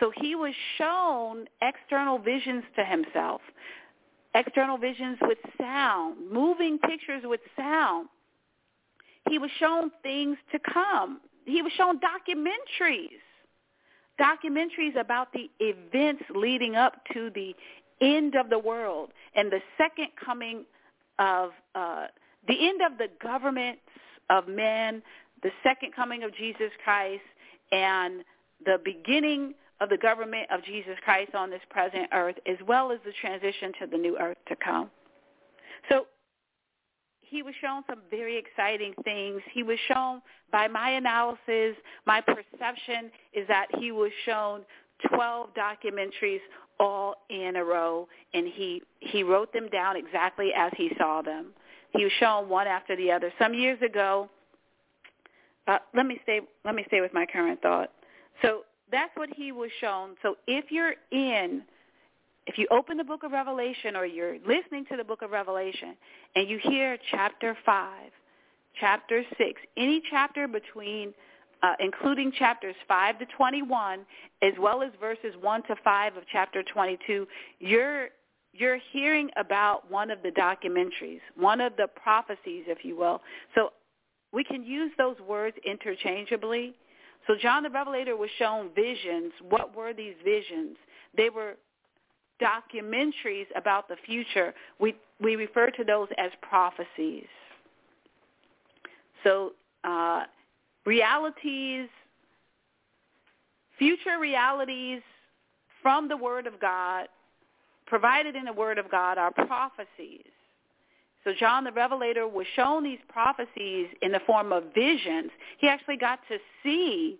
So 0.00 0.12
he 0.20 0.34
was 0.34 0.52
shown 0.78 1.46
external 1.62 2.18
visions 2.18 2.64
to 2.76 2.84
himself, 2.84 3.40
external 4.34 4.76
visions 4.76 5.18
with 5.22 5.38
sound, 5.60 6.16
moving 6.32 6.78
pictures 6.78 7.22
with 7.24 7.40
sound. 7.56 8.08
He 9.28 9.38
was 9.38 9.50
shown 9.58 9.90
things 10.02 10.36
to 10.52 10.58
come. 10.72 11.20
He 11.46 11.62
was 11.62 11.72
shown 11.76 11.98
documentaries 11.98 13.18
documentaries 14.20 14.96
about 14.98 15.28
the 15.32 15.50
events 15.60 16.22
leading 16.34 16.76
up 16.76 16.94
to 17.12 17.30
the 17.34 17.54
end 18.00 18.34
of 18.34 18.48
the 18.50 18.58
world 18.58 19.10
and 19.34 19.50
the 19.50 19.60
second 19.76 20.08
coming 20.22 20.64
of 21.18 21.50
uh, 21.74 22.06
the 22.48 22.66
end 22.68 22.80
of 22.82 22.98
the 22.98 23.08
governments 23.22 23.80
of 24.30 24.48
men, 24.48 25.02
the 25.42 25.50
second 25.62 25.94
coming 25.94 26.22
of 26.22 26.34
Jesus 26.34 26.70
Christ, 26.82 27.22
and 27.72 28.24
the 28.64 28.78
beginning 28.84 29.54
of 29.80 29.88
the 29.88 29.98
government 29.98 30.48
of 30.52 30.62
Jesus 30.62 30.96
Christ 31.04 31.34
on 31.34 31.50
this 31.50 31.60
present 31.70 32.08
earth, 32.12 32.36
as 32.46 32.56
well 32.66 32.92
as 32.92 32.98
the 33.04 33.12
transition 33.20 33.72
to 33.80 33.86
the 33.86 33.96
new 33.98 34.18
earth 34.18 34.36
to 34.48 34.56
come. 34.64 34.90
So 35.88 36.06
he 37.34 37.42
was 37.42 37.52
shown 37.60 37.82
some 37.88 37.98
very 38.12 38.38
exciting 38.38 38.94
things. 39.02 39.40
He 39.50 39.64
was 39.64 39.76
shown, 39.92 40.22
by 40.52 40.68
my 40.68 40.90
analysis, 40.90 41.74
my 42.06 42.20
perception 42.20 43.10
is 43.32 43.44
that 43.48 43.66
he 43.78 43.90
was 43.90 44.12
shown 44.24 44.60
12 45.12 45.48
documentaries 45.54 46.38
all 46.78 47.16
in 47.30 47.56
a 47.56 47.64
row, 47.64 48.06
and 48.34 48.46
he, 48.46 48.80
he 49.00 49.24
wrote 49.24 49.52
them 49.52 49.68
down 49.70 49.96
exactly 49.96 50.52
as 50.56 50.70
he 50.76 50.92
saw 50.96 51.22
them. 51.22 51.46
He 51.90 52.04
was 52.04 52.12
shown 52.20 52.48
one 52.48 52.68
after 52.68 52.94
the 52.94 53.10
other. 53.10 53.32
Some 53.36 53.52
years 53.52 53.82
ago, 53.82 54.30
uh, 55.66 55.78
let 55.96 56.06
me 56.06 56.20
stay 56.24 56.40
let 56.64 56.74
me 56.76 56.84
stay 56.88 57.00
with 57.00 57.12
my 57.14 57.24
current 57.26 57.58
thought. 57.62 57.90
So 58.42 58.62
that's 58.92 59.10
what 59.16 59.28
he 59.34 59.50
was 59.50 59.70
shown. 59.80 60.10
So 60.22 60.34
if 60.46 60.66
you're 60.70 60.94
in 61.10 61.62
if 62.46 62.58
you 62.58 62.66
open 62.70 62.96
the 62.96 63.04
book 63.04 63.22
of 63.22 63.32
Revelation 63.32 63.96
or 63.96 64.04
you're 64.04 64.34
listening 64.46 64.84
to 64.90 64.96
the 64.96 65.04
book 65.04 65.22
of 65.22 65.30
Revelation 65.30 65.96
and 66.36 66.48
you 66.48 66.58
hear 66.62 66.98
chapter 67.10 67.56
5, 67.64 67.96
chapter 68.78 69.22
6, 69.38 69.60
any 69.76 70.02
chapter 70.10 70.46
between, 70.46 71.14
uh, 71.62 71.72
including 71.80 72.32
chapters 72.32 72.76
5 72.86 73.18
to 73.20 73.26
21, 73.36 74.00
as 74.42 74.52
well 74.60 74.82
as 74.82 74.90
verses 75.00 75.34
1 75.40 75.62
to 75.64 75.76
5 75.82 76.16
of 76.16 76.22
chapter 76.30 76.62
22, 76.62 77.26
you're 77.60 78.08
you're 78.56 78.78
hearing 78.92 79.30
about 79.36 79.90
one 79.90 80.12
of 80.12 80.22
the 80.22 80.28
documentaries, 80.30 81.18
one 81.36 81.60
of 81.60 81.74
the 81.76 81.88
prophecies, 81.96 82.62
if 82.68 82.84
you 82.84 82.94
will. 82.96 83.20
So 83.56 83.70
we 84.32 84.44
can 84.44 84.62
use 84.62 84.92
those 84.96 85.18
words 85.26 85.56
interchangeably. 85.66 86.72
So 87.26 87.34
John 87.42 87.64
the 87.64 87.70
Revelator 87.70 88.16
was 88.16 88.30
shown 88.38 88.70
visions. 88.72 89.32
What 89.48 89.74
were 89.74 89.92
these 89.92 90.14
visions? 90.24 90.76
They 91.16 91.30
were 91.30 91.56
documentaries 92.42 93.46
about 93.56 93.88
the 93.88 93.96
future. 94.06 94.54
We 94.78 94.94
we 95.20 95.36
refer 95.36 95.70
to 95.70 95.84
those 95.84 96.08
as 96.18 96.30
prophecies. 96.42 97.26
So 99.22 99.52
uh, 99.84 100.24
realities, 100.84 101.88
future 103.78 104.18
realities 104.20 105.00
from 105.82 106.08
the 106.08 106.16
Word 106.16 106.46
of 106.46 106.60
God, 106.60 107.06
provided 107.86 108.34
in 108.36 108.44
the 108.44 108.52
Word 108.52 108.78
of 108.78 108.90
God, 108.90 109.16
are 109.16 109.30
prophecies. 109.32 110.24
So 111.22 111.32
John 111.38 111.64
the 111.64 111.72
Revelator 111.72 112.28
was 112.28 112.46
shown 112.54 112.82
these 112.84 112.98
prophecies 113.08 113.86
in 114.02 114.12
the 114.12 114.20
form 114.26 114.52
of 114.52 114.64
visions. 114.74 115.30
He 115.58 115.68
actually 115.68 115.96
got 115.96 116.18
to 116.28 116.36
see 116.62 117.16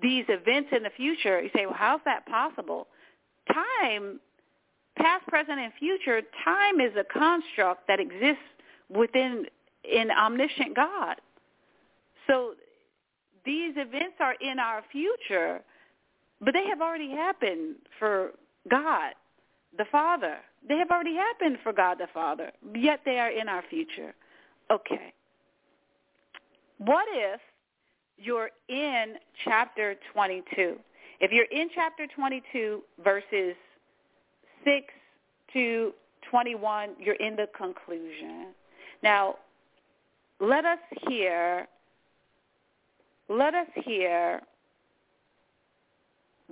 these 0.00 0.24
events 0.28 0.70
in 0.74 0.82
the 0.82 0.90
future. 0.96 1.42
You 1.42 1.50
say, 1.54 1.66
well, 1.66 1.74
how's 1.76 2.00
that 2.06 2.24
possible? 2.26 2.86
Time 3.52 4.20
past, 4.96 5.26
present, 5.26 5.58
and 5.60 5.72
future, 5.78 6.22
time 6.44 6.80
is 6.80 6.92
a 6.96 7.04
construct 7.16 7.86
that 7.88 8.00
exists 8.00 8.42
within 8.88 9.46
an 9.94 10.10
omniscient 10.10 10.74
God. 10.74 11.16
So 12.26 12.54
these 13.44 13.72
events 13.76 14.16
are 14.20 14.34
in 14.40 14.58
our 14.58 14.82
future, 14.90 15.60
but 16.40 16.52
they 16.54 16.66
have 16.66 16.80
already 16.80 17.10
happened 17.10 17.76
for 17.98 18.32
God 18.70 19.14
the 19.76 19.84
Father. 19.92 20.38
They 20.66 20.76
have 20.78 20.90
already 20.90 21.14
happened 21.14 21.58
for 21.62 21.72
God 21.72 21.98
the 21.98 22.08
Father, 22.12 22.50
yet 22.74 23.00
they 23.04 23.18
are 23.18 23.30
in 23.30 23.48
our 23.48 23.62
future. 23.68 24.14
Okay. 24.72 25.12
What 26.78 27.06
if 27.12 27.40
you're 28.18 28.50
in 28.68 29.14
chapter 29.44 29.94
22? 30.14 30.76
If 31.20 31.30
you're 31.30 31.44
in 31.44 31.68
chapter 31.74 32.06
22, 32.14 32.80
verses 33.04 33.54
6 34.66 34.86
to 35.52 35.92
21, 36.30 36.90
you're 36.98 37.14
in 37.14 37.36
the 37.36 37.46
conclusion. 37.56 38.46
Now, 39.02 39.36
let 40.40 40.64
us 40.66 40.80
hear, 41.08 41.68
let 43.28 43.54
us 43.54 43.68
hear 43.76 44.42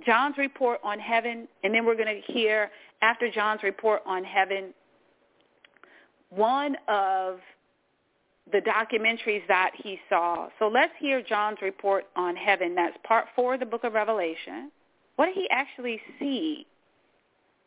John's 0.05 0.37
report 0.37 0.79
on 0.83 0.97
heaven, 0.99 1.47
and 1.63 1.73
then 1.73 1.85
we're 1.85 1.95
going 1.95 2.21
to 2.21 2.31
hear, 2.33 2.69
after 3.01 3.29
John's 3.29 3.63
report 3.63 4.01
on 4.05 4.23
heaven, 4.23 4.73
one 6.29 6.75
of 6.87 7.39
the 8.51 8.59
documentaries 8.61 9.45
that 9.47 9.71
he 9.75 9.99
saw. 10.09 10.47
So 10.59 10.67
let's 10.67 10.93
hear 10.99 11.21
John's 11.21 11.57
report 11.61 12.05
on 12.15 12.35
heaven. 12.35 12.75
That's 12.75 12.95
part 13.05 13.25
four 13.35 13.55
of 13.55 13.59
the 13.59 13.65
book 13.65 13.83
of 13.83 13.93
Revelation. 13.93 14.71
What 15.15 15.25
did 15.27 15.35
he 15.35 15.47
actually 15.49 15.99
see 16.19 16.67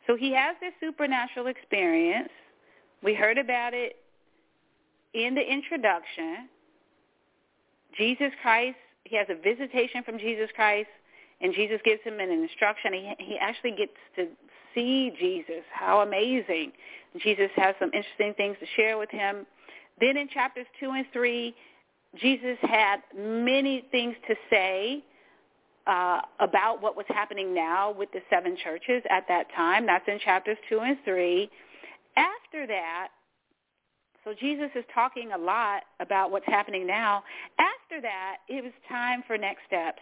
so 0.09 0.15
he 0.15 0.31
has 0.33 0.55
this 0.59 0.73
supernatural 0.79 1.45
experience. 1.47 2.29
We 3.03 3.13
heard 3.13 3.37
about 3.37 3.75
it 3.75 3.95
in 5.13 5.35
the 5.35 5.41
introduction. 5.53 6.49
Jesus 7.95 8.31
Christ, 8.41 8.77
he 9.03 9.15
has 9.15 9.27
a 9.29 9.35
visitation 9.39 10.01
from 10.03 10.17
Jesus 10.17 10.49
Christ, 10.55 10.89
and 11.41 11.53
Jesus 11.53 11.79
gives 11.85 12.01
him 12.01 12.19
an 12.19 12.31
instruction. 12.31 12.91
He, 12.93 13.13
he 13.19 13.37
actually 13.37 13.73
gets 13.77 13.91
to 14.15 14.27
see 14.73 15.11
Jesus. 15.19 15.61
How 15.71 16.01
amazing. 16.01 16.71
Jesus 17.21 17.51
has 17.57 17.75
some 17.79 17.91
interesting 17.93 18.33
things 18.35 18.57
to 18.61 18.65
share 18.81 18.97
with 18.97 19.11
him. 19.11 19.45
Then 20.01 20.17
in 20.17 20.27
chapters 20.27 20.65
2 20.79 20.89
and 20.89 21.05
3, 21.13 21.53
Jesus 22.19 22.57
had 22.63 23.01
many 23.15 23.85
things 23.91 24.15
to 24.27 24.33
say 24.49 25.03
uh, 25.89 26.21
about 26.39 26.81
what 26.81 26.95
was 26.95 27.05
happening 27.09 27.53
now 27.53 27.91
with 27.91 28.11
the 28.13 28.19
seven 28.29 28.55
churches 28.63 29.01
at 29.09 29.25
that 29.27 29.47
time. 29.55 29.85
That's 29.87 30.07
in 30.07 30.19
chapters 30.19 30.57
2 30.69 30.79
and 30.81 30.97
3. 31.03 31.49
After 32.15 32.67
that, 32.67 33.07
so 34.23 34.33
Jesus 34.39 34.69
is 34.75 34.83
talking 34.93 35.31
a 35.33 35.37
lot 35.37 35.81
about 35.99 36.29
what's 36.29 36.45
happening 36.45 36.85
now. 36.85 37.23
After 37.57 38.01
that, 38.01 38.37
it 38.47 38.63
was 38.63 38.73
time 38.87 39.23
for 39.25 39.37
next 39.37 39.61
steps. 39.65 39.99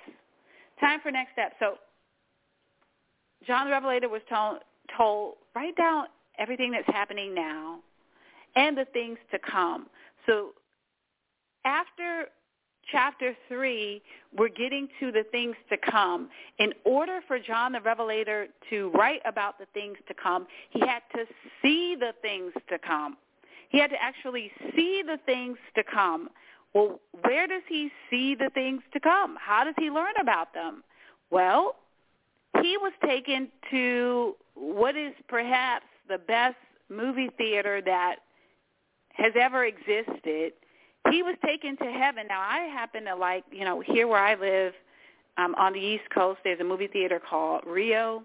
Time 0.81 0.99
for 1.01 1.09
next 1.11 1.31
steps. 1.33 1.55
So 1.59 1.75
John 3.45 3.67
the 3.67 3.71
Revelator 3.71 4.09
was 4.09 4.21
told, 4.29 4.57
told 4.97 5.35
write 5.55 5.77
down 5.77 6.05
everything 6.37 6.71
that's 6.71 6.87
happening 6.87 7.33
now 7.33 7.79
and 8.55 8.77
the 8.77 8.85
things 8.91 9.17
to 9.31 9.39
come. 9.49 9.87
So 10.25 10.49
after 11.63 12.25
chapter 12.91 13.35
3, 13.49 14.01
we're 14.37 14.47
getting 14.47 14.87
to 14.99 15.11
the 15.11 15.23
things 15.31 15.55
to 15.69 15.77
come. 15.77 16.29
In 16.59 16.73
order 16.85 17.19
for 17.27 17.39
John 17.39 17.73
the 17.73 17.81
Revelator 17.81 18.47
to 18.69 18.89
write 18.91 19.21
about 19.25 19.57
the 19.59 19.65
things 19.73 19.97
to 20.07 20.13
come, 20.13 20.47
he 20.71 20.79
had 20.81 21.01
to 21.15 21.25
see 21.61 21.95
the 21.99 22.13
things 22.21 22.53
to 22.69 22.77
come. 22.79 23.17
He 23.69 23.79
had 23.79 23.89
to 23.89 24.01
actually 24.01 24.51
see 24.75 25.03
the 25.05 25.17
things 25.25 25.57
to 25.75 25.83
come. 25.83 26.29
Well, 26.73 26.99
where 27.23 27.47
does 27.47 27.63
he 27.67 27.91
see 28.09 28.35
the 28.35 28.49
things 28.53 28.81
to 28.93 28.99
come? 28.99 29.37
How 29.39 29.63
does 29.63 29.75
he 29.77 29.89
learn 29.89 30.13
about 30.21 30.53
them? 30.53 30.83
Well, 31.31 31.75
he 32.61 32.77
was 32.77 32.93
taken 33.05 33.49
to 33.71 34.35
what 34.55 34.95
is 34.95 35.13
perhaps 35.27 35.85
the 36.07 36.17
best 36.17 36.55
movie 36.89 37.29
theater 37.37 37.81
that 37.85 38.17
has 39.13 39.33
ever 39.39 39.65
existed– 39.65 40.53
he 41.11 41.23
was 41.23 41.35
taken 41.45 41.77
to 41.77 41.85
heaven. 41.85 42.25
Now 42.27 42.41
I 42.41 42.61
happen 42.71 43.05
to 43.05 43.15
like, 43.15 43.43
you 43.51 43.65
know, 43.65 43.79
here 43.81 44.07
where 44.07 44.19
I 44.19 44.35
live 44.35 44.73
um, 45.37 45.55
on 45.55 45.73
the 45.73 45.79
East 45.79 46.03
Coast, 46.13 46.39
there's 46.43 46.59
a 46.59 46.63
movie 46.63 46.87
theater 46.87 47.19
called 47.27 47.61
Rio. 47.65 48.23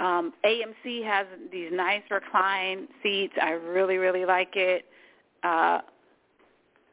Um, 0.00 0.32
AMC 0.44 1.04
has 1.04 1.26
these 1.52 1.70
nice 1.72 2.02
recline 2.10 2.88
seats. 3.02 3.34
I 3.40 3.50
really, 3.50 3.96
really 3.96 4.24
like 4.24 4.50
it. 4.56 4.84
Uh, 5.42 5.80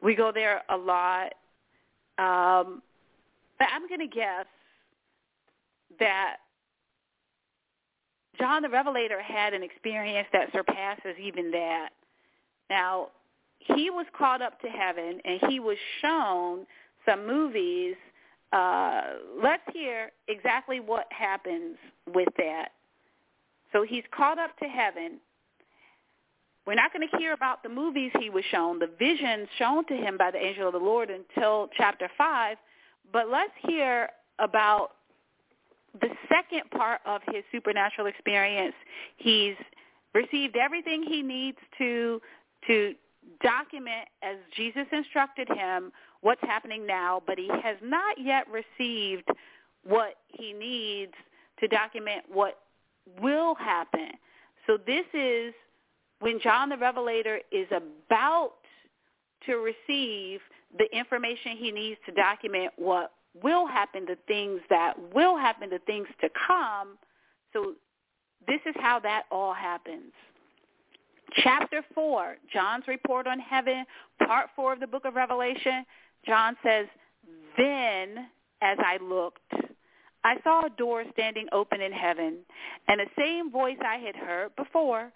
we 0.02 0.14
go 0.14 0.30
there 0.32 0.62
a 0.70 0.76
lot. 0.76 1.32
Um, 2.18 2.82
but 3.58 3.68
I'm 3.72 3.88
going 3.88 4.00
to 4.00 4.06
guess 4.14 4.46
that 5.98 6.36
John 8.40 8.62
the 8.62 8.68
Revelator 8.68 9.20
had 9.20 9.52
an 9.52 9.62
experience 9.62 10.28
that 10.32 10.50
surpasses 10.52 11.14
even 11.22 11.50
that. 11.50 11.90
Now, 12.70 13.08
he 13.74 13.90
was 13.90 14.06
called 14.16 14.42
up 14.42 14.60
to 14.60 14.68
heaven 14.68 15.20
and 15.24 15.40
he 15.48 15.60
was 15.60 15.76
shown 16.00 16.66
some 17.06 17.26
movies. 17.26 17.94
Uh, 18.52 19.02
let's 19.42 19.62
hear 19.72 20.10
exactly 20.28 20.80
what 20.80 21.06
happens 21.10 21.76
with 22.14 22.28
that. 22.38 22.68
So 23.72 23.82
he's 23.84 24.04
called 24.14 24.38
up 24.38 24.56
to 24.58 24.66
heaven. 24.68 25.18
We're 26.66 26.74
not 26.74 26.92
going 26.92 27.08
to 27.10 27.16
hear 27.16 27.32
about 27.32 27.62
the 27.62 27.68
movies 27.70 28.12
he 28.20 28.30
was 28.30 28.44
shown, 28.50 28.78
the 28.78 28.90
visions 28.98 29.48
shown 29.58 29.86
to 29.86 29.94
him 29.94 30.16
by 30.16 30.30
the 30.30 30.38
angel 30.38 30.68
of 30.68 30.72
the 30.74 30.78
Lord 30.78 31.10
until 31.10 31.68
chapter 31.76 32.08
5, 32.16 32.56
but 33.12 33.28
let's 33.28 33.50
hear 33.66 34.08
about 34.38 34.90
the 36.00 36.08
second 36.28 36.70
part 36.70 37.00
of 37.04 37.20
his 37.32 37.42
supernatural 37.50 38.06
experience. 38.06 38.74
He's 39.16 39.56
received 40.14 40.56
everything 40.56 41.02
he 41.02 41.22
needs 41.22 41.58
to 41.78 42.20
to 42.68 42.94
document 43.42 44.06
as 44.22 44.36
Jesus 44.56 44.86
instructed 44.92 45.48
him 45.54 45.92
what's 46.20 46.40
happening 46.42 46.86
now, 46.86 47.22
but 47.26 47.38
he 47.38 47.48
has 47.62 47.76
not 47.82 48.16
yet 48.18 48.46
received 48.50 49.28
what 49.84 50.14
he 50.28 50.52
needs 50.52 51.12
to 51.60 51.68
document 51.68 52.22
what 52.32 52.58
will 53.20 53.54
happen. 53.54 54.10
So 54.66 54.76
this 54.86 55.04
is 55.12 55.52
when 56.20 56.40
John 56.40 56.68
the 56.68 56.76
Revelator 56.76 57.40
is 57.50 57.66
about 57.72 58.52
to 59.46 59.56
receive 59.56 60.40
the 60.78 60.86
information 60.96 61.56
he 61.56 61.72
needs 61.72 61.98
to 62.06 62.12
document 62.12 62.72
what 62.76 63.12
will 63.42 63.66
happen, 63.66 64.04
the 64.06 64.16
things 64.28 64.60
that 64.70 64.94
will 65.14 65.36
happen, 65.36 65.68
the 65.70 65.80
things 65.80 66.06
to 66.20 66.28
come. 66.46 66.96
So 67.52 67.74
this 68.46 68.60
is 68.66 68.74
how 68.78 69.00
that 69.00 69.24
all 69.32 69.52
happens 69.52 70.12
chapter 71.36 71.82
4, 71.94 72.36
John's 72.52 72.84
report 72.88 73.26
on 73.26 73.38
heaven, 73.38 73.84
part 74.26 74.48
4 74.56 74.74
of 74.74 74.80
the 74.80 74.86
book 74.86 75.04
of 75.04 75.14
Revelation, 75.14 75.84
John 76.26 76.56
says, 76.64 76.86
then 77.56 78.28
as 78.60 78.78
I 78.80 78.98
looked, 79.02 79.38
I 80.24 80.36
saw 80.44 80.66
a 80.66 80.70
door 80.70 81.04
standing 81.12 81.46
open 81.52 81.80
in 81.80 81.92
heaven, 81.92 82.38
and 82.86 83.00
the 83.00 83.06
same 83.18 83.50
voice 83.50 83.76
I 83.84 83.96
had 83.96 84.14
heard 84.14 84.54
before 84.56 85.10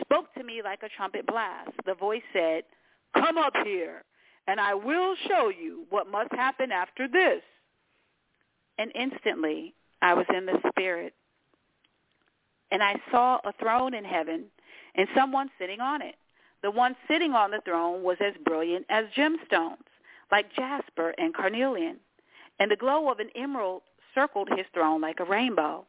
spoke 0.00 0.32
to 0.34 0.42
me 0.42 0.62
like 0.64 0.82
a 0.82 0.88
trumpet 0.96 1.26
blast. 1.26 1.70
The 1.86 1.94
voice 1.94 2.22
said, 2.32 2.64
Come 3.14 3.38
up 3.38 3.52
here, 3.64 4.02
and 4.48 4.60
I 4.60 4.74
will 4.74 5.14
show 5.28 5.48
you 5.48 5.84
what 5.90 6.10
must 6.10 6.32
happen 6.32 6.72
after 6.72 7.06
this. 7.06 7.40
And 8.78 8.90
instantly 8.96 9.74
I 10.02 10.14
was 10.14 10.26
in 10.36 10.44
the 10.44 10.58
Spirit, 10.70 11.14
and 12.72 12.82
I 12.82 12.96
saw 13.12 13.36
a 13.44 13.52
throne 13.60 13.94
in 13.94 14.04
heaven 14.04 14.46
and 14.98 15.06
someone 15.16 15.48
sitting 15.58 15.80
on 15.80 16.02
it. 16.02 16.16
The 16.62 16.70
one 16.72 16.96
sitting 17.08 17.32
on 17.32 17.52
the 17.52 17.60
throne 17.64 18.02
was 18.02 18.16
as 18.20 18.34
brilliant 18.44 18.84
as 18.90 19.04
gemstones, 19.16 19.76
like 20.30 20.52
jasper 20.54 21.14
and 21.16 21.32
carnelian, 21.32 21.96
and 22.58 22.70
the 22.70 22.76
glow 22.76 23.10
of 23.10 23.20
an 23.20 23.30
emerald 23.36 23.82
circled 24.14 24.48
his 24.54 24.66
throne 24.74 25.00
like 25.00 25.20
a 25.20 25.24
rainbow. 25.24 25.86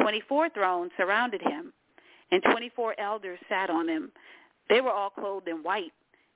Twenty-four 0.00 0.50
thrones 0.50 0.90
surrounded 0.96 1.40
him, 1.40 1.72
and 2.32 2.42
twenty-four 2.42 2.98
elders 2.98 3.38
sat 3.48 3.70
on 3.70 3.86
them. 3.86 4.10
They 4.68 4.80
were 4.80 4.90
all 4.90 5.10
clothed 5.10 5.46
in 5.48 5.62
white 5.62 5.92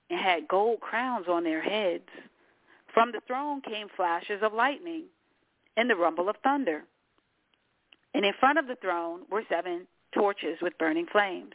and 0.09 0.21
had 0.21 0.47
gold 0.49 0.81
crowns 0.81 1.27
on 1.29 1.43
their 1.43 1.63
heads. 1.63 2.05
From 2.95 3.11
the 3.11 3.21
throne 3.27 3.61
came 3.63 3.89
flashes 3.97 4.41
of 4.43 4.55
lightning 4.55 5.05
and 5.77 5.91
the 5.91 5.97
rumble 5.97 6.29
of 6.29 6.37
thunder. 6.45 6.85
And 8.15 8.25
in 8.25 8.33
front 8.39 8.59
of 8.59 8.69
the 8.69 8.77
throne 8.77 9.23
were 9.31 9.43
seven 9.49 9.87
torches 10.15 10.59
with 10.61 10.77
burning 10.79 11.07
flames. 11.11 11.53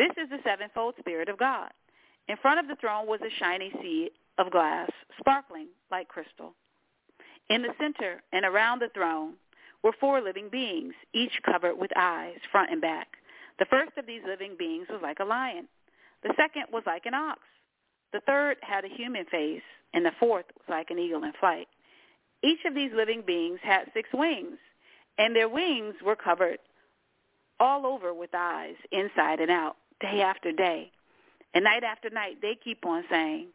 This 0.00 0.16
is 0.24 0.30
the 0.30 0.38
sevenfold 0.44 0.94
Spirit 0.98 1.28
of 1.28 1.36
God. 1.38 1.70
In 2.26 2.38
front 2.38 2.58
of 2.58 2.66
the 2.68 2.76
throne 2.80 3.06
was 3.06 3.20
a 3.20 3.28
shiny 3.38 3.70
sea 3.82 4.10
of 4.38 4.50
glass, 4.50 4.88
sparkling 5.18 5.66
like 5.90 6.08
crystal. 6.08 6.54
In 7.50 7.60
the 7.60 7.74
center 7.78 8.22
and 8.32 8.46
around 8.46 8.78
the 8.78 8.88
throne 8.94 9.34
were 9.82 9.92
four 10.00 10.22
living 10.22 10.48
beings, 10.50 10.94
each 11.14 11.32
covered 11.44 11.74
with 11.74 11.90
eyes, 11.98 12.38
front 12.50 12.70
and 12.72 12.80
back. 12.80 13.08
The 13.58 13.66
first 13.66 13.92
of 13.98 14.06
these 14.06 14.22
living 14.26 14.54
beings 14.58 14.86
was 14.88 15.00
like 15.02 15.18
a 15.20 15.24
lion. 15.24 15.68
The 16.22 16.32
second 16.34 16.68
was 16.72 16.84
like 16.86 17.04
an 17.04 17.12
ox. 17.12 17.40
The 18.14 18.20
third 18.24 18.56
had 18.62 18.86
a 18.86 18.96
human 18.96 19.26
face, 19.26 19.60
and 19.92 20.02
the 20.02 20.12
fourth 20.18 20.46
was 20.54 20.64
like 20.66 20.88
an 20.88 20.98
eagle 20.98 21.24
in 21.24 21.34
flight. 21.38 21.68
Each 22.42 22.60
of 22.66 22.74
these 22.74 22.90
living 22.94 23.20
beings 23.26 23.58
had 23.62 23.84
six 23.92 24.08
wings, 24.14 24.56
and 25.18 25.36
their 25.36 25.50
wings 25.50 25.92
were 26.02 26.16
covered 26.16 26.58
all 27.62 27.84
over 27.84 28.14
with 28.14 28.30
eyes, 28.34 28.76
inside 28.90 29.40
and 29.40 29.50
out 29.50 29.76
day 30.00 30.20
after 30.22 30.50
day 30.50 30.90
and 31.54 31.64
night 31.64 31.82
after 31.84 32.10
night, 32.10 32.36
they 32.40 32.56
keep 32.62 32.86
on 32.86 33.02
saying, 33.10 33.48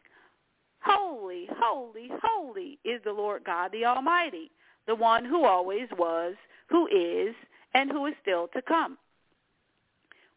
Holy, 0.80 1.48
holy, 1.58 2.10
holy 2.22 2.78
is 2.84 3.00
the 3.04 3.12
Lord 3.12 3.42
God 3.44 3.72
the 3.72 3.86
Almighty, 3.86 4.50
the 4.86 4.94
one 4.94 5.24
who 5.24 5.44
always 5.46 5.88
was, 5.96 6.34
who 6.68 6.86
is, 6.88 7.34
and 7.74 7.90
who 7.90 8.04
is 8.06 8.14
still 8.20 8.48
to 8.48 8.60
come. 8.62 8.98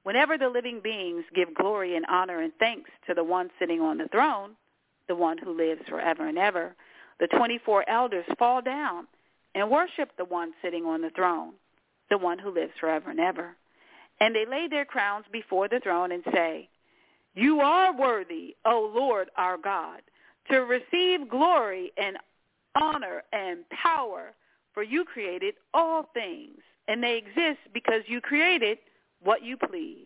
Whenever 0.03 0.37
the 0.37 0.47
living 0.47 0.79
beings 0.81 1.25
give 1.35 1.53
glory 1.53 1.97
and 1.97 2.05
honor 2.09 2.41
and 2.41 2.53
thanks 2.59 2.89
to 3.07 3.13
the 3.13 3.23
one 3.25 3.49
sitting 3.59 3.81
on 3.81 3.97
the 3.97 4.07
throne, 4.07 4.51
the 5.09 5.15
one 5.15 5.37
who 5.37 5.55
lives 5.55 5.81
forever 5.89 6.27
and 6.27 6.37
ever, 6.37 6.73
the 7.19 7.27
24 7.37 7.87
elders 7.89 8.25
fall 8.39 8.61
down 8.61 9.05
and 9.53 9.69
worship 9.69 10.09
the 10.17 10.25
one 10.25 10.53
sitting 10.63 10.85
on 10.85 11.01
the 11.01 11.09
throne, 11.11 11.51
the 12.09 12.17
one 12.17 12.39
who 12.39 12.53
lives 12.55 12.71
forever 12.79 13.09
and 13.09 13.19
ever. 13.19 13.51
And 14.21 14.35
they 14.35 14.45
lay 14.45 14.67
their 14.67 14.85
crowns 14.85 15.25
before 15.31 15.67
the 15.67 15.79
throne 15.79 16.11
and 16.11 16.23
say, 16.33 16.69
You 17.35 17.59
are 17.61 17.93
worthy, 17.95 18.55
O 18.65 18.91
Lord 18.93 19.29
our 19.37 19.57
God, 19.57 20.01
to 20.51 20.65
receive 20.65 21.29
glory 21.29 21.91
and 21.97 22.17
honor 22.79 23.23
and 23.31 23.59
power, 23.69 24.33
for 24.73 24.83
you 24.83 25.05
created 25.05 25.55
all 25.73 26.09
things, 26.13 26.59
and 26.87 27.01
they 27.01 27.17
exist 27.17 27.59
because 27.73 28.03
you 28.07 28.19
created 28.21 28.77
what 29.23 29.43
you 29.43 29.55
pleased. 29.57 30.05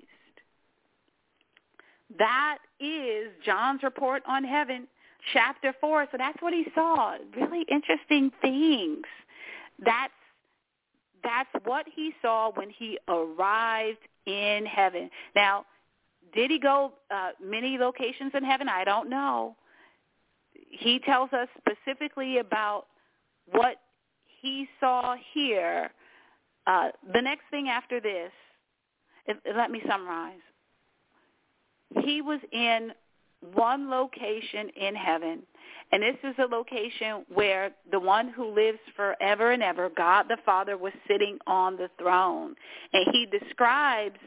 That 2.19 2.59
is 2.79 3.29
John's 3.43 3.81
report 3.81 4.21
on 4.27 4.43
heaven, 4.43 4.87
chapter 5.33 5.73
4. 5.81 6.07
So 6.11 6.17
that's 6.17 6.39
what 6.41 6.53
he 6.53 6.67
saw. 6.75 7.17
Really 7.35 7.65
interesting 7.71 8.31
things. 8.41 9.03
That's 9.83 10.13
that's 11.23 11.49
what 11.65 11.85
he 11.93 12.13
saw 12.21 12.51
when 12.53 12.69
he 12.69 12.99
arrived 13.07 13.97
in 14.25 14.65
heaven. 14.65 15.09
Now, 15.35 15.65
did 16.35 16.51
he 16.51 16.59
go 16.59 16.93
uh, 17.09 17.29
many 17.43 17.77
locations 17.77 18.31
in 18.35 18.43
heaven? 18.43 18.67
I 18.69 18.83
don't 18.83 19.09
know. 19.09 19.55
He 20.69 20.99
tells 20.99 21.31
us 21.33 21.47
specifically 21.59 22.39
about 22.39 22.85
what 23.51 23.77
he 24.41 24.67
saw 24.79 25.15
here. 25.33 25.91
Uh, 26.67 26.89
the 27.13 27.21
next 27.21 27.43
thing 27.51 27.69
after 27.69 27.99
this, 27.99 28.31
if, 29.27 29.37
let 29.55 29.71
me 29.71 29.81
summarize. 29.87 30.33
He 32.01 32.21
was 32.21 32.39
in 32.51 32.91
one 33.53 33.89
location 33.89 34.69
in 34.69 34.95
heaven 34.95 35.43
and 35.93 36.01
this 36.01 36.15
is 36.23 36.33
a 36.39 36.47
location 36.47 37.23
where 37.31 37.69
the 37.91 37.99
one 37.99 38.27
who 38.29 38.47
lives 38.51 38.79
forever 38.95 39.51
and 39.51 39.61
ever, 39.61 39.91
God 39.95 40.23
the 40.27 40.37
Father, 40.43 40.75
was 40.75 40.91
sitting 41.07 41.37
on 41.45 41.77
the 41.77 41.87
throne. 42.01 42.55
And 42.93 43.05
he 43.11 43.27
describes 43.27 44.17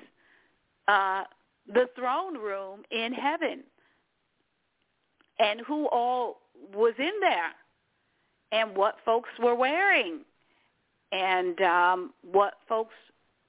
uh, 0.87 1.25
the 1.67 1.89
throne 1.97 2.35
room 2.39 2.85
in 2.93 3.13
heaven 3.13 3.65
and 5.41 5.59
who 5.67 5.89
all 5.89 6.37
was 6.73 6.95
in 7.01 7.13
there 7.21 7.51
and 8.53 8.77
what 8.77 8.99
folks 9.05 9.31
were 9.43 9.57
wearing 9.57 10.21
and 11.11 11.61
um, 11.63 12.13
what 12.31 12.55
folks 12.69 12.95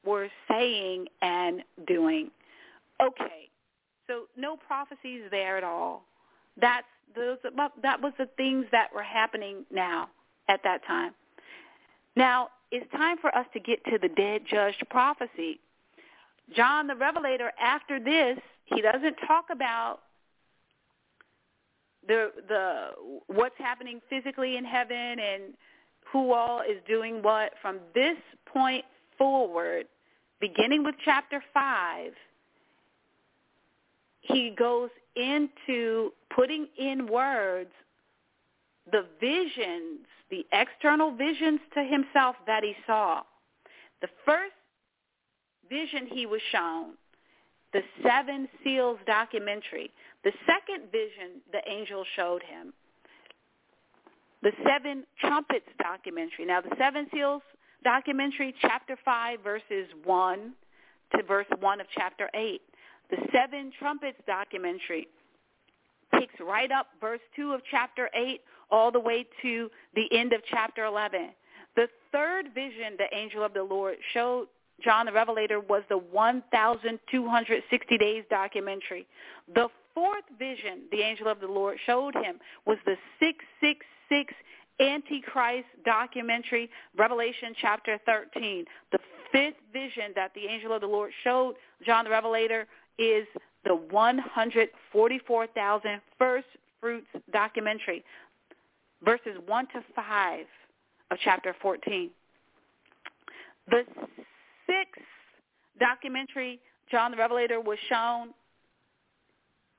were 0.04 0.28
saying 0.50 1.06
and 1.22 1.62
doing. 1.88 2.32
Okay, 3.00 3.48
so 4.08 4.24
no 4.36 4.58
prophecies 4.58 5.22
there 5.30 5.56
at 5.60 5.64
all 5.64 6.02
that's 6.60 6.86
those 7.16 7.38
that 7.82 8.02
was 8.02 8.14
the 8.18 8.28
things 8.38 8.66
that 8.72 8.90
were 8.94 9.04
happening 9.04 9.66
now 9.72 10.10
at 10.50 10.60
that 10.64 10.82
time. 10.86 11.14
Now, 12.16 12.50
it's 12.72 12.90
time 12.92 13.18
for 13.20 13.36
us 13.36 13.46
to 13.54 13.60
get 13.60 13.84
to 13.86 13.98
the 14.02 14.10
dead 14.10 14.42
judged 14.50 14.84
prophecy. 14.90 15.60
John 16.56 16.88
the 16.88 16.96
Revelator 16.96 17.52
after 17.62 18.00
this, 18.00 18.40
he 18.66 18.82
doesn't 18.82 19.16
talk 19.28 19.46
about 19.52 20.00
the 22.08 22.32
the 22.48 22.90
what's 23.28 23.58
happening 23.58 24.02
physically 24.10 24.58
in 24.58 24.66
heaven 24.66 25.20
and 25.20 25.44
who 26.12 26.34
all 26.34 26.62
is 26.62 26.78
doing 26.88 27.22
what 27.22 27.52
from 27.62 27.80
this 27.94 28.16
point 28.52 28.86
forward 29.18 29.86
beginning 30.40 30.84
with 30.86 30.94
chapter 31.04 31.44
5 31.54 32.12
he 34.22 34.52
goes 34.58 34.90
into 35.18 36.12
putting 36.34 36.68
in 36.80 37.08
words 37.08 37.72
the 38.92 39.06
visions, 39.20 40.06
the 40.32 40.46
external 40.54 41.12
visions 41.12 41.60
to 41.74 41.84
himself 41.84 42.36
that 42.46 42.64
he 42.64 42.76
saw. 42.86 43.22
The 44.02 44.08
first 44.26 44.54
vision 45.70 46.08
he 46.08 46.26
was 46.26 46.40
shown, 46.52 46.92
the 47.74 47.82
Seven 48.04 48.48
Seals 48.64 49.00
documentary. 49.06 49.92
The 50.24 50.32
second 50.46 50.90
vision 50.92 51.42
the 51.52 51.60
angel 51.70 52.06
showed 52.16 52.44
him, 52.44 52.74
the 54.44 54.52
Seven 54.66 55.04
Trumpets 55.20 55.68
documentary. 55.82 56.46
Now, 56.46 56.62
the 56.62 56.74
Seven 56.78 57.08
Seals 57.14 57.42
documentary, 57.84 58.54
chapter 58.62 58.96
5, 59.04 59.40
verses 59.42 59.88
1 60.06 60.52
to 61.16 61.24
verse 61.24 61.48
1 61.60 61.82
of 61.82 61.88
chapter 61.94 62.30
8. 62.34 62.62
The 63.10 63.18
Seven 63.32 63.72
Trumpets 63.80 64.18
documentary 64.26 65.08
picks 66.14 66.34
right 66.40 66.72
up 66.72 66.88
verse 67.00 67.22
2 67.36 67.54
of 67.54 67.62
chapter 67.72 68.10
8 68.14 68.42
all 68.70 68.92
the 68.92 69.00
way 69.00 69.26
to 69.42 69.72
the 69.96 70.12
end 70.12 70.34
of 70.34 70.42
chapter 70.50 70.84
11. 70.86 71.30
The 71.76 71.88
third 72.12 72.54
vision 72.54 72.98
the 72.98 73.08
angel 73.18 73.42
of 73.44 73.54
the 73.54 73.64
Lord 73.64 73.96
showed 74.14 74.48
John 74.84 75.06
the 75.06 75.12
Revelator 75.14 75.60
was 75.60 75.84
the 75.90 75.98
1,260 75.98 77.98
days 77.98 78.24
documentary. 78.30 79.08
The 79.56 79.70
fourth 79.94 80.26
vision 80.38 80.84
the 80.92 81.02
angel 81.02 81.30
of 81.30 81.40
the 81.40 81.48
Lord 81.48 81.78
showed 81.86 82.14
him 82.16 82.40
was 82.66 82.78
the 82.86 82.98
666 83.20 84.34
Antichrist 84.80 85.66
documentary, 85.86 86.70
Revelation 86.96 87.56
chapter 87.60 88.00
13. 88.06 88.64
The 88.92 89.00
fifth 89.32 89.56
vision 89.74 90.12
that 90.16 90.32
the 90.36 90.46
angel 90.46 90.72
of 90.74 90.82
the 90.82 90.88
Lord 90.88 91.12
showed 91.24 91.56
John 91.86 92.04
the 92.06 92.12
Revelator 92.12 92.68
is 92.98 93.28
the 93.66 93.76
144,000 93.76 96.02
First 96.18 96.48
Fruits 96.80 97.08
documentary, 97.32 98.04
verses 99.04 99.38
1 99.46 99.68
to 99.68 99.84
5 99.96 100.46
of 101.12 101.18
chapter 101.24 101.56
14. 101.62 102.10
The 103.70 103.84
sixth 104.66 105.02
documentary 105.80 106.60
John 106.90 107.12
the 107.12 107.18
Revelator 107.18 107.60
was 107.62 107.78
shown 107.90 108.30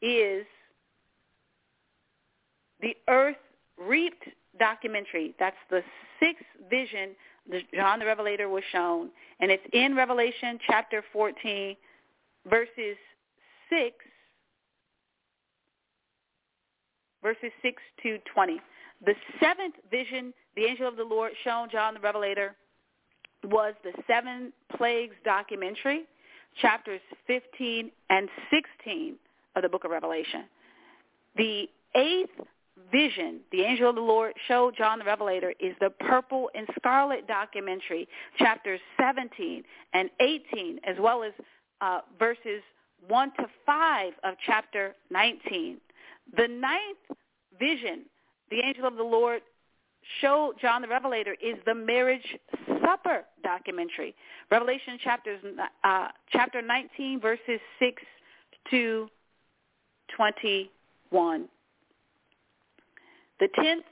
is 0.02 0.44
the 2.82 2.94
Earth 3.08 3.34
Reaped 3.80 4.24
documentary. 4.58 5.34
That's 5.38 5.54
the 5.70 5.82
sixth 6.20 6.42
vision 6.68 7.10
John 7.76 7.98
the 8.00 8.04
Revelator 8.06 8.48
was 8.50 8.62
shown. 8.72 9.08
And 9.40 9.50
it's 9.52 9.62
in 9.72 9.94
Revelation 9.96 10.58
chapter 10.66 11.02
14, 11.12 11.74
verses 12.50 12.96
6, 13.70 13.96
verses 17.22 17.50
6 17.62 17.82
to 18.02 18.18
20. 18.32 18.60
The 19.04 19.14
seventh 19.40 19.74
vision 19.90 20.32
the 20.56 20.64
angel 20.64 20.88
of 20.88 20.96
the 20.96 21.04
Lord 21.04 21.32
shown 21.44 21.68
John 21.70 21.94
the 21.94 22.00
Revelator 22.00 22.56
was 23.48 23.74
the 23.84 23.92
Seven 24.08 24.52
Plagues 24.76 25.14
documentary, 25.24 26.02
chapters 26.60 27.00
15 27.28 27.92
and 28.10 28.28
16 28.50 29.14
of 29.54 29.62
the 29.62 29.68
book 29.68 29.84
of 29.84 29.92
Revelation. 29.92 30.44
The 31.36 31.68
eighth 31.94 32.30
vision 32.92 33.38
the 33.52 33.62
angel 33.62 33.90
of 33.90 33.94
the 33.94 34.00
Lord 34.00 34.32
showed 34.48 34.74
John 34.76 34.98
the 34.98 35.04
Revelator 35.04 35.52
is 35.60 35.74
the 35.80 35.90
purple 35.90 36.50
and 36.56 36.66
scarlet 36.76 37.28
documentary, 37.28 38.08
chapters 38.38 38.80
17 39.00 39.62
and 39.94 40.10
18, 40.18 40.80
as 40.84 40.96
well 40.98 41.22
as 41.22 41.32
uh, 41.82 42.00
verses 42.18 42.62
1 43.06 43.32
to 43.38 43.46
5 43.64 44.12
of 44.24 44.34
chapter 44.44 44.94
19. 45.10 45.78
The 46.36 46.48
ninth 46.48 47.18
vision 47.58 48.02
the 48.50 48.60
angel 48.60 48.86
of 48.86 48.96
the 48.96 49.02
Lord 49.02 49.42
showed 50.22 50.54
John 50.58 50.80
the 50.80 50.88
Revelator 50.88 51.36
is 51.42 51.56
the 51.66 51.74
marriage 51.74 52.26
supper 52.82 53.24
documentary. 53.44 54.14
Revelation 54.50 54.98
chapters, 55.04 55.38
uh, 55.84 56.08
chapter 56.32 56.62
19, 56.62 57.20
verses 57.20 57.60
6 57.78 58.02
to 58.70 59.06
21. 60.16 61.46
The 63.38 63.48
tenth 63.54 63.84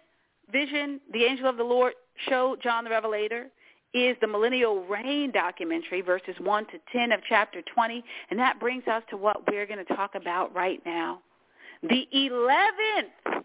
vision 0.50 1.02
the 1.12 1.24
angel 1.24 1.50
of 1.50 1.58
the 1.58 1.62
Lord 1.64 1.92
showed 2.28 2.62
John 2.62 2.84
the 2.84 2.90
Revelator 2.90 3.48
is 3.98 4.16
the 4.20 4.26
Millennial 4.26 4.84
Reign 4.84 5.30
documentary, 5.32 6.00
verses 6.00 6.34
1 6.38 6.66
to 6.66 6.72
10 6.92 7.12
of 7.12 7.20
chapter 7.28 7.62
20, 7.74 8.04
and 8.30 8.38
that 8.38 8.60
brings 8.60 8.86
us 8.86 9.02
to 9.10 9.16
what 9.16 9.46
we're 9.50 9.66
going 9.66 9.84
to 9.84 9.94
talk 9.96 10.14
about 10.14 10.54
right 10.54 10.80
now. 10.84 11.20
The 11.82 12.06
11th. 12.14 13.42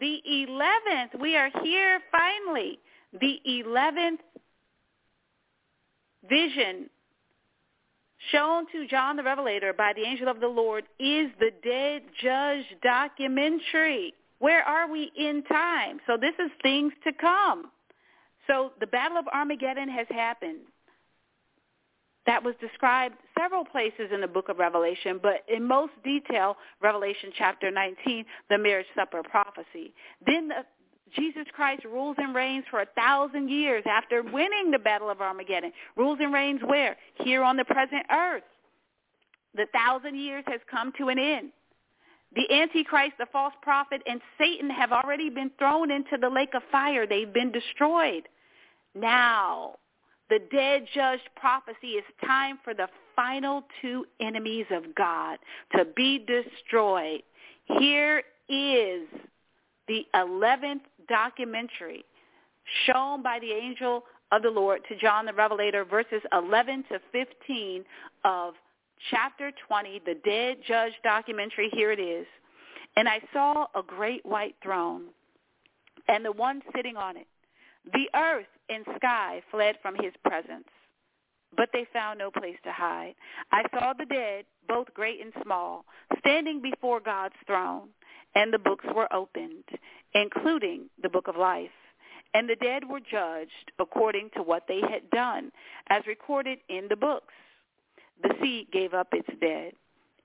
The 0.00 0.20
11th. 0.28 1.20
We 1.20 1.36
are 1.36 1.50
here 1.62 2.00
finally. 2.12 2.78
The 3.20 3.40
11th 3.48 4.18
vision 6.28 6.90
shown 8.30 8.66
to 8.72 8.86
John 8.88 9.16
the 9.16 9.22
Revelator 9.22 9.72
by 9.72 9.92
the 9.94 10.02
angel 10.02 10.28
of 10.28 10.40
the 10.40 10.48
Lord 10.48 10.84
is 10.98 11.28
the 11.38 11.50
Dead 11.62 12.02
Judge 12.22 12.64
documentary. 12.82 14.14
Where 14.40 14.62
are 14.62 14.90
we 14.90 15.12
in 15.16 15.42
time? 15.44 16.00
So 16.06 16.16
this 16.20 16.34
is 16.40 16.50
things 16.62 16.92
to 17.04 17.12
come. 17.20 17.66
So 18.46 18.72
the 18.80 18.86
Battle 18.86 19.16
of 19.16 19.26
Armageddon 19.28 19.88
has 19.88 20.06
happened. 20.10 20.58
That 22.26 22.42
was 22.42 22.54
described 22.60 23.16
several 23.38 23.64
places 23.64 24.10
in 24.12 24.20
the 24.20 24.26
book 24.28 24.48
of 24.48 24.58
Revelation, 24.58 25.20
but 25.22 25.44
in 25.48 25.62
most 25.64 25.92
detail, 26.02 26.56
Revelation 26.80 27.30
chapter 27.36 27.70
19, 27.70 28.24
the 28.48 28.56
marriage 28.58 28.86
supper 28.94 29.22
prophecy. 29.22 29.92
Then 30.26 30.48
the, 30.48 30.64
Jesus 31.14 31.44
Christ 31.52 31.84
rules 31.84 32.16
and 32.18 32.34
reigns 32.34 32.64
for 32.70 32.80
a 32.80 32.86
thousand 32.96 33.50
years 33.50 33.84
after 33.86 34.22
winning 34.22 34.70
the 34.70 34.78
Battle 34.78 35.10
of 35.10 35.20
Armageddon. 35.20 35.70
Rules 35.96 36.18
and 36.20 36.32
reigns 36.32 36.62
where? 36.66 36.96
Here 37.16 37.42
on 37.42 37.56
the 37.56 37.64
present 37.64 38.06
earth. 38.10 38.42
The 39.54 39.66
thousand 39.74 40.16
years 40.16 40.44
has 40.46 40.60
come 40.70 40.92
to 40.98 41.08
an 41.10 41.18
end. 41.18 41.50
The 42.34 42.52
Antichrist, 42.52 43.12
the 43.18 43.26
false 43.30 43.54
prophet, 43.62 44.00
and 44.06 44.20
Satan 44.38 44.68
have 44.70 44.92
already 44.92 45.30
been 45.30 45.50
thrown 45.58 45.90
into 45.92 46.16
the 46.20 46.28
lake 46.30 46.54
of 46.54 46.62
fire. 46.72 47.06
They've 47.06 47.32
been 47.32 47.52
destroyed. 47.52 48.24
Now, 48.94 49.72
the 50.30 50.38
dead 50.50 50.86
judged 50.94 51.28
prophecy 51.36 51.92
is 51.98 52.04
time 52.24 52.58
for 52.64 52.74
the 52.74 52.88
final 53.16 53.64
two 53.82 54.06
enemies 54.20 54.66
of 54.70 54.94
God 54.94 55.38
to 55.72 55.84
be 55.96 56.18
destroyed. 56.18 57.22
Here 57.64 58.22
is 58.48 59.02
the 59.88 60.06
11th 60.14 60.80
documentary 61.08 62.04
shown 62.86 63.22
by 63.22 63.38
the 63.40 63.52
angel 63.52 64.04
of 64.32 64.42
the 64.42 64.50
Lord 64.50 64.80
to 64.88 64.96
John 64.96 65.26
the 65.26 65.32
Revelator, 65.34 65.84
verses 65.84 66.22
11 66.32 66.84
to 66.90 67.00
15 67.12 67.84
of 68.24 68.54
chapter 69.10 69.50
20, 69.68 70.00
the 70.06 70.16
dead 70.24 70.58
judge 70.66 70.92
documentary. 71.02 71.68
Here 71.72 71.90
it 71.92 72.00
is. 72.00 72.26
And 72.96 73.08
I 73.08 73.20
saw 73.32 73.66
a 73.74 73.82
great 73.86 74.24
white 74.24 74.54
throne 74.62 75.04
and 76.08 76.24
the 76.24 76.32
one 76.32 76.62
sitting 76.74 76.96
on 76.96 77.16
it 77.16 77.26
the 77.92 78.08
earth 78.14 78.46
and 78.70 78.84
sky 78.96 79.42
fled 79.50 79.78
from 79.82 79.94
his 79.96 80.12
presence, 80.24 80.68
but 81.56 81.68
they 81.72 81.84
found 81.92 82.18
no 82.18 82.30
place 82.30 82.56
to 82.64 82.72
hide. 82.72 83.14
I 83.52 83.64
saw 83.70 83.92
the 83.92 84.06
dead, 84.06 84.46
both 84.66 84.92
great 84.94 85.20
and 85.20 85.32
small, 85.42 85.84
standing 86.20 86.60
before 86.62 87.00
God's 87.00 87.34
throne, 87.46 87.90
and 88.34 88.52
the 88.52 88.58
books 88.58 88.86
were 88.94 89.12
opened, 89.12 89.64
including 90.14 90.88
the 91.02 91.10
book 91.10 91.28
of 91.28 91.36
life. 91.36 91.70
And 92.32 92.48
the 92.48 92.56
dead 92.56 92.88
were 92.88 92.98
judged 93.00 93.70
according 93.78 94.30
to 94.34 94.42
what 94.42 94.64
they 94.66 94.80
had 94.80 95.08
done, 95.10 95.52
as 95.88 96.06
recorded 96.06 96.58
in 96.68 96.88
the 96.88 96.96
books. 96.96 97.34
The 98.22 98.34
sea 98.40 98.66
gave 98.72 98.94
up 98.94 99.08
its 99.12 99.28
dead, 99.40 99.74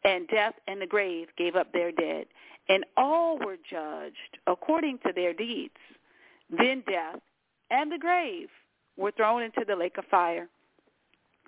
and 0.05 0.27
death 0.29 0.55
and 0.67 0.81
the 0.81 0.87
grave 0.87 1.27
gave 1.37 1.55
up 1.57 1.71
their 1.73 1.91
dead, 1.91 2.27
and 2.69 2.85
all 2.95 3.37
were 3.37 3.57
judged 3.69 4.37
according 4.47 4.99
to 4.99 5.11
their 5.13 5.33
deeds. 5.33 5.75
Then 6.49 6.83
death 6.87 7.19
and 7.71 7.91
the 7.91 7.97
grave 7.97 8.49
were 8.97 9.11
thrown 9.11 9.41
into 9.41 9.61
the 9.67 9.75
lake 9.75 9.97
of 9.97 10.05
fire. 10.09 10.47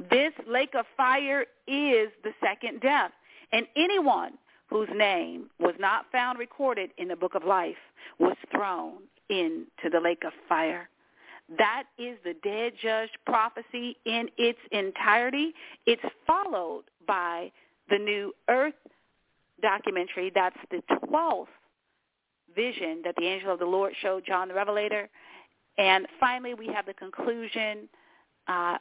This 0.09 0.31
lake 0.47 0.73
of 0.77 0.85
fire 0.97 1.41
is 1.67 2.09
the 2.23 2.31
second 2.43 2.81
death, 2.81 3.11
and 3.51 3.67
anyone 3.75 4.33
whose 4.67 4.87
name 4.95 5.49
was 5.59 5.75
not 5.79 6.05
found 6.11 6.39
recorded 6.39 6.91
in 6.97 7.07
the 7.09 7.15
book 7.15 7.35
of 7.35 7.43
life 7.43 7.75
was 8.19 8.35
thrown 8.55 8.93
into 9.29 9.67
the 9.91 9.99
lake 9.99 10.23
of 10.25 10.31
fire. 10.47 10.89
That 11.57 11.83
is 11.99 12.17
the 12.23 12.33
dead 12.41 12.73
judge 12.81 13.09
prophecy 13.25 13.97
in 14.05 14.29
its 14.37 14.59
entirety. 14.71 15.53
It's 15.85 16.01
followed 16.25 16.83
by 17.05 17.51
the 17.89 17.97
New 17.99 18.33
Earth 18.49 18.73
documentary. 19.61 20.31
That's 20.33 20.55
the 20.71 20.81
12th 21.05 21.47
vision 22.55 23.01
that 23.03 23.15
the 23.17 23.25
angel 23.25 23.51
of 23.51 23.59
the 23.59 23.65
Lord 23.65 23.93
showed 24.01 24.23
John 24.25 24.47
the 24.47 24.53
Revelator. 24.53 25.09
And 25.81 26.05
finally, 26.19 26.53
we 26.53 26.67
have 26.67 26.85
the 26.85 26.93
conclusion, 26.93 27.89
uh, 28.47 28.77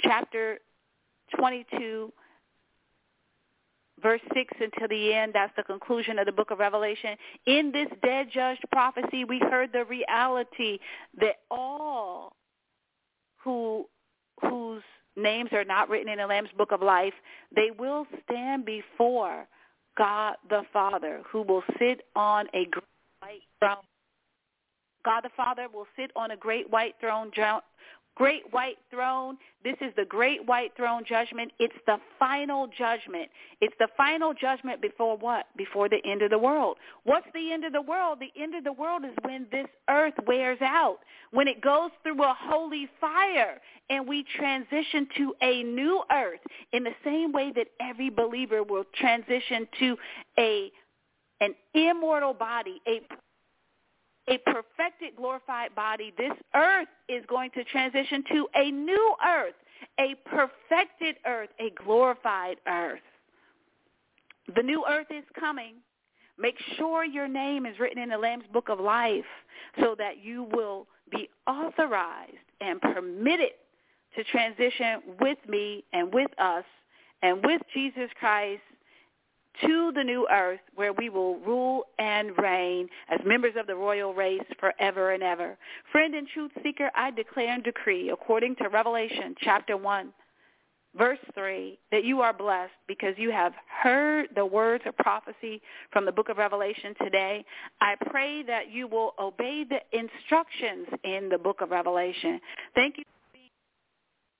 chapter 0.00 0.58
22, 1.38 2.12
verse 4.02 4.20
6 4.34 4.52
until 4.60 4.88
the 4.88 5.14
end. 5.14 5.30
That's 5.34 5.52
the 5.56 5.62
conclusion 5.62 6.18
of 6.18 6.26
the 6.26 6.32
book 6.32 6.50
of 6.50 6.58
Revelation. 6.58 7.16
In 7.46 7.70
this 7.70 7.86
dead 8.02 8.26
judged 8.34 8.64
prophecy, 8.72 9.22
we 9.24 9.38
heard 9.38 9.70
the 9.72 9.84
reality 9.84 10.80
that 11.20 11.36
all 11.48 12.32
who 13.44 13.86
whose 14.40 14.82
names 15.16 15.50
are 15.52 15.64
not 15.64 15.88
written 15.88 16.08
in 16.08 16.18
the 16.18 16.26
Lamb's 16.26 16.50
book 16.58 16.72
of 16.72 16.82
life, 16.82 17.14
they 17.54 17.70
will 17.78 18.04
stand 18.24 18.64
before 18.64 19.46
God 19.96 20.34
the 20.48 20.62
Father, 20.72 21.22
who 21.30 21.42
will 21.42 21.62
sit 21.78 22.00
on 22.16 22.48
a 22.48 22.64
great 22.64 22.84
white 23.20 23.42
throne 23.60 23.76
God 25.04 25.22
the 25.24 25.30
Father 25.36 25.66
will 25.72 25.86
sit 25.96 26.10
on 26.16 26.30
a 26.32 26.36
great 26.36 26.70
white 26.70 26.94
throne. 27.00 27.30
Great 28.16 28.42
white 28.52 28.76
throne. 28.90 29.38
This 29.64 29.76
is 29.80 29.92
the 29.96 30.04
great 30.04 30.44
white 30.44 30.72
throne 30.76 31.04
judgment. 31.06 31.52
It's 31.58 31.74
the 31.86 31.96
final 32.18 32.66
judgment. 32.66 33.30
It's 33.60 33.74
the 33.78 33.88
final 33.96 34.34
judgment 34.34 34.82
before 34.82 35.16
what? 35.16 35.46
Before 35.56 35.88
the 35.88 36.02
end 36.04 36.20
of 36.20 36.30
the 36.30 36.38
world. 36.38 36.76
What's 37.04 37.28
the 37.32 37.52
end 37.52 37.64
of 37.64 37.72
the 37.72 37.80
world? 37.80 38.18
The 38.18 38.30
end 38.42 38.54
of 38.56 38.64
the 38.64 38.72
world 38.72 39.04
is 39.04 39.12
when 39.22 39.46
this 39.52 39.66
earth 39.88 40.14
wears 40.26 40.60
out, 40.60 40.98
when 41.30 41.46
it 41.48 41.62
goes 41.62 41.90
through 42.02 42.22
a 42.22 42.36
holy 42.38 42.88
fire 43.00 43.58
and 43.88 44.06
we 44.06 44.24
transition 44.36 45.06
to 45.16 45.34
a 45.40 45.62
new 45.62 46.02
earth 46.12 46.40
in 46.72 46.84
the 46.84 46.92
same 47.04 47.32
way 47.32 47.52
that 47.54 47.68
every 47.80 48.10
believer 48.10 48.62
will 48.62 48.84
transition 48.98 49.66
to 49.78 49.96
a 50.38 50.70
an 51.42 51.54
immortal 51.74 52.34
body, 52.34 52.82
a 52.86 53.00
a 54.30 54.38
perfected, 54.38 55.16
glorified 55.16 55.74
body, 55.74 56.14
this 56.16 56.32
earth 56.54 56.88
is 57.08 57.24
going 57.28 57.50
to 57.50 57.64
transition 57.64 58.22
to 58.30 58.48
a 58.54 58.70
new 58.70 59.14
earth, 59.26 59.54
a 59.98 60.14
perfected 60.28 61.16
earth, 61.26 61.48
a 61.60 61.72
glorified 61.84 62.56
earth. 62.68 63.00
The 64.54 64.62
new 64.62 64.84
earth 64.88 65.08
is 65.10 65.24
coming. 65.38 65.74
Make 66.38 66.54
sure 66.78 67.04
your 67.04 67.26
name 67.28 67.66
is 67.66 67.78
written 67.80 68.00
in 68.02 68.10
the 68.10 68.18
Lamb's 68.18 68.46
Book 68.52 68.68
of 68.68 68.78
Life 68.78 69.24
so 69.80 69.94
that 69.98 70.24
you 70.24 70.44
will 70.52 70.86
be 71.10 71.28
authorized 71.48 72.32
and 72.60 72.80
permitted 72.80 73.50
to 74.16 74.24
transition 74.24 75.02
with 75.20 75.38
me 75.48 75.84
and 75.92 76.14
with 76.14 76.30
us 76.38 76.64
and 77.22 77.44
with 77.44 77.60
Jesus 77.74 78.08
Christ 78.18 78.62
to 79.62 79.92
the 79.94 80.02
new 80.04 80.26
earth 80.30 80.60
where 80.74 80.92
we 80.92 81.08
will 81.10 81.36
rule 81.40 81.84
and 81.98 82.32
reign 82.38 82.88
as 83.10 83.20
members 83.26 83.54
of 83.58 83.66
the 83.66 83.74
royal 83.74 84.14
race 84.14 84.44
forever 84.58 85.10
and 85.12 85.22
ever. 85.22 85.56
Friend 85.92 86.14
and 86.14 86.26
truth 86.28 86.50
seeker, 86.62 86.90
I 86.94 87.10
declare 87.10 87.52
and 87.52 87.62
decree 87.64 88.10
according 88.10 88.56
to 88.56 88.68
Revelation 88.68 89.34
chapter 89.40 89.76
1, 89.76 90.08
verse 90.96 91.18
3, 91.34 91.78
that 91.92 92.04
you 92.04 92.22
are 92.22 92.32
blessed 92.32 92.72
because 92.88 93.14
you 93.18 93.30
have 93.32 93.52
heard 93.82 94.28
the 94.34 94.46
words 94.46 94.84
of 94.86 94.96
prophecy 94.96 95.60
from 95.92 96.06
the 96.06 96.12
book 96.12 96.28
of 96.30 96.38
Revelation 96.38 96.94
today. 97.02 97.44
I 97.82 97.96
pray 98.06 98.42
that 98.44 98.70
you 98.72 98.86
will 98.86 99.12
obey 99.20 99.64
the 99.68 99.80
instructions 99.98 100.86
in 101.04 101.28
the 101.28 101.38
book 101.38 101.60
of 101.60 101.70
Revelation. 101.70 102.40
Thank 102.74 102.98
you. 102.98 103.04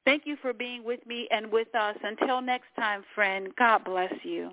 Thank 0.06 0.22
you 0.24 0.36
for 0.40 0.54
being 0.54 0.82
with 0.82 1.04
me 1.06 1.28
and 1.30 1.52
with 1.52 1.72
us. 1.74 1.96
Until 2.02 2.40
next 2.40 2.68
time, 2.74 3.04
friend, 3.14 3.48
God 3.58 3.84
bless 3.84 4.10
you. 4.22 4.52